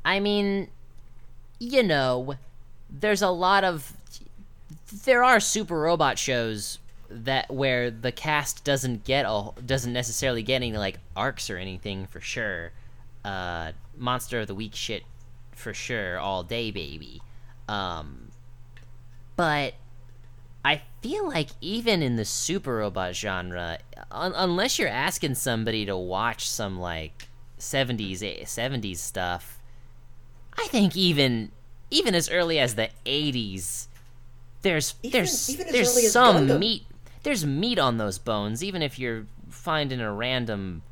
[0.05, 0.69] I mean,
[1.59, 2.35] you know,
[2.91, 3.93] there's a lot of
[5.05, 6.79] there are super robot shows
[7.11, 12.07] that where the cast doesn't get a doesn't necessarily get any like arcs or anything
[12.07, 12.73] for sure.
[13.25, 15.03] Uh Monster of the Week shit
[15.59, 17.21] for sure all day baby.
[17.69, 18.31] Um
[19.37, 19.75] but
[20.65, 23.79] I feel like even in the super robot genre,
[24.11, 27.29] un- unless you're asking somebody to watch some like
[27.59, 29.59] 70s eh, 70s stuff,
[30.59, 31.51] I think even
[31.91, 33.87] even as early as the 80s
[34.63, 36.85] there's Even- there's even there's some meat
[37.23, 40.83] there's meat on those bones even if you're finding a random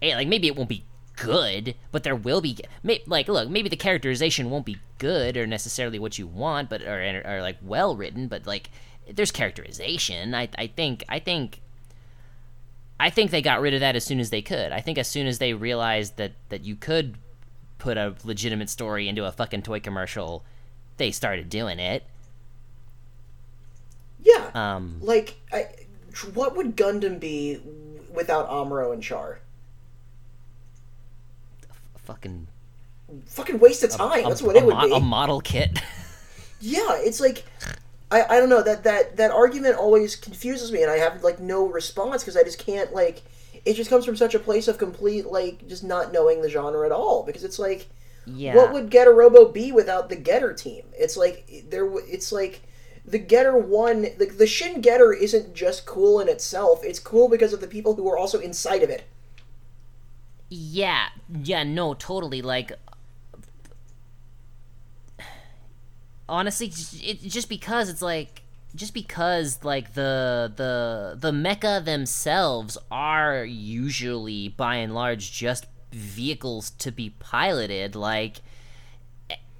[0.00, 0.82] eh, like maybe it won't be
[1.16, 5.46] good but there will be may, like look maybe the characterization won't be good or
[5.46, 8.70] necessarily what you want but or, or like well written but like
[9.12, 11.60] there's characterization I, I think i think
[12.98, 15.08] i think they got rid of that as soon as they could i think as
[15.08, 17.16] soon as they realized that that you could
[17.78, 20.44] put a legitimate story into a fucking toy commercial
[20.96, 22.04] they started doing it
[24.22, 24.50] Yeah.
[24.54, 25.66] um like I,
[26.34, 27.60] what would Gundam be
[28.12, 29.40] without Amuro and Char?
[32.02, 32.48] Fucking
[33.26, 34.24] Fucking waste of time.
[34.26, 34.90] a, That's what a it would be.
[34.90, 35.80] a model kit
[36.60, 37.44] yeah, it's like
[38.10, 41.40] I, I don't know that that that argument always confuses me, and I have like
[41.40, 43.22] no response because I just can't like.
[43.64, 46.84] It just comes from such a place of complete like just not knowing the genre
[46.86, 47.88] at all because it's like.
[48.26, 50.84] yeah What would Getter Robo be without the Getter team?
[50.94, 51.88] It's like there.
[52.08, 52.62] It's like
[53.04, 54.02] the Getter one.
[54.18, 56.82] The, the Shin Getter isn't just cool in itself.
[56.84, 59.04] It's cool because of the people who are also inside of it.
[60.54, 61.08] Yeah,
[61.42, 62.42] yeah, no, totally.
[62.42, 62.72] Like,
[66.28, 66.70] honestly,
[67.02, 68.42] it, just because it's like,
[68.74, 76.70] just because like the the the mecha themselves are usually by and large just vehicles
[76.70, 77.94] to be piloted.
[77.96, 78.40] Like,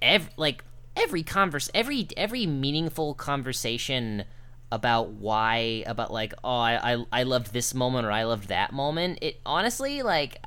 [0.01, 0.64] ev- like
[0.97, 4.24] every converse, every every meaningful conversation
[4.70, 8.73] about why about like oh I, I I loved this moment or I loved that
[8.73, 9.19] moment.
[9.23, 10.39] It honestly like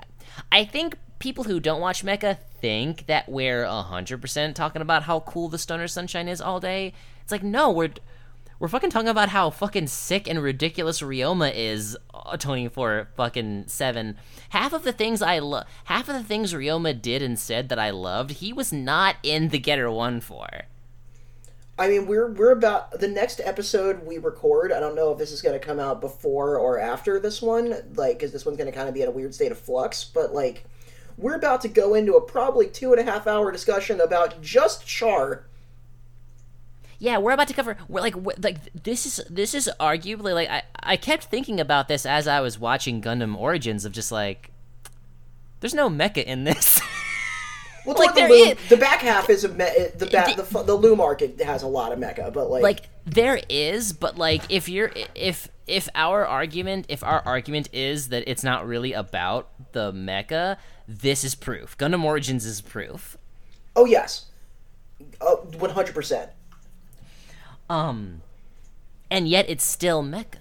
[0.51, 5.21] I think people who don't watch Mecha think that we're hundred percent talking about how
[5.21, 6.93] cool the Stoner Sunshine is all day.
[7.21, 7.93] It's like no, we're
[8.57, 14.15] we're fucking talking about how fucking sick and ridiculous Ryoma is uh, 24 fucking 7.
[14.49, 17.79] Half of the things I love, half of the things Ryoma did and said that
[17.79, 20.47] I loved, he was not in the Getter 1 for.
[21.77, 24.71] I mean, we're we're about the next episode we record.
[24.71, 27.75] I don't know if this is going to come out before or after this one,
[27.95, 30.05] like because this one's going to kind of be in a weird state of flux.
[30.05, 30.65] But like,
[31.17, 34.87] we're about to go into a probably two and a half hour discussion about just
[34.87, 35.47] Char.
[36.97, 37.75] Yeah, we're about to cover.
[37.89, 41.89] We're like, we're, like this is this is arguably like I I kept thinking about
[41.89, 44.51] this as I was watching Gundam Origins of just like,
[45.59, 46.79] there's no mecha in this.
[47.85, 50.73] Well, Like, the, Loum, the back half is a me- the back The- the, the
[50.75, 54.67] Loum arc has a lot of mecha, but like, like there is but like if
[54.67, 59.91] you're if if our argument if our argument is that it's not really about the
[59.91, 60.57] mecha
[60.87, 63.15] this is proof gundam origins is proof
[63.75, 64.25] oh yes,
[65.59, 66.31] one hundred percent.
[67.69, 68.21] um
[69.11, 70.37] and yet it's still mecha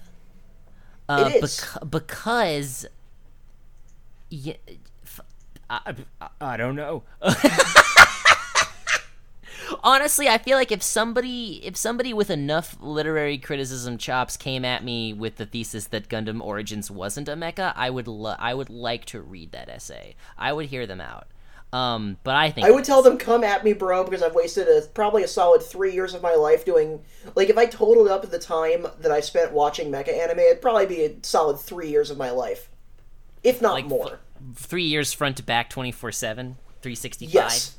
[1.07, 1.61] uh, It is.
[1.61, 2.87] bec- because
[4.31, 4.53] yeah,
[5.69, 7.03] I, I, I don't know
[9.83, 14.83] honestly i feel like if somebody if somebody with enough literary criticism chops came at
[14.83, 18.69] me with the thesis that gundam origins wasn't a mecha i would lo- i would
[18.69, 21.27] like to read that essay i would hear them out
[21.73, 24.67] um but i think I would tell them, "Come at me, bro," because I've wasted
[24.67, 27.01] a, probably a solid three years of my life doing.
[27.33, 30.85] Like, if I totaled up the time that I spent watching mecha anime, it'd probably
[30.85, 32.69] be a solid three years of my life,
[33.43, 34.19] if not Like, more.
[34.53, 37.75] Three years front to back 24-7 365 Yes.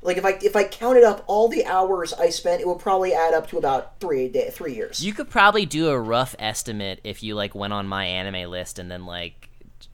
[0.00, 3.12] Like if I if I counted up all the hours I spent, it would probably
[3.14, 5.04] add up to about three day three years.
[5.04, 8.78] You could probably do a rough estimate if you like went on my anime list
[8.78, 9.48] and then like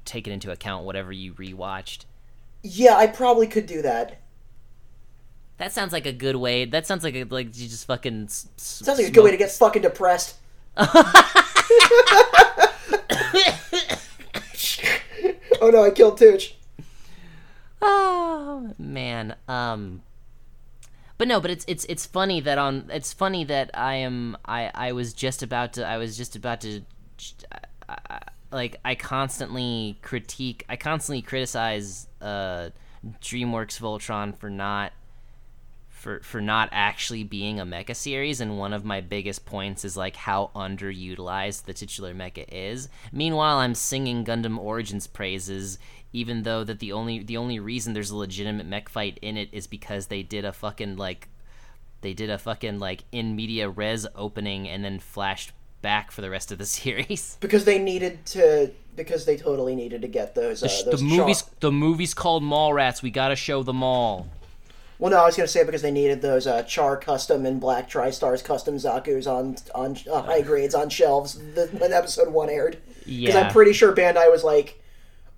[0.05, 2.05] take it into account whatever you rewatched.
[2.62, 4.21] yeah, I probably could do that.
[5.57, 6.66] That sounds like a good way.
[6.66, 8.25] That sounds like a, like you just fucking.
[8.25, 10.35] S- Sounds like a good way to get fucking depressed.
[15.65, 16.57] oh no, I killed Tooch.
[17.81, 19.36] Oh man.
[19.49, 20.03] Um.
[21.16, 24.70] But no, but it's it's it's funny that on it's funny that I am I
[24.74, 26.82] I was just about to I was just about to
[27.89, 28.20] I, I,
[28.51, 32.70] like I constantly critique I constantly criticize uh
[33.23, 34.93] DreamWorks Voltron for not
[36.05, 39.97] for for not actually being a mecha series and one of my biggest points is
[39.97, 42.90] like how underutilized the titular mecha is.
[43.10, 45.78] Meanwhile, I'm singing Gundam Origins praises
[46.12, 49.48] even though that the only the only reason there's a legitimate mech fight in it
[49.51, 51.28] is because they did a fucking like
[52.02, 56.28] they did a fucking like in media res opening and then flashed back for the
[56.28, 57.39] rest of the series.
[57.40, 58.70] Because they needed to.
[58.94, 60.62] Because they totally needed to get those.
[60.62, 63.02] Uh, the those movie's char- the movie's called Mallrats.
[63.02, 64.28] We gotta show them all.
[64.99, 67.91] Well, no, I was gonna say because they needed those uh, Char custom and Black
[67.91, 72.79] TriStars custom Zaku's on on uh, high grades on shelves the, when episode one aired.
[72.99, 73.41] Because Yeah.
[73.41, 74.81] I'm pretty sure Bandai was like,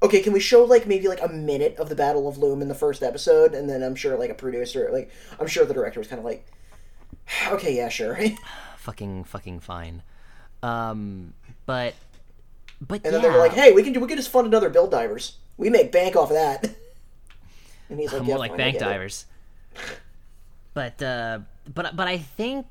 [0.02, 2.68] okay, can we show like maybe like a minute of the Battle of Loum in
[2.68, 5.10] the first episode, and then I'm sure like a producer, like
[5.40, 6.46] I'm sure the director was kind of like,
[7.48, 8.18] okay, yeah, sure.
[8.78, 10.02] fucking fucking fine.
[10.62, 11.32] Um,
[11.64, 11.94] but
[12.80, 14.46] but and then yeah, they were like, hey, we can do we can just fund
[14.46, 15.36] another Build Divers.
[15.56, 16.74] We make bank off of that.
[17.88, 19.26] And he's like, more yeah, like fine, bank divers.
[19.30, 19.35] it."
[20.74, 21.40] But uh,
[21.72, 22.66] but but I think.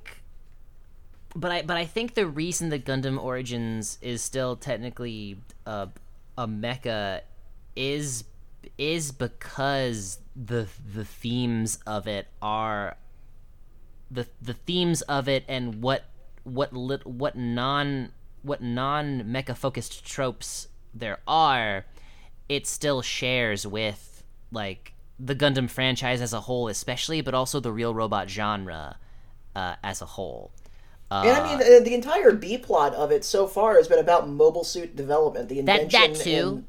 [1.38, 5.90] But I but I think the reason that Gundam Origins is still technically a
[6.38, 7.22] a mecha
[7.76, 8.24] is
[8.78, 12.98] is because the the themes of it are
[14.12, 16.06] the the themes of it and what
[16.44, 18.12] what lit, what non
[18.42, 21.86] what non mecha focused tropes there are
[22.48, 27.72] it still shares with like the Gundam franchise as a whole especially but also the
[27.72, 28.98] real robot genre
[29.56, 30.52] uh, as a whole
[31.12, 34.00] uh, And I mean, the, the entire B plot of it so far has been
[34.00, 36.48] about mobile suit development, the That- invention that too.
[36.48, 36.66] And,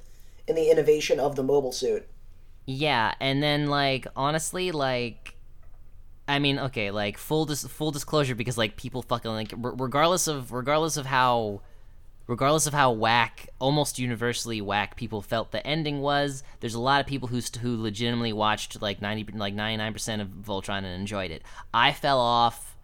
[0.48, 2.06] and the innovation of the mobile suit.
[2.66, 5.34] Yeah, and then like honestly, like,
[6.28, 10.28] I mean, okay, like full dis- full disclosure because like people fucking like r- regardless
[10.28, 11.62] of regardless of how
[12.26, 17.00] regardless of how whack almost universally whack people felt the ending was, there's a lot
[17.00, 20.78] of people who st- who legitimately watched like ninety like ninety nine percent of Voltron
[20.78, 21.42] and enjoyed it.
[21.72, 22.76] I fell off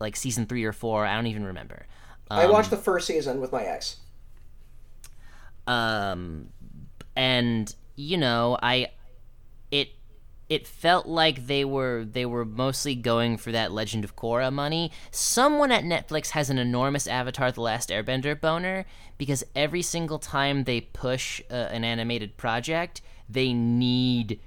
[0.00, 1.06] like season three or four.
[1.06, 1.86] I don't even remember.
[2.30, 3.96] I watched the first season with my ex.
[5.66, 6.48] um
[7.16, 8.88] and you know i
[10.48, 14.92] it felt like they were they were mostly going for that legend of korra money
[15.10, 18.84] someone at netflix has an enormous avatar the last airbender boner
[19.16, 24.38] because every single time they push uh, an animated project they need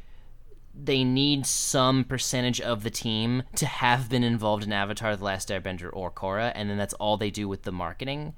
[0.79, 5.49] they need some percentage of the team to have been involved in Avatar: The Last
[5.49, 8.35] Airbender or Korra, and then that's all they do with the marketing.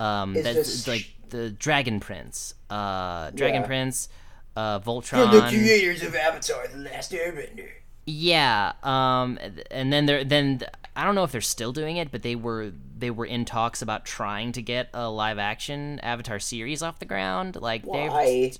[0.00, 3.66] Um, that's like the Dragon Prince, uh, Dragon Yeah.
[3.66, 4.08] Prince,
[4.56, 7.68] uh, From the creators of Avatar: The Last Airbender.
[8.06, 9.38] Yeah, um,
[9.70, 10.60] and then they're then
[10.94, 13.80] I don't know if they're still doing it, but they were they were in talks
[13.82, 17.56] about trying to get a live action Avatar series off the ground.
[17.56, 18.52] Like they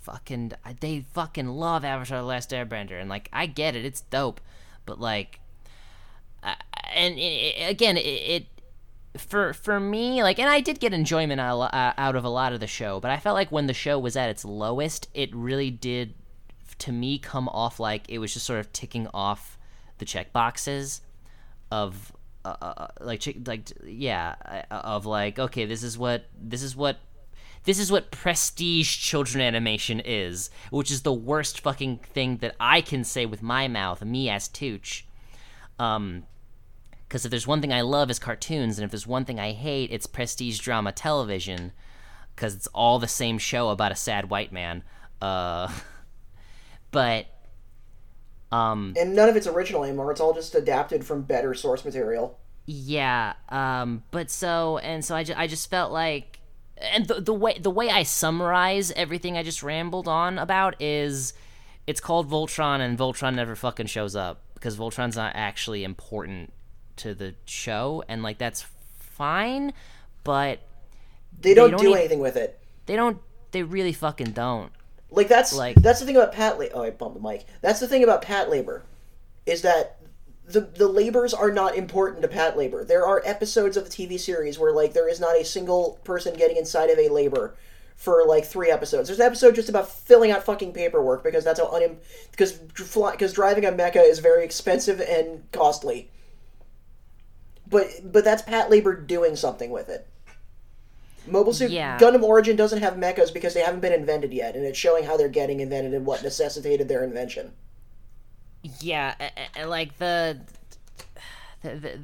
[0.00, 4.40] fucking they fucking love Avatar: The Last Airbender, and like I get it, it's dope,
[4.86, 5.40] but like,
[6.42, 6.56] I-
[6.94, 8.46] and it- again, it, it
[9.20, 12.28] for for me like and i did get enjoyment out of- uh, out of a
[12.28, 15.08] lot of the show but i felt like when the show was at its lowest
[15.14, 16.14] it really did
[16.78, 19.58] to me come off like it was just sort of ticking off
[19.98, 21.00] the check boxes
[21.70, 22.12] of
[22.44, 24.34] uh, uh, like like yeah
[24.70, 26.98] uh, of like okay this is what this is what
[27.64, 32.80] this is what prestige children animation is which is the worst fucking thing that i
[32.80, 35.06] can say with my mouth me as tooch.
[35.78, 36.24] Um
[37.08, 39.52] because if there's one thing I love is cartoons, and if there's one thing I
[39.52, 41.72] hate, it's prestige drama television,
[42.34, 44.82] because it's all the same show about a sad white man.
[45.22, 45.70] Uh,
[46.90, 47.26] but
[48.52, 50.10] um, And none of it's original anymore.
[50.10, 52.38] It's all just adapted from better source material.
[52.66, 56.40] yeah, um, but so and so, I, ju- I just felt like,
[56.76, 61.32] and the the way the way I summarize everything I just rambled on about is,
[61.86, 66.52] it's called Voltron, and Voltron never fucking shows up because Voltron's not actually important
[66.96, 68.64] to the show, and like that's
[68.98, 69.72] fine,
[70.24, 70.60] but
[71.40, 72.58] They don't, don't do even- anything with it.
[72.86, 73.18] They don't.
[73.52, 74.70] They really fucking don't.
[75.10, 76.58] Like that's Like- that's the thing about Pat.
[76.58, 77.44] La- oh, I bumped the mic.
[77.62, 78.82] That's the thing about Patlabor,
[79.46, 79.98] is that
[80.46, 82.86] the the labors are not important to Patlabor.
[82.86, 86.34] There are episodes of the TV series where like there is not a single person
[86.34, 87.54] getting inside of a labor
[87.96, 89.08] for like three episodes.
[89.08, 91.96] There's an episode just about filling out fucking paperwork because that's how unim
[92.30, 96.10] because because driving a mecha is very expensive and costly.
[97.68, 100.06] But but that's Patlabor doing something with it.
[101.26, 101.98] Mobile Suit Yeah.
[101.98, 105.16] Gundam Origin doesn't have mechas because they haven't been invented yet, and it's showing how
[105.16, 107.52] they're getting invented and what necessitated their invention.
[108.80, 109.14] Yeah,
[109.64, 110.40] like the
[111.62, 111.98] the, the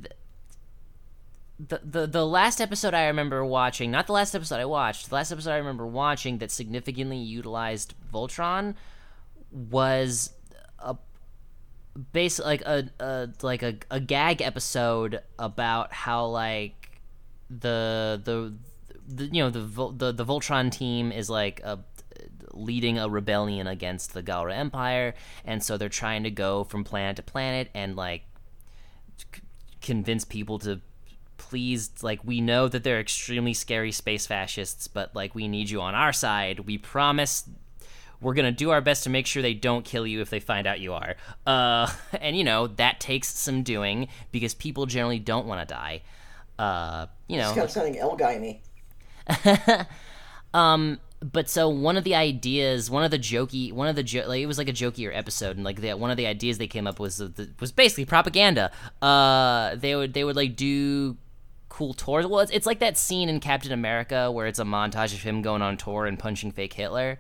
[1.69, 5.15] the the the last episode I remember watching, not the last episode I watched, the
[5.15, 8.75] last episode I remember watching that significantly utilized Voltron
[9.51, 10.31] was
[10.79, 10.97] a
[12.13, 17.01] basically like a, a like a, a gag episode about how like
[17.51, 18.55] the the,
[19.07, 19.61] the you know the,
[19.97, 21.81] the the Voltron team is like a
[22.53, 25.15] leading a rebellion against the Galra Empire,
[25.45, 28.23] and so they're trying to go from planet to planet and like
[29.17, 29.43] c-
[29.81, 30.81] convince people to
[31.39, 35.81] please like we know that they're extremely scary space fascists, but like we need you
[35.81, 36.61] on our side.
[36.61, 37.45] We promise
[38.23, 40.67] we're gonna do our best to make sure they don't kill you if they find
[40.67, 41.17] out you are.
[41.47, 41.91] Uh,
[42.21, 46.03] and you know that takes some doing because people generally don't want to die.
[46.59, 48.61] Uh, you know, It's kind of sounding L-Gaim.
[50.55, 54.27] um, but so one of the ideas, one of the jokey, one of the jo-
[54.27, 56.67] like it was like a jokier episode, and like the, one of the ideas they
[56.67, 58.71] came up with was the, was basically propaganda.
[59.01, 61.17] Uh, they would they would like do
[61.69, 62.27] cool tours.
[62.27, 65.43] Well, it's, it's like that scene in Captain America where it's a montage of him
[65.43, 67.19] going on tour and punching fake Hitler.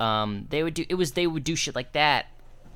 [0.00, 2.26] Um, they would do it was they would do shit like that,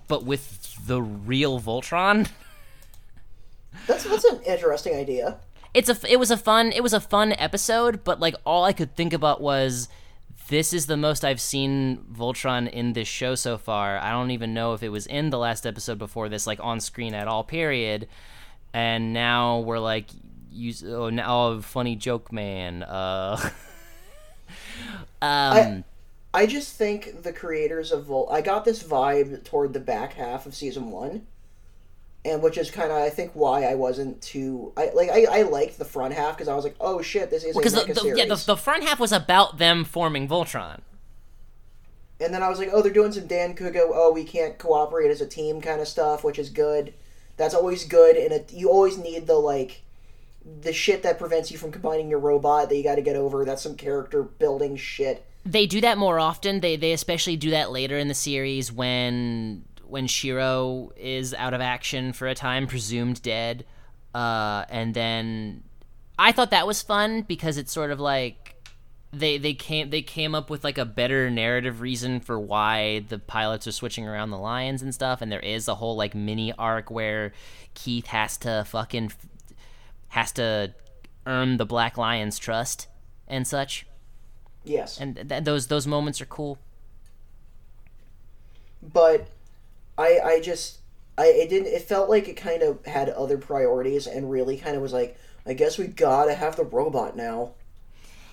[0.08, 2.28] but with the real Voltron.
[3.88, 5.38] That's that's an interesting idea.
[5.74, 8.72] it's a it was a fun it was a fun episode but like all i
[8.72, 9.88] could think about was
[10.48, 14.54] this is the most i've seen voltron in this show so far i don't even
[14.54, 17.42] know if it was in the last episode before this like on screen at all
[17.42, 18.06] period
[18.72, 20.06] and now we're like
[20.52, 23.36] use oh now funny joke man uh
[25.20, 25.84] um I
[26.46, 28.28] just think the creators of Volt.
[28.30, 31.26] I got this vibe toward the back half of season one,
[32.24, 34.72] and which is kind of I think why I wasn't too.
[34.76, 37.44] I like I, I liked the front half because I was like, oh shit, this
[37.44, 40.28] is a because mecha the, the, yeah the, the front half was about them forming
[40.28, 40.80] voltron
[42.20, 43.80] and then I was like, oh, they're doing some Dancouga.
[43.92, 46.94] Oh, we can't cooperate as a team kind of stuff, which is good.
[47.36, 49.82] That's always good, and it, you always need the like
[50.62, 53.44] the shit that prevents you from combining your robot that you got to get over.
[53.44, 55.26] That's some character building shit.
[55.44, 56.60] They do that more often.
[56.60, 61.60] They they especially do that later in the series when when Shiro is out of
[61.60, 63.64] action for a time, presumed dead.
[64.14, 65.62] Uh, and then
[66.18, 68.56] I thought that was fun because it's sort of like
[69.12, 73.18] they they came they came up with like a better narrative reason for why the
[73.18, 75.20] pilots are switching around the lions and stuff.
[75.20, 77.32] And there is a whole like mini arc where
[77.74, 79.12] Keith has to fucking
[80.08, 80.74] has to
[81.26, 82.88] earn the Black Lion's trust
[83.28, 83.86] and such
[84.64, 86.58] Yes, and th- those those moments are cool.
[88.92, 89.28] but
[89.96, 90.80] I I just
[91.16, 91.68] I it didn't.
[91.68, 95.16] It felt like it kind of had other priorities and really kind of was like,
[95.46, 97.54] I guess we gotta have the robot now.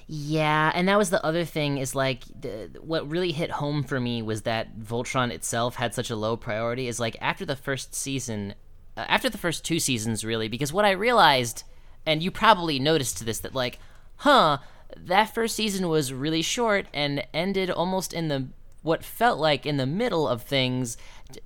[0.08, 4.00] Yeah, and that was the other thing is like the, what really hit home for
[4.00, 6.88] me was that Voltron itself had such a low priority.
[6.88, 8.56] Is like after the first season,
[8.98, 11.64] uh, after the first two seasons, really, because what I realized,
[12.06, 13.80] and you probably noticed this, that like,
[14.18, 14.58] huh,
[14.98, 18.48] that first season was really short and ended almost in the
[18.84, 20.98] what felt like in the middle of things.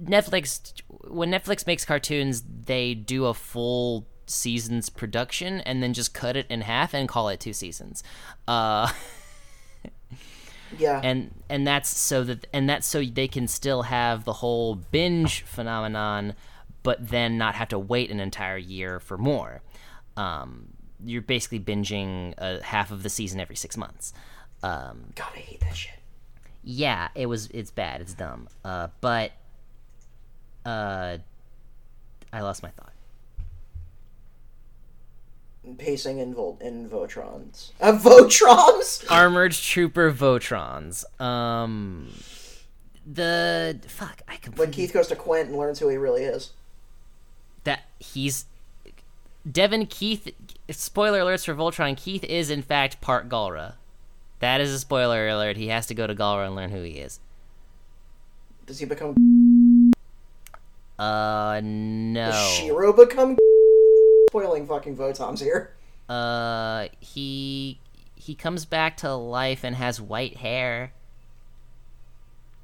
[0.01, 0.71] Netflix,
[1.07, 6.45] when Netflix makes cartoons, they do a full season's production and then just cut it
[6.49, 8.03] in half and call it two seasons.
[8.47, 8.91] Uh,
[10.77, 10.99] Yeah.
[11.03, 15.43] and and that's so that and that's so they can still have the whole binge
[15.43, 16.33] phenomenon,
[16.83, 19.61] but then not have to wait an entire year for more.
[20.17, 20.73] Um,
[21.05, 24.13] you're basically binging uh, half of the season every six months.
[24.63, 25.93] Um, God, I hate that shit.
[26.63, 27.47] yeah, it was.
[27.53, 28.01] It's bad.
[28.01, 28.47] It's dumb.
[28.63, 29.31] Uh, but
[30.65, 31.17] uh,
[32.33, 32.91] I lost my thought.
[35.79, 37.71] Pacing in Volt in Votrons.
[37.81, 39.03] Uh, Votrons.
[39.09, 41.03] Armored Trooper Votrons.
[41.19, 42.09] Um,
[43.11, 44.21] the fuck.
[44.27, 46.51] I When Keith goes to Quent and learns who he really is.
[47.63, 48.45] that he's
[49.49, 50.29] Devin Keith.
[50.69, 51.95] Spoiler alerts for Voltron.
[51.95, 53.73] Keith is in fact part Galra.
[54.39, 55.57] That is a spoiler alert.
[55.57, 57.19] He has to go to Galra and learn who he is.
[58.65, 59.15] Does he become?
[60.97, 62.31] Uh, no.
[62.31, 63.37] Does Shiro become?
[64.29, 65.73] Spoiling fucking Votons here.
[66.09, 67.79] Uh, he
[68.15, 70.93] he comes back to life and has white hair.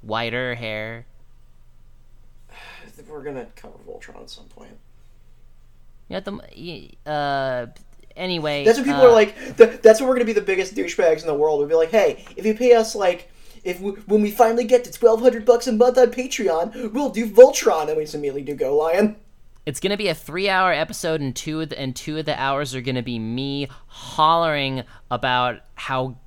[0.02, 1.06] Whiter hair.
[3.08, 4.76] We're gonna cover Voltron at some point.
[6.08, 7.66] You the uh.
[8.14, 9.56] Anyway, That's what people uh, are like.
[9.56, 11.60] Th- that's when we're gonna be the biggest douchebags in the world.
[11.60, 13.30] We'll be like, hey, if you pay us like,
[13.64, 17.08] if we, when we finally get to twelve hundred bucks a month on Patreon, we'll
[17.08, 19.16] do Voltron, and we just immediately do Go Lion.
[19.64, 22.74] It's gonna be a three-hour episode, and two of the, and two of the hours
[22.74, 26.18] are gonna be me hollering about how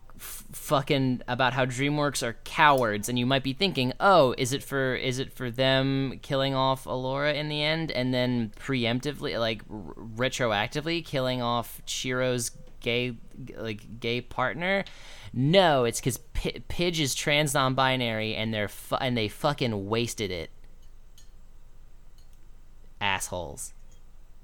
[0.65, 3.07] fucking about how DreamWorks are cowards.
[3.07, 6.85] And you might be thinking, oh, is it for is it for them killing off
[6.85, 13.15] Allura in the end, and then preemptively, like r- retroactively, killing off Shiro's gay
[13.55, 14.83] like gay partner?
[15.31, 20.31] No, it's because P- Pidge is trans non-binary, and they're fu- and they fucking wasted
[20.31, 20.49] it.
[22.99, 23.74] Assholes.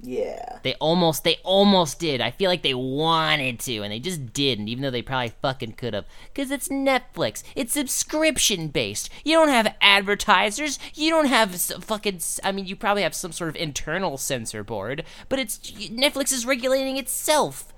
[0.03, 0.59] Yeah.
[0.63, 2.21] They almost they almost did.
[2.21, 5.73] I feel like they wanted to and they just didn't even though they probably fucking
[5.73, 7.43] could have cuz it's Netflix.
[7.55, 9.09] It's subscription based.
[9.23, 10.79] You don't have advertisers.
[10.95, 15.03] You don't have fucking I mean you probably have some sort of internal censor board,
[15.29, 17.71] but it's Netflix is regulating itself.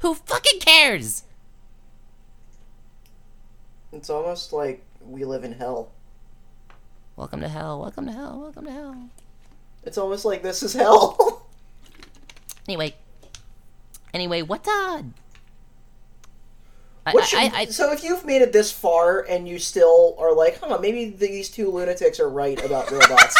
[0.00, 1.24] Who fucking cares?
[3.92, 5.92] It's almost like we live in hell.
[7.14, 7.80] Welcome to hell.
[7.80, 8.40] Welcome to hell.
[8.40, 9.10] Welcome to hell.
[9.84, 11.36] It's almost like this is hell.
[12.68, 12.94] Anyway.
[14.14, 15.02] Anyway, what uh
[17.06, 20.34] I, should, I, I, so if you've made it this far and you still are
[20.34, 23.34] like, huh, maybe these two lunatics are right about robots.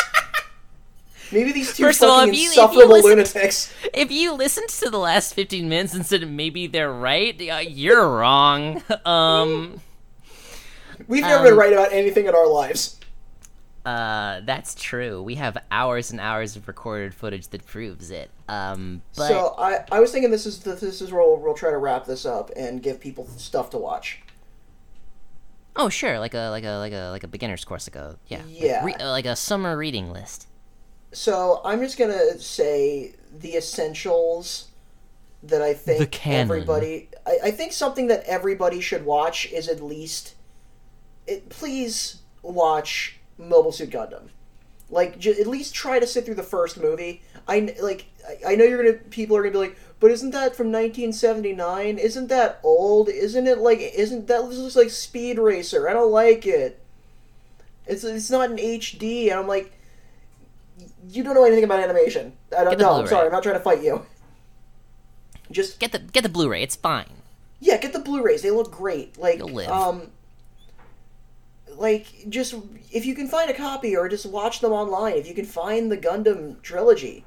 [1.30, 3.74] maybe these two First all, fucking if you- insufferable listen to- lunatics.
[3.92, 8.08] if you listened to the last 15 minutes and said maybe they're right, uh, you're
[8.08, 8.82] wrong.
[9.04, 9.80] Um,
[11.06, 12.97] We've never um, been right about anything in our lives.
[13.84, 15.22] Uh, that's true.
[15.22, 18.30] We have hours and hours of recorded footage that proves it.
[18.48, 21.70] Um, but so I, I was thinking this is this is where we'll, we'll try
[21.70, 24.20] to wrap this up and give people stuff to watch.
[25.76, 28.38] oh, sure, like a like a like a like a beginner's course, like a yeah,
[28.38, 28.84] like Yeah.
[28.84, 30.46] re- uh, like a summer reading list.
[31.12, 34.68] So I'm just gonna say the essentials
[35.42, 36.40] that I think The canon.
[36.40, 37.08] everybody.
[37.26, 40.34] I, I think something that everybody should watch is at least.
[41.26, 44.28] It, please watch Mobile Suit Gundam.
[44.90, 47.22] Like, j- at least try to sit through the first movie.
[47.46, 48.06] I like.
[48.26, 48.98] I, I know you're gonna.
[49.10, 51.98] People are gonna be like, but isn't that from 1979?
[51.98, 53.08] Isn't that old?
[53.10, 53.80] Isn't it like?
[53.80, 55.88] Isn't that this looks like Speed Racer?
[55.88, 56.80] I don't like it.
[57.86, 59.72] It's it's not in HD, and I'm like,
[61.10, 62.32] you don't know anything about animation.
[62.56, 62.92] I don't know.
[63.00, 63.26] I'm sorry.
[63.26, 64.04] I'm not trying to fight you.
[65.50, 66.62] Just Get the get the Blu-ray.
[66.62, 67.06] It's fine.
[67.60, 68.42] yeah, get the Blu-rays.
[68.42, 69.16] They look great.
[69.18, 69.70] Like You'll live.
[69.70, 70.10] um
[71.78, 72.54] like just
[72.92, 75.14] if you can find a copy or just watch them online.
[75.14, 77.24] If you can find the Gundam trilogy,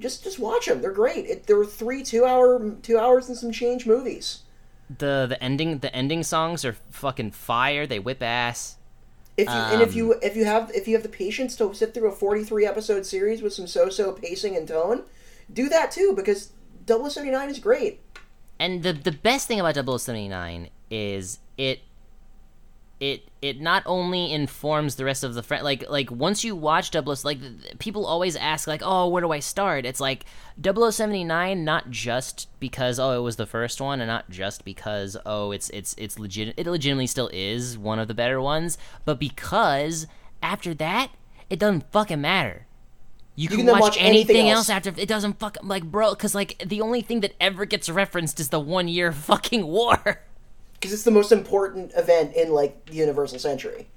[0.00, 0.80] just just watch them.
[0.82, 1.26] They're great.
[1.26, 4.42] It, there were three two-hour two hours and some change movies.
[4.90, 7.86] The the ending the ending songs are fucking fire.
[7.86, 8.76] They whip ass.
[9.36, 11.72] If you and if Um, you if you have if you have the patience to
[11.74, 15.04] sit through a 43 episode series with some so-so pacing and tone,
[15.52, 16.52] do that too because
[16.86, 18.00] 079 is great.
[18.58, 21.80] And the the best thing about 0079 is it
[23.00, 26.90] it it not only informs the rest of the friend like like once you watch
[26.90, 27.38] 00 like
[27.78, 30.24] people always ask like oh where do I start it's like
[30.60, 35.52] 0079 not just because oh it was the first one and not just because oh
[35.52, 40.06] it's it's it's legit it legitimately still is one of the better ones but because
[40.42, 41.12] after that
[41.48, 42.66] it doesn't fucking matter
[43.36, 44.68] you can, can watch, watch anything, anything else.
[44.68, 44.86] else.
[44.86, 48.40] after it doesn't fucking like bro because like the only thing that ever gets referenced
[48.40, 50.20] is the one year fucking war
[50.78, 53.88] because it's the most important event in like the Universal Century.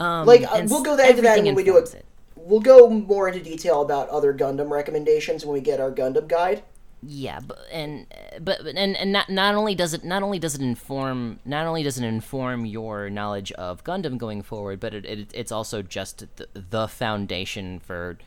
[0.00, 2.04] um, Like uh, we'll go into that when we do informs it.
[2.34, 6.64] We'll go more into detail about other Gundam recommendations when we get our Gundam guide.
[7.04, 8.06] Yeah, but and
[8.40, 11.82] but and and not not only does it not only does it inform not only
[11.82, 16.24] does it inform your knowledge of Gundam going forward, but it, it it's also just
[16.36, 18.18] the, the foundation for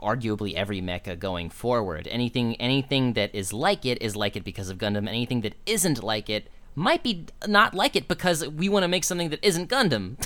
[0.00, 2.08] arguably every mecha going forward.
[2.10, 5.08] Anything anything that is like it is like it because of Gundam.
[5.08, 9.04] Anything that isn't like it might be not like it because we want to make
[9.04, 10.16] something that isn't Gundam.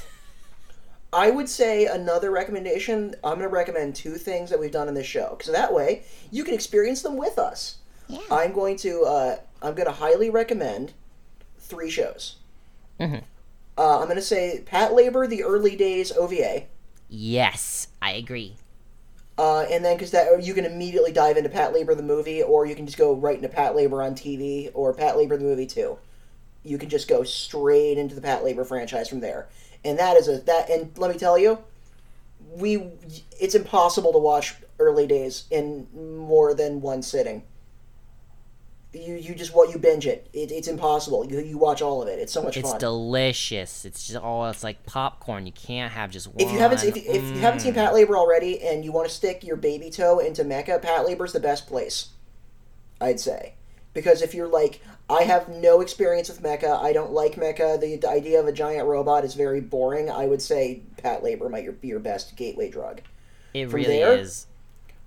[1.12, 3.14] I would say another recommendation.
[3.22, 6.04] I'm going to recommend two things that we've done in this show, because that way
[6.30, 7.78] you can experience them with us.
[8.08, 8.20] Yeah.
[8.30, 9.02] I'm going to.
[9.02, 10.94] Uh, I'm going to highly recommend
[11.58, 12.36] three shows.
[12.98, 13.24] Mm-hmm.
[13.76, 16.64] Uh, I'm going to say Patlabor, the early days OVA,
[17.08, 18.56] yes, I agree.
[19.38, 22.74] Uh, and then because that you can immediately dive into Patlabor the movie, or you
[22.74, 25.98] can just go right into Patlabor on TV or Patlabor the movie too.
[26.64, 29.48] You can just go straight into the Patlabor franchise from there,
[29.84, 30.68] and that is a that.
[30.70, 31.58] And let me tell you,
[32.56, 32.90] we
[33.40, 35.86] it's impossible to watch early days in
[36.26, 37.42] more than one sitting.
[38.94, 40.28] You you just what you binge it.
[40.34, 40.52] it.
[40.52, 41.24] It's impossible.
[41.24, 42.18] You you watch all of it.
[42.18, 42.78] It's so much It's fun.
[42.78, 43.84] delicious.
[43.86, 45.46] It's just oh, it's like popcorn.
[45.46, 46.36] You can't have just one.
[46.38, 47.76] if you haven't if, you- if you haven't seen Mm.
[47.76, 51.32] Pat Labor already and you want to stick your baby toe into Mecha, Pat Labor's
[51.32, 52.10] the best place.
[53.00, 53.54] I'd say
[53.94, 56.80] because if you're like I have no experience with Mecha.
[56.82, 57.78] I don't like Mecha.
[57.80, 60.08] The, the idea of a giant robot is very boring.
[60.10, 63.02] I would say Patlabor might be your best gateway drug.
[63.52, 64.46] It from really there, is.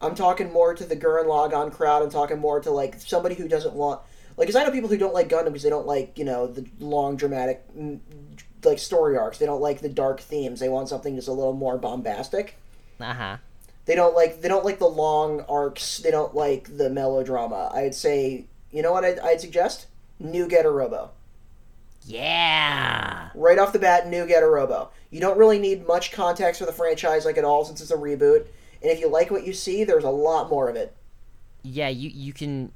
[0.01, 2.03] I'm talking more to the Gurren Lagann crowd.
[2.03, 4.01] I'm talking more to like somebody who doesn't want
[4.37, 6.47] like because I know people who don't like Gundam because they don't like you know
[6.47, 7.99] the long dramatic mm,
[8.63, 9.37] like story arcs.
[9.37, 10.59] They don't like the dark themes.
[10.59, 12.57] They want something that's a little more bombastic.
[12.99, 13.37] Uh huh.
[13.85, 15.99] They don't like they don't like the long arcs.
[15.99, 17.71] They don't like the melodrama.
[17.73, 19.87] I'd say you know what I'd, I'd suggest
[20.19, 21.11] new Getter Robo
[22.01, 23.29] Yeah.
[23.33, 24.07] right off the bat.
[24.07, 24.89] New Getter Robo.
[25.09, 27.95] You don't really need much context for the franchise like at all since it's a
[27.95, 28.47] reboot.
[28.85, 30.95] And if you like what you see, there's a lot more of it.
[31.63, 31.89] Yeah.
[31.89, 32.71] You you can.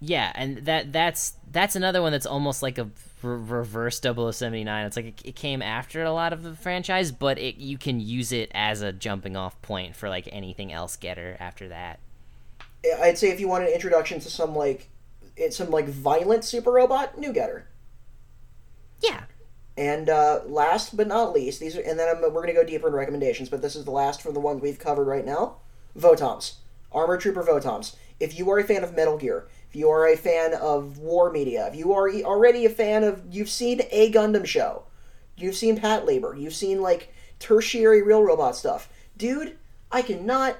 [0.00, 2.88] Yeah, and that that's that's another one that's almost like a
[3.22, 4.86] re- reverse 0079.
[4.86, 8.00] It's like it, it came after a lot of the franchise, but it you can
[8.00, 12.00] use it as a jumping off point for like anything else getter after that.
[13.00, 14.88] I'd say if you want an introduction to some like
[15.36, 17.68] it's some like violent super robot, New Getter.
[19.00, 19.22] Yeah.
[19.76, 22.64] And uh, last but not least, these are, and then I'm, we're going to go
[22.64, 25.56] deeper in recommendations, but this is the last for the ones we've covered right now.
[25.98, 26.56] Votoms,
[26.92, 27.96] Armor Trooper Votoms.
[28.20, 31.32] If you are a fan of Metal Gear, if you are a fan of war
[31.32, 34.84] media, if you are already a fan of, you've seen a Gundam show,
[35.36, 39.56] you've seen Patlabor, you've seen like tertiary real robot stuff, dude,
[39.90, 40.58] I cannot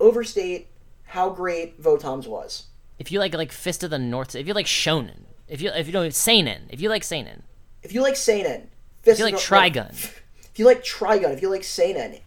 [0.00, 0.68] overstate
[1.04, 2.66] how great Votoms was.
[2.98, 5.86] If you like like Fist of the North, if you like Shonen, if you if
[5.86, 7.42] you don't Seinen, if you like Seinen,
[7.84, 8.68] If you like Seinen,
[9.02, 10.10] Fist you like Trigun.
[10.54, 12.18] If you like Trigun, if you like Seinen,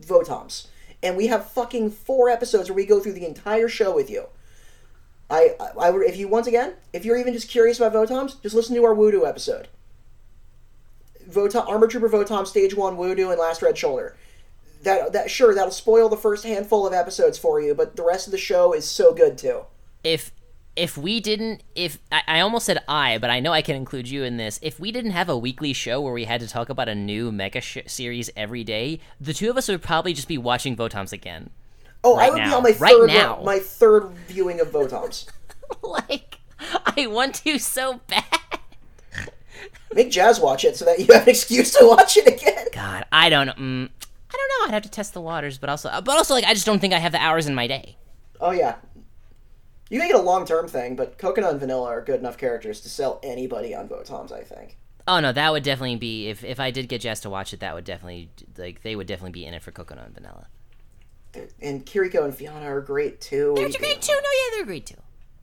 [0.00, 0.68] Votoms.
[1.02, 4.28] And we have fucking four episodes where we go through the entire show with you.
[5.28, 8.40] I, I, I would, if you, once again, if you're even just curious about Votoms,
[8.42, 9.68] just listen to our Voodoo episode.
[11.28, 14.16] Votom, Armor Trooper Votom, Stage 1, Voodoo, and Last Red Shoulder.
[14.82, 18.26] That, that, sure, that'll spoil the first handful of episodes for you, but the rest
[18.26, 19.66] of the show is so good too.
[20.02, 20.30] if
[20.76, 24.08] if we didn't if I, I almost said I, but I know I can include
[24.08, 24.58] you in this.
[24.62, 27.32] If we didn't have a weekly show where we had to talk about a new
[27.32, 31.12] mecha sh- series every day, the two of us would probably just be watching Votoms
[31.12, 31.50] again.
[32.04, 33.40] Oh, I Right would be on my Right third, now.
[33.42, 35.26] my third viewing of Votoms.
[35.82, 36.38] like
[36.96, 38.24] I want to so bad.
[39.94, 42.66] Make Jazz watch it so that you have an excuse to watch it again.
[42.72, 43.48] God, I don't.
[43.48, 44.66] Mm, I don't know.
[44.68, 46.92] I'd have to test the waters, but also, but also, like, I just don't think
[46.92, 47.96] I have the hours in my day.
[48.40, 48.74] Oh yeah.
[49.88, 52.80] You can get a long term thing, but Coconna and Vanilla are good enough characters
[52.82, 54.76] to sell anybody on Votoms, I think.
[55.08, 57.60] Oh no, that would definitely be if if I did get Jess to watch it.
[57.60, 60.46] That would definitely like they would definitely be in it for Coconna and vanilla.
[61.60, 63.52] And Kiriko and Fiona are great too.
[63.56, 64.12] They're great too.
[64.12, 64.96] No, yeah, they're great too.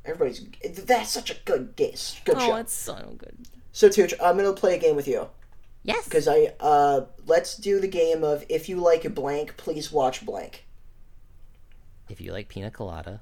[0.03, 0.45] Everybody's
[0.85, 2.19] that's such a good guess.
[2.25, 2.55] Good Oh, show.
[2.57, 3.37] it's so good.
[3.71, 5.29] So Tooch, I'm gonna play a game with you
[5.83, 6.03] Yes.
[6.03, 10.65] because I uh let's do the game of if you like blank, please watch blank.
[12.09, 13.21] If you like pina colada,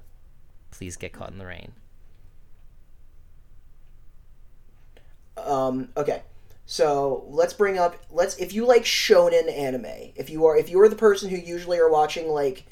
[0.72, 1.72] please get caught in the rain.
[5.36, 6.22] Um, okay.
[6.66, 10.80] So let's bring up let's if you like shonen anime, if you are if you
[10.80, 12.64] are the person who usually are watching like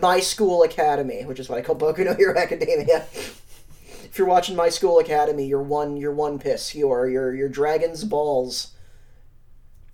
[0.00, 3.06] My School Academy, which is what I call Boku no Hero Academia.
[3.12, 6.74] if you're watching My School Academy, you're one you're one piss.
[6.74, 8.72] You are your your dragons balls.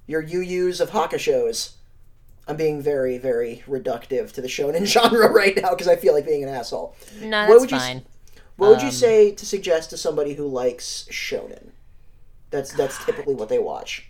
[0.06, 1.73] Your Yu Yu's of Hakushos.
[2.47, 6.27] I'm being very, very reductive to the shonen genre right now because I feel like
[6.27, 6.95] being an asshole.
[7.21, 8.05] No, What that's would you fine.
[8.57, 11.71] What would you Um, say to suggest to somebody who likes shonen?
[12.51, 14.09] That's that's typically what they watch.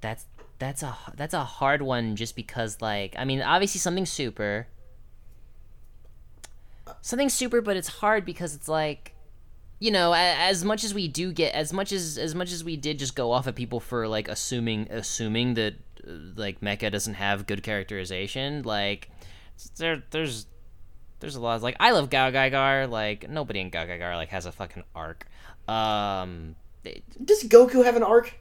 [0.00, 0.24] That's
[0.58, 4.66] that's a that's a hard one just because like I mean obviously something super
[7.00, 9.14] something super but it's hard because it's like
[9.78, 12.76] you know as much as we do get as much as as much as we
[12.76, 17.46] did just go off at people for like assuming assuming that like mecha doesn't have
[17.46, 19.10] good characterization like
[19.76, 20.46] there there's
[21.20, 24.52] there's a lot of, like I love GaoGaiGar like nobody in GaoGaiGar like has a
[24.52, 25.26] fucking arc
[25.68, 28.34] um it- Does Goku have an arc?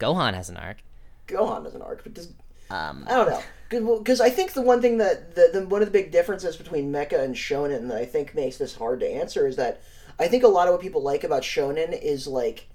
[0.00, 0.78] Gohan has an arc
[1.26, 2.32] Gohan has an arc, but does
[2.70, 3.98] um I don't know.
[3.98, 6.90] Because I think the one thing that the, the one of the big differences between
[6.90, 9.82] mecha and shonen that I think makes this hard to answer is that
[10.18, 12.66] I think a lot of what people like about shonen is like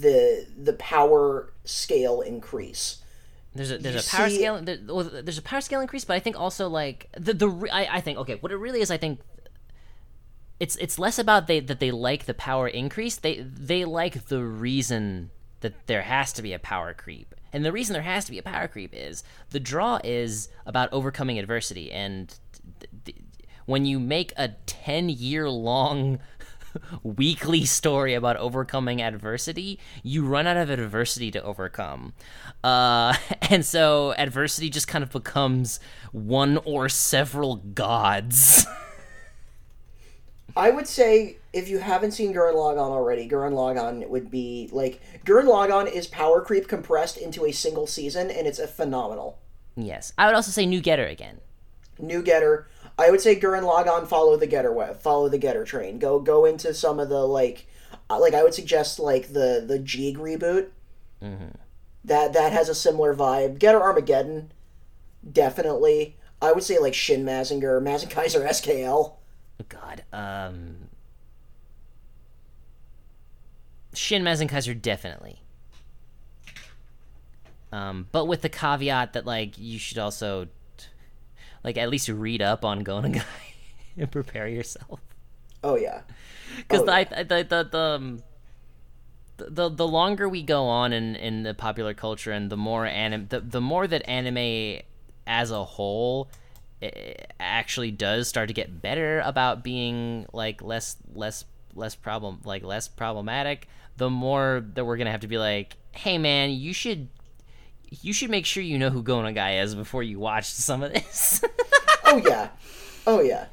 [0.00, 2.98] the the power scale increase.
[3.54, 6.04] There's a there's You a power see- scale there, well, there's a power scale increase,
[6.04, 8.80] but I think also like the the re- I, I think okay, what it really
[8.80, 9.20] is, I think
[10.60, 13.16] it's it's less about they that they like the power increase.
[13.16, 17.72] They they like the reason that there has to be a power creep, and the
[17.72, 21.90] reason there has to be a power creep is the draw is about overcoming adversity,
[21.92, 22.34] and
[22.80, 23.16] th- th-
[23.66, 26.18] when you make a ten year long
[27.02, 32.12] weekly story about overcoming adversity, you run out of adversity to overcome.
[32.62, 33.14] Uh,
[33.50, 35.80] and so adversity just kind of becomes
[36.12, 38.66] one or several gods.
[40.56, 45.00] I would say if you haven't seen Gurren Lagann already, Gurren Lagann would be like
[45.24, 49.38] Gurren Lagann is power creep compressed into a single season, and it's a phenomenal.
[49.76, 50.12] yes.
[50.18, 51.40] I would also say New Getter again.
[51.98, 52.66] New Getter.
[52.98, 55.98] I would say Gurren Lagann follow the Getter web, follow the Getter train.
[55.98, 57.66] Go go into some of the like,
[58.10, 60.68] uh, like I would suggest like the the Jeeg reboot.
[62.04, 63.58] That that has a similar vibe.
[63.58, 64.52] Getter Armageddon,
[65.30, 66.16] definitely.
[66.40, 69.14] I would say like Shin Mazinger, Mazinkaiser SKL.
[69.60, 70.02] Oh, God.
[70.12, 70.88] Um.
[73.94, 75.42] Shin Mazinkaiser definitely.
[77.70, 80.48] Um, but with the caveat that like you should also,
[81.64, 83.24] like at least read up on Go Nagai
[83.96, 85.00] and prepare yourself.
[85.64, 86.02] Oh yeah.
[86.56, 88.22] because Oh, I, I the the the, um,
[89.36, 92.86] the the the longer we go on in in the popular culture and the more
[92.86, 94.82] anime the, the more that anime
[95.26, 96.28] as a whole
[96.82, 101.44] eh, actually does start to get better about being like less less
[101.74, 106.18] less problem like less problematic the more that we're gonna have to be like hey
[106.18, 107.08] man you should
[108.00, 110.92] you should make sure you know who Go Nagai is before you watch some of
[110.92, 111.42] this
[112.12, 112.48] Oh yeah.
[113.06, 113.46] Oh yeah.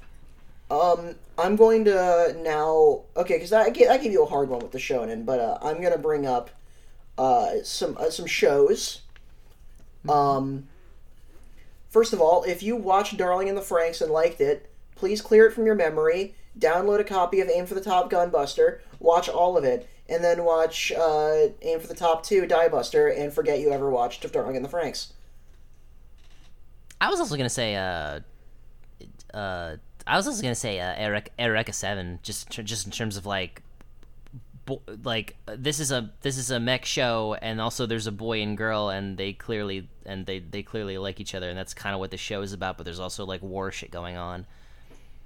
[0.69, 3.03] Um, I'm going to now.
[3.15, 5.57] Okay, because I gave, I gave you a hard one with the shonen, but uh,
[5.61, 6.49] I'm gonna bring up
[7.17, 9.01] uh, some uh, some shows.
[10.07, 10.67] Um,
[11.89, 15.47] first of all, if you watched Darling in the Franxx and liked it, please clear
[15.47, 16.35] it from your memory.
[16.57, 18.79] Download a copy of Aim for the Top Gunbuster.
[18.99, 23.31] Watch all of it, and then watch uh, Aim for the Top Two Diebuster, and
[23.31, 25.11] forget you ever watched Darling in the Franxx.
[27.01, 28.19] I was also gonna say, uh,
[29.33, 33.25] uh, I was also gonna say, uh, Eric, Eureka Seven, just just in terms of
[33.25, 33.61] like,
[34.65, 38.11] bo- like uh, this is a this is a mech show, and also there's a
[38.11, 41.73] boy and girl, and they clearly and they they clearly like each other, and that's
[41.73, 42.77] kind of what the show is about.
[42.77, 44.45] But there's also like war shit going on.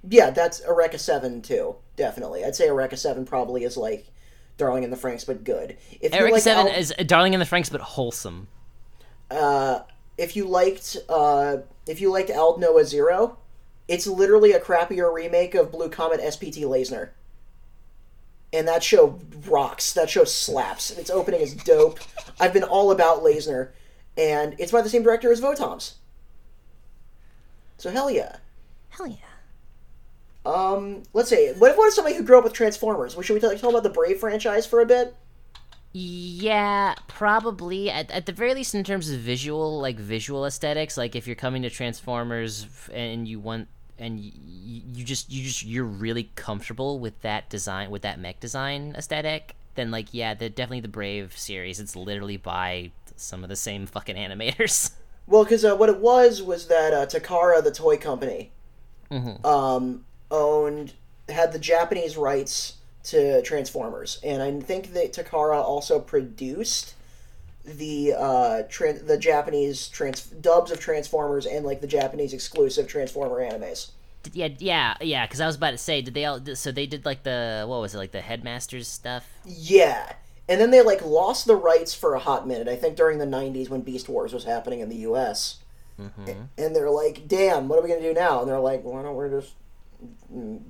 [0.08, 2.44] Yeah, that's Eureka 7 too, definitely.
[2.44, 4.06] I'd say Eureka 7 probably is like
[4.56, 5.76] Darling in the Franxx, but good.
[6.00, 8.48] If you Eureka like Seven Al- is Darling in the Franxx, but wholesome.
[9.30, 9.80] uh,
[10.16, 13.36] if you liked uh, if you liked Aldnoah.Zero,
[13.88, 17.10] it's literally a crappier remake of Blue Comet SPT Layzner.
[18.52, 19.18] And that show
[19.48, 19.92] rocks.
[19.94, 20.92] That show slaps.
[20.92, 21.98] Its opening is dope.
[22.38, 23.70] I've been all about Layzner,
[24.16, 25.94] and it's by the same director as Votoms.
[27.78, 28.36] So hell yeah.
[28.90, 29.16] Hell yeah.
[30.46, 31.52] Um, let's see.
[31.58, 33.16] What if what if somebody who grew up with Transformers?
[33.20, 35.14] Should we talk, talk about the Brave franchise for a bit?
[35.96, 40.96] Yeah, probably at, at the very least in terms of visual, like visual aesthetics.
[40.96, 43.68] Like if you're coming to Transformers and you want
[43.98, 44.32] and you,
[44.92, 49.54] you just you just you're really comfortable with that design with that mech design aesthetic,
[49.76, 51.78] then like yeah, the definitely the Brave series.
[51.78, 54.90] It's literally by some of the same fucking animators.
[55.26, 58.52] Well, because uh, what it was was that uh, Takara, the toy company,
[59.10, 59.42] Mhm.
[59.42, 60.04] um,
[60.34, 60.92] owned
[61.28, 66.94] had the Japanese rights to Transformers, and I think that Takara also produced
[67.64, 73.40] the uh tran- the Japanese trans- dubs of Transformers and like the Japanese exclusive Transformer
[73.40, 73.90] animes.
[74.32, 75.26] Yeah, yeah, yeah.
[75.26, 76.40] Because I was about to say, did they all?
[76.54, 79.26] So they did like the what was it, like the headmasters stuff?
[79.44, 80.14] Yeah.
[80.48, 82.68] And then they like lost the rights for a hot minute.
[82.68, 85.58] I think during the '90s when Beast Wars was happening in the U.S.
[86.58, 89.16] And they're like, "Damn, what are we gonna do now?" And they're like, "Why don't
[89.16, 89.54] we just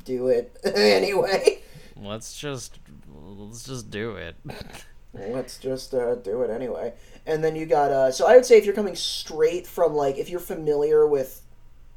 [0.04, 1.62] do it anyway?
[1.96, 2.78] Let's just
[3.12, 4.36] let's just do it.
[5.12, 6.94] Let's just uh, do it anyway."
[7.26, 10.18] And then you got uh, so I would say if you're coming straight from like
[10.18, 11.42] if you're familiar with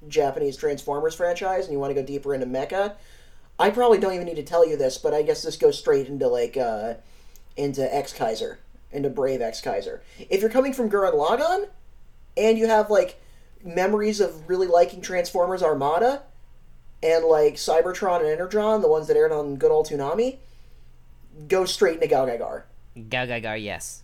[0.08, 2.96] Japanese Transformers franchise and you want to go deeper into mecha,
[3.60, 6.08] I probably don't even need to tell you this, but I guess this goes straight
[6.08, 6.96] into like uh,
[7.56, 8.58] into Exkaiser,
[8.92, 10.02] into Brave Exkaiser.
[10.30, 11.68] If you're coming from Gurren Lagann,
[12.38, 13.20] and you have like
[13.64, 16.24] memories of really liking Transformers Armada,
[17.04, 20.38] and like Cybertron and Energon, the ones that aired on good old Toonami,
[21.48, 22.64] go straight into Gal Gagar.
[22.98, 24.04] GaoGaiGar, yes.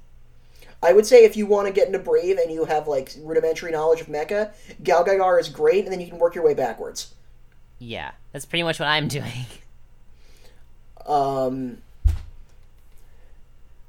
[0.81, 3.71] I would say if you want to get into Brave and you have like rudimentary
[3.71, 4.51] knowledge of mecha,
[4.83, 7.13] GaoGaiGar is great, and then you can work your way backwards.
[7.79, 9.45] Yeah, that's pretty much what I'm doing.
[11.05, 11.77] Um,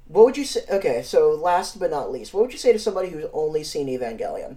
[0.09, 0.61] what would you say?
[0.71, 3.89] Okay, so last but not least, what would you say to somebody who's only seen
[3.89, 4.57] Evangelion?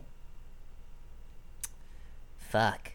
[2.37, 2.91] Fuck.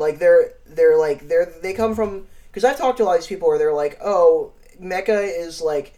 [0.00, 3.20] Like they're they're like they're they come from because I've talked to a lot of
[3.20, 4.52] these people where they're like, oh,
[4.82, 5.92] Mecha is like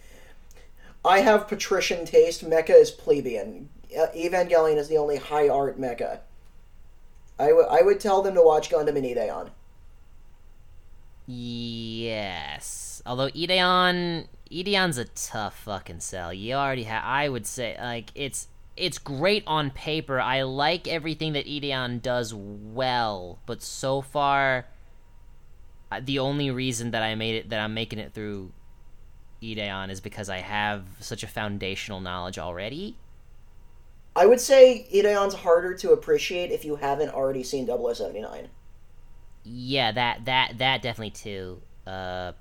[1.05, 2.45] I have patrician taste.
[2.45, 3.69] Mecha is plebeian.
[3.95, 6.19] Evangelion is the only high art Mecha.
[7.39, 9.51] I would I would tell them to watch Gundam and Ideon.
[11.29, 13.03] Yes.
[13.07, 16.33] Although Ideon, Ideon's a tough fucking sell.
[16.33, 17.05] You already have.
[17.05, 18.49] I would say like it's
[18.83, 20.21] it's great on paper.
[20.21, 24.67] I like everything that Ideon does well, but so far,
[25.93, 28.51] uh, the only reason that I made it that I'm making it through
[29.41, 32.97] Ideon is because I have such a foundational knowledge already.
[34.17, 38.49] I would say Ideon's harder to appreciate if you haven't already seen 0079.
[39.45, 41.63] Yeah, that that that definitely too.
[41.87, 42.33] Uh,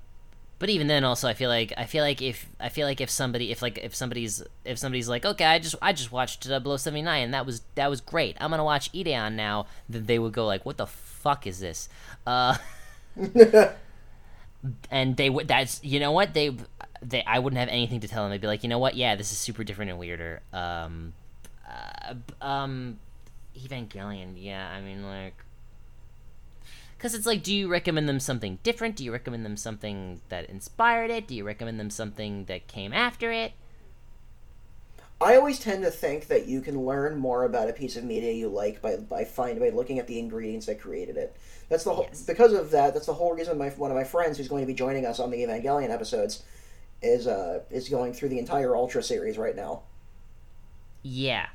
[0.62, 3.10] but even then, also, I feel like I feel like if I feel like if
[3.10, 7.04] somebody if like if somebody's if somebody's like, okay, I just I just watched 0079
[7.20, 8.36] and that was that was great.
[8.38, 9.66] I'm gonna watch Ideon now.
[9.88, 11.88] Then they would go like, what the fuck is this?
[12.24, 12.58] Uh,
[14.88, 16.56] and they would that's you know what they
[17.02, 18.30] they I wouldn't have anything to tell them.
[18.30, 18.94] They'd be like, you know what?
[18.94, 20.42] Yeah, this is super different and weirder.
[20.52, 21.12] Um,
[21.68, 23.00] uh, um,
[23.58, 24.34] Evangelion.
[24.36, 25.34] Yeah, I mean like.
[27.02, 28.94] Because it's like, do you recommend them something different?
[28.94, 31.26] Do you recommend them something that inspired it?
[31.26, 33.54] Do you recommend them something that came after it?
[35.20, 38.30] I always tend to think that you can learn more about a piece of media
[38.30, 41.36] you like by by find by looking at the ingredients that created it.
[41.68, 42.22] That's the whole Yes.
[42.22, 42.94] because of that.
[42.94, 45.18] That's the whole reason my one of my friends who's going to be joining us
[45.18, 46.44] on the Evangelion episodes
[47.02, 49.82] is uh is going through the entire Ultra series right now.
[51.02, 51.48] Yeah.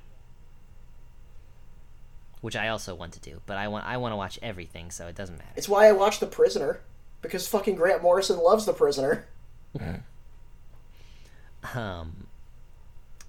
[2.48, 5.07] Which I also want to do, but I want I want to watch everything, so
[5.07, 5.52] it doesn't matter.
[5.57, 6.80] It's why I watch The Prisoner
[7.22, 9.28] because fucking Grant Morrison loves The Prisoner.
[11.76, 12.28] Um,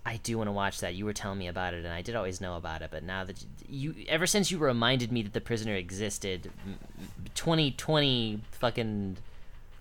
[0.07, 0.95] I do want to watch that.
[0.95, 3.25] You were telling me about it, and I did always know about it, but now
[3.25, 6.53] that you, ever since you reminded me that the prisoner existed,
[7.35, 9.17] twenty twenty fucking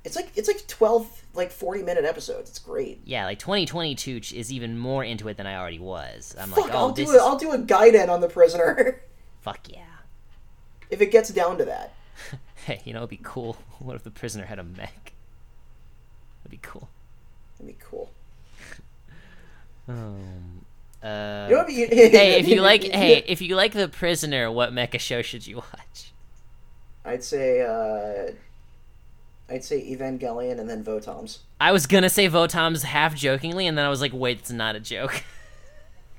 [0.04, 2.50] It's like it's like twelve like forty minute episodes.
[2.50, 3.02] It's great.
[3.06, 6.36] yeah, like twenty twenty two is even more into it than I already was.
[6.40, 8.30] I'm Fuck, like, oh, I'll do is a, I'll do a guide in on The
[8.30, 9.00] Prisoner
[9.48, 9.86] fuck yeah.
[10.90, 11.94] if it gets down to that.
[12.66, 13.56] Hey, you know, it'd be cool.
[13.80, 15.14] What if the prisoner had a mech?
[16.44, 16.90] That'd be cool.
[17.58, 18.12] That'd be cool.
[19.90, 20.66] Um,
[21.02, 21.88] uh, You know I mean?
[21.90, 25.58] hey, if you like, hey, if you like the prisoner, what mecha show should you
[25.58, 26.12] watch?
[27.06, 28.34] I'd say uh,
[29.50, 31.38] I'd say Evangelion and then Votoms.
[31.62, 34.76] I was gonna say Votoms half jokingly, and then I was like, wait, it's not
[34.76, 35.24] a joke.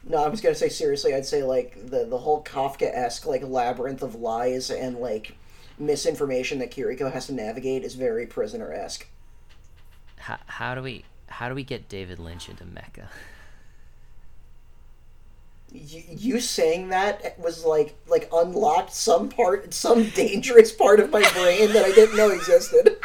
[0.09, 1.15] No, I was gonna say seriously.
[1.15, 5.37] I'd say like the the whole Kafka esque like labyrinth of lies and like
[5.79, 9.07] misinformation that Kiriko has to navigate is very prisoner esque.
[10.17, 13.09] how, how do we how do we get David Lynch into Mecha?
[15.71, 21.21] You, you saying that was like like unlocked some part, some dangerous part of my
[21.35, 22.97] brain that I didn't know existed.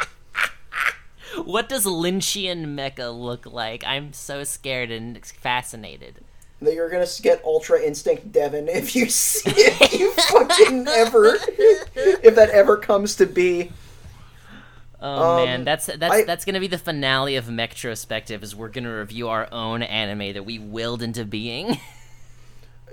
[1.44, 3.82] What does Lynchian Mecha look like?
[3.84, 6.24] I'm so scared and fascinated.
[6.62, 11.36] That you're gonna get Ultra Instinct Devon if you see if you fucking ever
[11.96, 13.70] if that ever comes to be.
[15.00, 18.42] Oh Um, man, that's that's I- that's gonna be the finale of Mechtrospective.
[18.42, 21.78] Is we're gonna review our own anime that we willed into being.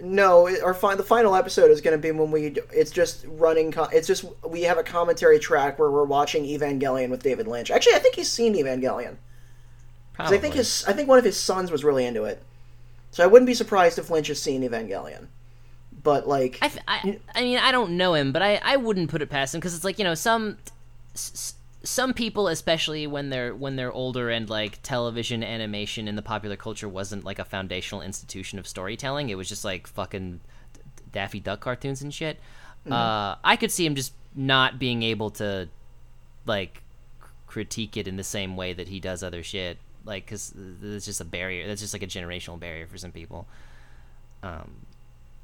[0.03, 2.55] No, our fi- the final episode is going to be when we.
[2.73, 3.71] It's just running.
[3.71, 7.69] Co- it's just we have a commentary track where we're watching Evangelion with David Lynch.
[7.69, 9.17] Actually, I think he's seen Evangelion.
[10.13, 10.37] Probably.
[10.37, 10.83] I think his.
[10.87, 12.41] I think one of his sons was really into it.
[13.11, 15.27] So I wouldn't be surprised if Lynch has seen Evangelion.
[16.03, 19.53] But like, I—I mean, I don't know him, but I, I wouldn't put it past
[19.53, 20.57] him because it's like you know some,
[21.13, 26.55] some people, especially when they're when they're older and like television animation in the popular
[26.55, 29.29] culture wasn't like a foundational institution of storytelling.
[29.29, 30.39] It was just like fucking
[31.11, 32.39] Daffy Duck cartoons and shit.
[32.89, 35.69] Uh, I could see him just not being able to,
[36.47, 36.81] like,
[37.45, 39.77] critique it in the same way that he does other shit.
[40.05, 41.67] Like, because there's just a barrier.
[41.67, 43.47] That's just like a generational barrier for some people.
[44.43, 44.71] Um,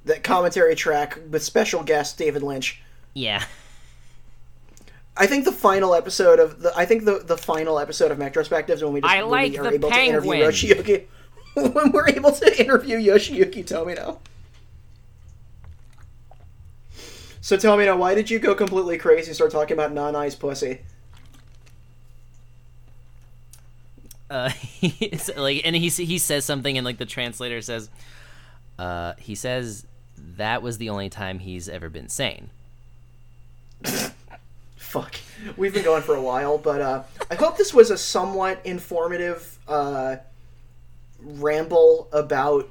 [0.05, 2.81] that commentary track with special guest David Lynch.
[3.13, 3.43] yeah.
[5.19, 8.83] I think the final episode of the I think the the final episode of Metrospectives
[8.83, 10.31] when we just I when like we are the able to interview.
[10.31, 11.05] Yoshiyuki
[11.73, 14.19] when we're able to interview Yoshiyuki Tomino.
[17.41, 20.81] So Tomino, why did you go completely crazy and start talking about non-eyes pussy?
[24.29, 24.51] Uh,
[24.81, 27.89] it's like, and he he says something, and like the translator says,
[28.77, 29.85] uh, he says
[30.37, 32.49] that was the only time he's ever been sane.
[34.75, 35.15] Fuck.
[35.57, 39.59] We've been going for a while, but uh, I hope this was a somewhat informative
[39.67, 40.17] uh,
[41.19, 42.69] ramble about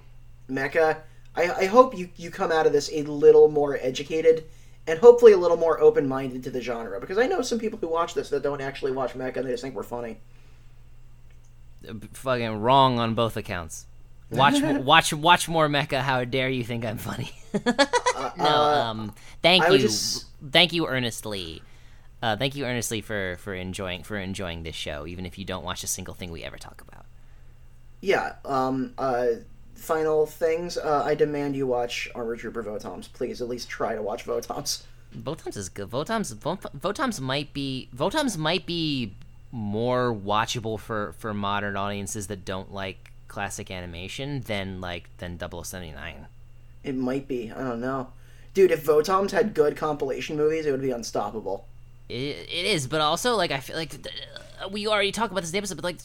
[0.50, 0.98] Mecha.
[1.36, 4.44] I, I hope you, you come out of this a little more educated
[4.86, 7.78] and hopefully a little more open minded to the genre because I know some people
[7.78, 10.18] who watch this that don't actually watch Mecha and they just think we're funny.
[11.88, 13.86] Uh, Fucking wrong on both accounts.
[14.30, 16.00] Watch, watch, watch more Mecha.
[16.00, 17.30] How dare you think I'm funny?
[18.36, 21.62] no, um, thank I you, just- thank you earnestly.
[22.22, 25.64] Uh, thank you earnestly for for enjoying for enjoying this show, even if you don't
[25.64, 27.04] watch a single thing we ever talk about.
[28.00, 29.26] Yeah, um, uh,
[29.74, 30.76] final things.
[30.78, 33.12] Uh, I demand you watch Armor Trooper Votoms.
[33.12, 34.82] Please, at least try to watch Votoms.
[35.16, 35.88] Votoms is good.
[35.90, 39.14] Votoms, Votoms might be Votoms might be
[39.52, 46.26] more watchable for for modern audiences that don't like classic animation than like than 0079.
[46.84, 47.50] It might be.
[47.50, 48.08] I don't know.
[48.54, 51.66] Dude, if Votoms had good compilation movies, it would be unstoppable.
[52.08, 54.14] It, it is, but also like I feel like th-
[54.62, 55.98] uh, we already talked about this episode, but like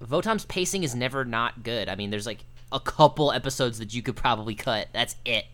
[0.00, 1.88] Votom's pacing is never not good.
[1.88, 4.88] I mean, there's like a couple episodes that you could probably cut.
[4.92, 5.46] That's it.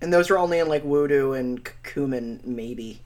[0.00, 3.00] And those are only in like Voodoo and Kummen, maybe.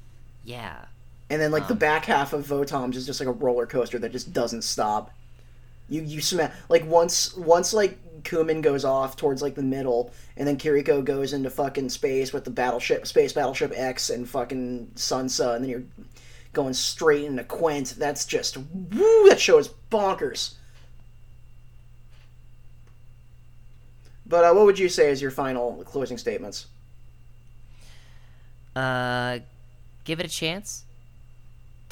[0.44, 0.84] Yeah.
[1.30, 4.12] And then like the back half of Votoms is just like a roller coaster that
[4.12, 5.10] just doesn't stop.
[5.88, 10.46] You you smash like once once like Kummen goes off towards like the middle, and
[10.46, 15.54] then Kiriko goes into fucking space with the battleship space battleship X and fucking Sunsa,
[15.54, 15.82] and then you're
[16.52, 17.96] going straight into Quent.
[17.96, 19.28] That's just woo.
[19.28, 20.54] That show is bonkers.
[24.26, 26.66] But uh, what would you say as your final closing statements?
[28.74, 29.40] Uh,
[30.04, 30.84] give it a chance.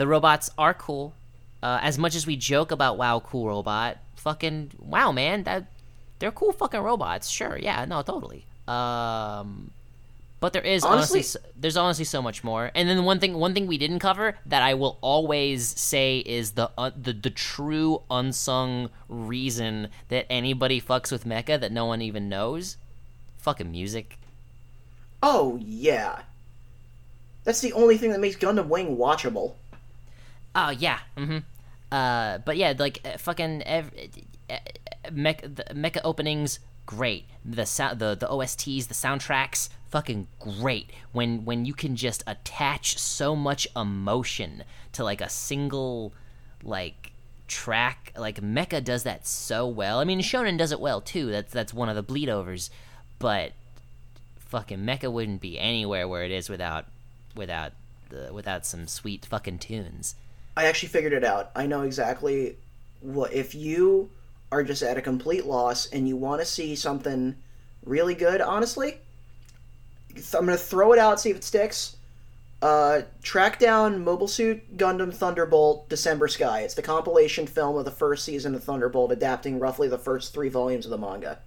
[0.03, 1.15] The robots are cool.
[1.63, 5.67] Uh, as much as we joke about wow, cool robot, fucking wow, man, that
[6.19, 7.29] they're cool fucking robots.
[7.31, 8.45] Sure, yeah, no, totally.
[8.67, 9.71] Um,
[10.41, 12.73] but there is honestly, Honestly- there's honestly so much more.
[12.75, 16.51] And then one thing, one thing we didn't cover that I will always say is
[16.59, 22.03] the uh, the the true unsung reason that anybody fucks with Mecha that no one
[22.03, 22.77] even knows.
[23.39, 24.19] Fucking music.
[25.23, 26.23] Oh yeah,
[27.45, 29.55] that's the only thing that makes Gundam Wing watchable.
[30.55, 30.99] Oh yeah.
[31.17, 31.39] Mm-hmm.
[31.91, 33.93] Uh, but yeah, like uh, fucking ev-
[34.49, 37.27] uh, uh, mecha, mecha openings, great.
[37.45, 40.91] The sound, the the OSTs, the soundtracks, fucking great.
[41.13, 46.13] When when you can just attach so much emotion to like a single
[46.63, 47.13] like
[47.47, 49.99] track, like Mecha does that so well.
[49.99, 51.31] I mean, Shonen does it well too.
[51.31, 52.71] That's that's one of the bleed overs,
[53.19, 53.53] but
[54.39, 56.87] fucking Mecha wouldn't be anywhere where it is without
[57.37, 57.73] without
[58.09, 60.15] the without some sweet fucking tunes.
[60.57, 61.51] I actually figured it out.
[61.55, 62.57] I know exactly
[63.01, 64.11] what if you
[64.51, 67.35] are just at a complete loss and you want to see something
[67.85, 68.41] really good.
[68.41, 68.99] Honestly,
[70.35, 71.97] I'm gonna throw it out, see if it sticks.
[72.61, 76.61] Uh, track down Mobile Suit Gundam Thunderbolt December Sky.
[76.61, 80.49] It's the compilation film of the first season of Thunderbolt, adapting roughly the first three
[80.49, 81.39] volumes of the manga.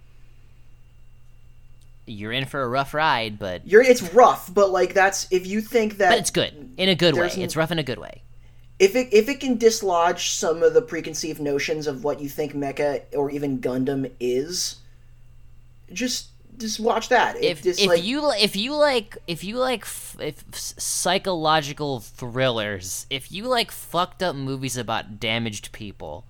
[2.04, 5.62] you're in for a rough ride, but You're it's rough, but like that's if you
[5.62, 7.30] think that but it's good in a good way.
[7.36, 8.22] It's rough in a good way.
[8.78, 12.52] If it if it can dislodge some of the preconceived notions of what you think
[12.52, 14.76] mecha or even Gundam is,
[15.92, 16.28] just
[16.58, 17.42] just watch that.
[17.42, 23.06] If just, if like, you if you like if you like f- if psychological thrillers,
[23.08, 26.24] if you like fucked up movies about damaged people,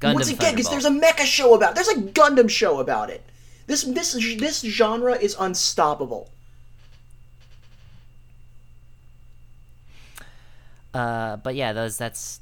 [0.00, 3.22] Gundam once again because there's a mecha show about there's a Gundam show about it.
[3.66, 6.30] This this this genre is unstoppable.
[10.98, 12.40] Uh, but yeah, those that's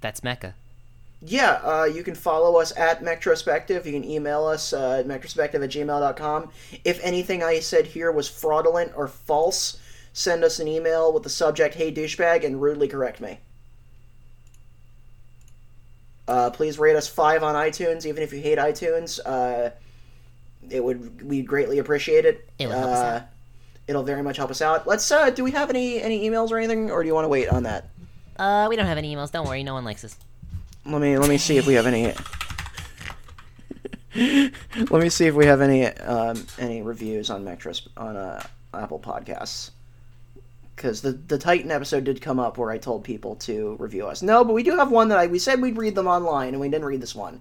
[0.00, 0.52] that's Mecha.
[1.20, 3.84] Yeah, uh, you can follow us at Mectrospective.
[3.84, 6.50] You can email us uh, at mectrospective at gmail.com.
[6.84, 9.78] If anything I said here was fraudulent or false,
[10.12, 13.38] send us an email with the subject "Hey douchebag" and rudely correct me.
[16.28, 19.18] Uh, please rate us five on iTunes, even if you hate iTunes.
[19.26, 19.70] Uh,
[20.70, 22.48] it would we greatly appreciate it.
[22.60, 23.22] It'll help us Uh, out.
[23.88, 24.86] It'll very much help us out.
[24.86, 25.10] Let's.
[25.10, 27.48] Uh, do we have any any emails or anything, or do you want to wait
[27.48, 27.88] on that?
[28.36, 29.30] Uh, we don't have any emails.
[29.30, 30.16] Don't worry, no one likes us.
[30.86, 32.12] Let me let me see if we have any.
[34.90, 38.42] let me see if we have any um, any reviews on Metros on uh,
[38.74, 39.70] Apple Podcasts.
[40.76, 44.22] Because the the Titan episode did come up where I told people to review us.
[44.22, 46.60] No, but we do have one that I we said we'd read them online, and
[46.60, 47.40] we didn't read this one.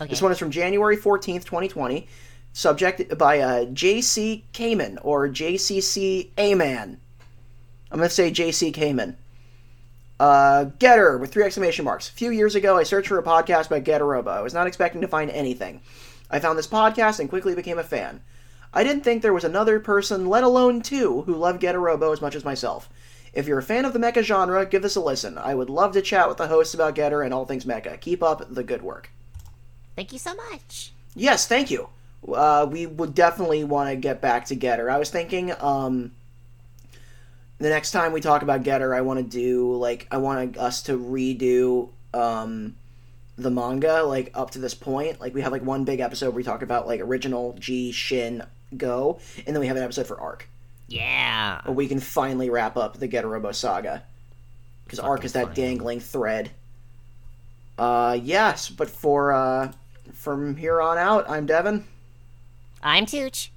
[0.00, 0.08] Okay.
[0.10, 2.08] This one is from January fourteenth, twenty twenty.
[2.52, 4.44] Subject by uh, J.C.
[4.52, 6.32] Kamen or J.C.C.
[6.36, 7.00] A-Man.
[7.90, 8.72] I'm gonna say J.C.
[8.72, 9.16] Kamen.
[10.18, 12.08] Uh, Getter with three exclamation marks.
[12.08, 14.30] A few years ago, I searched for a podcast by Getter Robo.
[14.30, 15.80] I was not expecting to find anything.
[16.30, 18.20] I found this podcast and quickly became a fan.
[18.72, 22.20] I didn't think there was another person, let alone two, who loved Getter Robo as
[22.20, 22.88] much as myself.
[23.32, 25.38] If you're a fan of the mecha genre, give this a listen.
[25.38, 28.00] I would love to chat with the hosts about Getter and all things mecha.
[28.00, 29.10] Keep up the good work.
[29.96, 30.92] Thank you so much.
[31.14, 31.88] Yes, thank you.
[32.26, 34.90] Uh, we would definitely want to get back to Getter.
[34.90, 36.12] I was thinking, um,
[37.58, 40.82] the next time we talk about Getter, I want to do like I want us
[40.84, 42.76] to redo um,
[43.36, 45.20] the manga like up to this point.
[45.20, 48.42] Like we have like one big episode where we talk about like original G Shin
[48.76, 50.48] Go, and then we have an episode for Arc
[50.88, 51.60] Yeah.
[51.64, 54.02] where we can finally wrap up the Getter Robo saga.
[54.84, 55.54] Because Arc is that funny.
[55.54, 56.50] dangling thread.
[57.78, 59.72] Uh, yes, but for uh,
[60.12, 61.84] from here on out, I'm Devin.
[62.82, 63.50] I'm Tooch.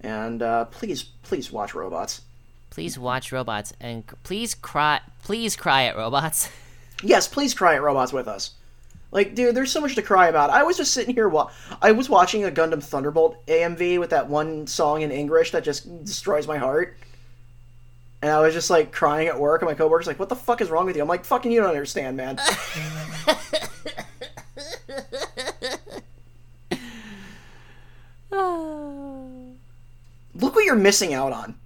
[0.00, 2.22] and uh, please, please watch Robots.
[2.70, 5.00] Please watch robots and please cry.
[5.24, 6.48] Please cry at robots.
[7.02, 8.50] Yes, please cry at Robots with us.
[9.10, 10.50] Like, dude, there's so much to cry about.
[10.50, 11.30] I was just sitting here.
[11.30, 11.50] Wa-
[11.80, 16.04] I was watching a Gundam Thunderbolt AMV with that one song in English that just
[16.04, 16.98] destroys my heart.
[18.20, 20.60] And I was just like crying at work, and my coworkers like, "What the fuck
[20.60, 22.38] is wrong with you?" I'm like, "Fucking, you don't understand, man."
[30.34, 31.59] Look what you're missing out on.